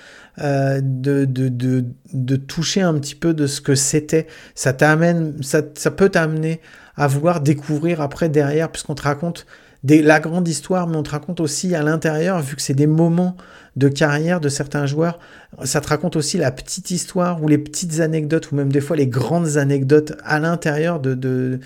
euh, 0.41 0.81
de, 0.83 1.25
de, 1.25 1.49
de, 1.49 1.85
de, 2.13 2.37
toucher 2.37 2.83
un 2.83 2.95
petit 2.95 3.15
peu 3.15 3.35
de 3.35 3.47
ce 3.47 3.61
que 3.61 3.75
c'était. 3.75 4.27
Ça 4.55 4.73
t'amène, 4.73 5.43
ça, 5.43 5.63
ça 5.75 5.91
peut 5.91 6.09
t'amener 6.09 6.61
à 6.97 7.07
vouloir 7.07 7.41
découvrir 7.41 8.01
après 8.01 8.29
derrière, 8.29 8.71
puisqu'on 8.71 8.95
te 8.95 9.03
raconte 9.03 9.47
des, 9.85 10.03
la 10.03 10.19
grande 10.21 10.49
histoire, 10.49 10.87
mais 10.87 10.97
on 10.97 11.03
te 11.03 11.11
raconte 11.11 11.41
aussi 11.41 11.75
à 11.75 11.83
l'intérieur, 11.83 12.41
vu 12.41 12.57
que 12.57 12.63
c'est 12.63 12.75
des 12.75 12.87
moments 12.87 13.37
de 13.77 13.89
carrière 13.89 14.41
de 14.41 14.49
certains 14.49 14.87
joueurs, 14.87 15.19
ça 15.65 15.81
te 15.81 15.89
raconte 15.89 16.17
aussi 16.17 16.39
la 16.39 16.53
petite 16.53 16.91
histoire 16.91 17.43
ou 17.43 17.49
les 17.49 17.59
petites 17.59 18.01
anecdotes, 18.01 18.53
ou 18.53 18.57
même 18.57 18.71
des 18.71 18.81
fois 18.81 18.97
les 18.97 19.07
grandes 19.07 19.57
anecdotes 19.57 20.13
à 20.25 20.39
l'intérieur 20.39 21.01
de, 21.01 21.15
de, 21.15 21.59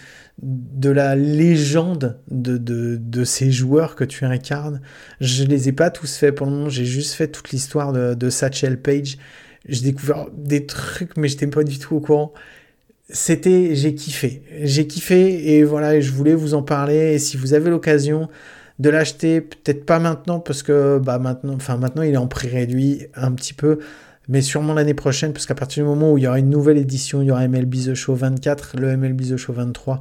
de 0.42 0.90
la 0.90 1.16
légende 1.16 2.18
de, 2.30 2.56
de, 2.56 2.96
de, 2.96 3.24
ces 3.24 3.50
joueurs 3.50 3.94
que 3.94 4.04
tu 4.04 4.24
incarnes. 4.24 4.80
Je 5.20 5.44
les 5.44 5.68
ai 5.68 5.72
pas 5.72 5.90
tous 5.90 6.16
faits 6.16 6.34
pour 6.34 6.46
le 6.46 6.52
moment, 6.52 6.68
j'ai 6.68 6.86
juste 6.86 7.14
fait 7.14 7.28
toute 7.28 7.50
l'histoire 7.50 7.92
de, 7.92 8.14
de 8.14 8.30
Satchel 8.30 8.80
Page. 8.80 9.18
J'ai 9.68 9.82
découvert 9.82 10.28
des 10.34 10.64
trucs, 10.66 11.16
mais 11.16 11.28
j'étais 11.28 11.46
pas 11.46 11.64
du 11.64 11.78
tout 11.78 11.96
au 11.96 12.00
courant 12.00 12.32
c'était, 13.10 13.74
j'ai 13.74 13.94
kiffé. 13.94 14.42
J'ai 14.62 14.86
kiffé 14.86 15.54
et 15.54 15.64
voilà, 15.64 16.00
je 16.00 16.12
voulais 16.12 16.34
vous 16.34 16.54
en 16.54 16.62
parler. 16.62 17.14
Et 17.14 17.18
si 17.18 17.36
vous 17.36 17.54
avez 17.54 17.70
l'occasion 17.70 18.28
de 18.78 18.90
l'acheter, 18.90 19.40
peut-être 19.40 19.84
pas 19.84 19.98
maintenant 19.98 20.40
parce 20.40 20.62
que 20.62 20.98
bah 20.98 21.18
maintenant, 21.18 21.54
enfin 21.54 21.76
maintenant 21.76 22.02
il 22.02 22.14
est 22.14 22.18
en 22.18 22.28
prix 22.28 22.48
réduit 22.48 23.06
un 23.14 23.32
petit 23.32 23.54
peu, 23.54 23.78
mais 24.28 24.40
sûrement 24.42 24.74
l'année 24.74 24.94
prochaine 24.94 25.32
parce 25.32 25.46
qu'à 25.46 25.54
partir 25.54 25.84
du 25.84 25.88
moment 25.88 26.12
où 26.12 26.18
il 26.18 26.24
y 26.24 26.26
aura 26.28 26.38
une 26.38 26.50
nouvelle 26.50 26.78
édition, 26.78 27.22
il 27.22 27.26
y 27.26 27.30
aura 27.30 27.46
MLB 27.48 27.74
The 27.74 27.94
Show 27.94 28.14
24, 28.14 28.76
le 28.78 28.96
MLB 28.96 29.22
The 29.22 29.36
Show 29.36 29.52
23, 29.52 30.00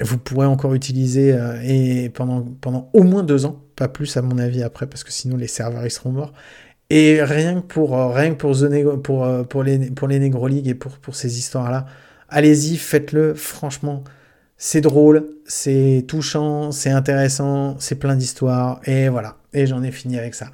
vous 0.00 0.18
pourrez 0.18 0.46
encore 0.46 0.74
utiliser 0.74 1.32
euh, 1.32 1.60
et 1.62 2.10
pendant 2.10 2.90
au 2.92 3.02
moins 3.04 3.22
deux 3.22 3.46
ans, 3.46 3.62
pas 3.76 3.88
plus 3.88 4.16
à 4.16 4.22
mon 4.22 4.38
avis 4.38 4.62
après 4.62 4.86
parce 4.86 5.04
que 5.04 5.12
sinon 5.12 5.36
les 5.36 5.48
serveurs 5.48 5.86
ils 5.86 5.90
seront 5.90 6.10
morts. 6.10 6.32
Et 6.90 7.22
rien 7.22 7.62
que 7.62 7.66
pour 7.66 7.96
euh, 7.98 8.08
rien 8.12 8.34
pour 8.34 8.56
The 8.56 8.64
euh, 8.64 9.44
les 9.64 9.90
pour 9.90 10.08
Negro 10.08 10.46
League 10.48 10.68
et 10.68 10.74
pour 10.74 10.98
pour 10.98 11.14
ces 11.16 11.38
histoires 11.38 11.70
là 11.70 11.86
allez-y, 12.34 12.76
faites-le, 12.76 13.34
franchement, 13.34 14.04
c'est 14.56 14.80
drôle, 14.80 15.26
c'est 15.46 16.04
touchant, 16.06 16.72
c'est 16.72 16.90
intéressant, 16.90 17.76
c'est 17.78 17.96
plein 17.96 18.16
d'histoires, 18.16 18.80
et 18.84 19.08
voilà, 19.08 19.36
et 19.52 19.66
j'en 19.66 19.82
ai 19.82 19.90
fini 19.90 20.18
avec 20.18 20.34
ça. 20.34 20.46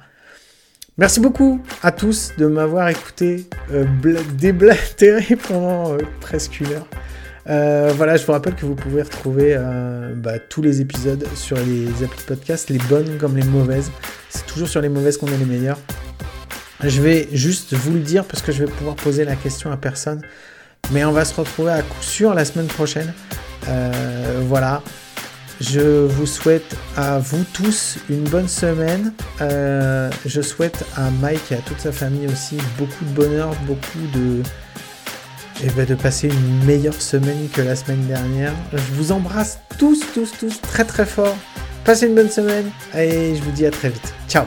Merci 0.97 1.19
beaucoup 1.19 1.61
à 1.81 1.91
tous 1.91 2.33
de 2.37 2.45
m'avoir 2.45 2.89
écouté 2.89 3.47
euh, 3.71 3.85
déblatérer 4.33 5.35
pendant 5.47 5.93
euh, 5.93 5.97
presque 6.19 6.59
une 6.59 6.67
heure. 6.67 6.87
Euh, 7.49 7.91
voilà, 7.95 8.17
je 8.17 8.25
vous 8.25 8.31
rappelle 8.33 8.55
que 8.55 8.65
vous 8.65 8.75
pouvez 8.75 9.01
retrouver 9.01 9.55
euh, 9.57 10.13
bah, 10.15 10.37
tous 10.37 10.61
les 10.61 10.81
épisodes 10.81 11.25
sur 11.35 11.57
les 11.57 12.03
applis 12.03 12.23
podcast, 12.25 12.69
les 12.69 12.77
bonnes 12.77 13.17
comme 13.17 13.35
les 13.35 13.43
mauvaises. 13.43 13.91
C'est 14.29 14.45
toujours 14.45 14.67
sur 14.67 14.81
les 14.81 14.89
mauvaises 14.89 15.17
qu'on 15.17 15.27
est 15.27 15.37
les 15.37 15.45
meilleurs. 15.45 15.79
Je 16.83 17.01
vais 17.01 17.27
juste 17.31 17.73
vous 17.73 17.93
le 17.93 17.99
dire 17.99 18.25
parce 18.25 18.41
que 18.41 18.51
je 18.51 18.63
vais 18.63 18.71
pouvoir 18.71 18.95
poser 18.95 19.25
la 19.25 19.35
question 19.35 19.71
à 19.71 19.77
personne. 19.77 20.21
Mais 20.91 21.05
on 21.05 21.11
va 21.11 21.25
se 21.25 21.33
retrouver 21.33 21.71
à 21.71 21.81
coup 21.81 22.01
sûr 22.01 22.33
la 22.33 22.45
semaine 22.45 22.67
prochaine. 22.67 23.13
Euh, 23.67 24.41
voilà. 24.47 24.81
Je 25.59 26.05
vous 26.07 26.25
souhaite 26.25 26.75
à 26.97 27.19
vous 27.19 27.43
tous 27.53 27.97
une 28.09 28.23
bonne 28.23 28.47
semaine. 28.47 29.13
Euh, 29.41 30.09
je 30.25 30.41
souhaite 30.41 30.83
à 30.97 31.11
Mike 31.11 31.51
et 31.51 31.55
à 31.55 31.59
toute 31.59 31.79
sa 31.79 31.91
famille 31.91 32.27
aussi 32.27 32.57
beaucoup 32.79 33.05
de 33.05 33.11
bonheur, 33.11 33.53
beaucoup 33.67 33.99
de. 34.15 34.41
Et 35.63 35.67
eh 35.67 35.69
ben, 35.75 35.85
de 35.85 35.93
passer 35.93 36.27
une 36.29 36.65
meilleure 36.65 36.99
semaine 36.99 37.47
que 37.53 37.61
la 37.61 37.75
semaine 37.75 38.07
dernière. 38.07 38.53
Je 38.73 38.93
vous 38.93 39.11
embrasse 39.11 39.59
tous, 39.77 40.01
tous, 40.15 40.31
tous 40.39 40.59
très 40.61 40.85
très 40.85 41.05
fort. 41.05 41.37
Passez 41.85 42.07
une 42.07 42.15
bonne 42.15 42.31
semaine 42.31 42.71
et 42.95 43.35
je 43.35 43.41
vous 43.43 43.51
dis 43.51 43.67
à 43.67 43.71
très 43.71 43.89
vite. 43.89 44.13
Ciao 44.27 44.45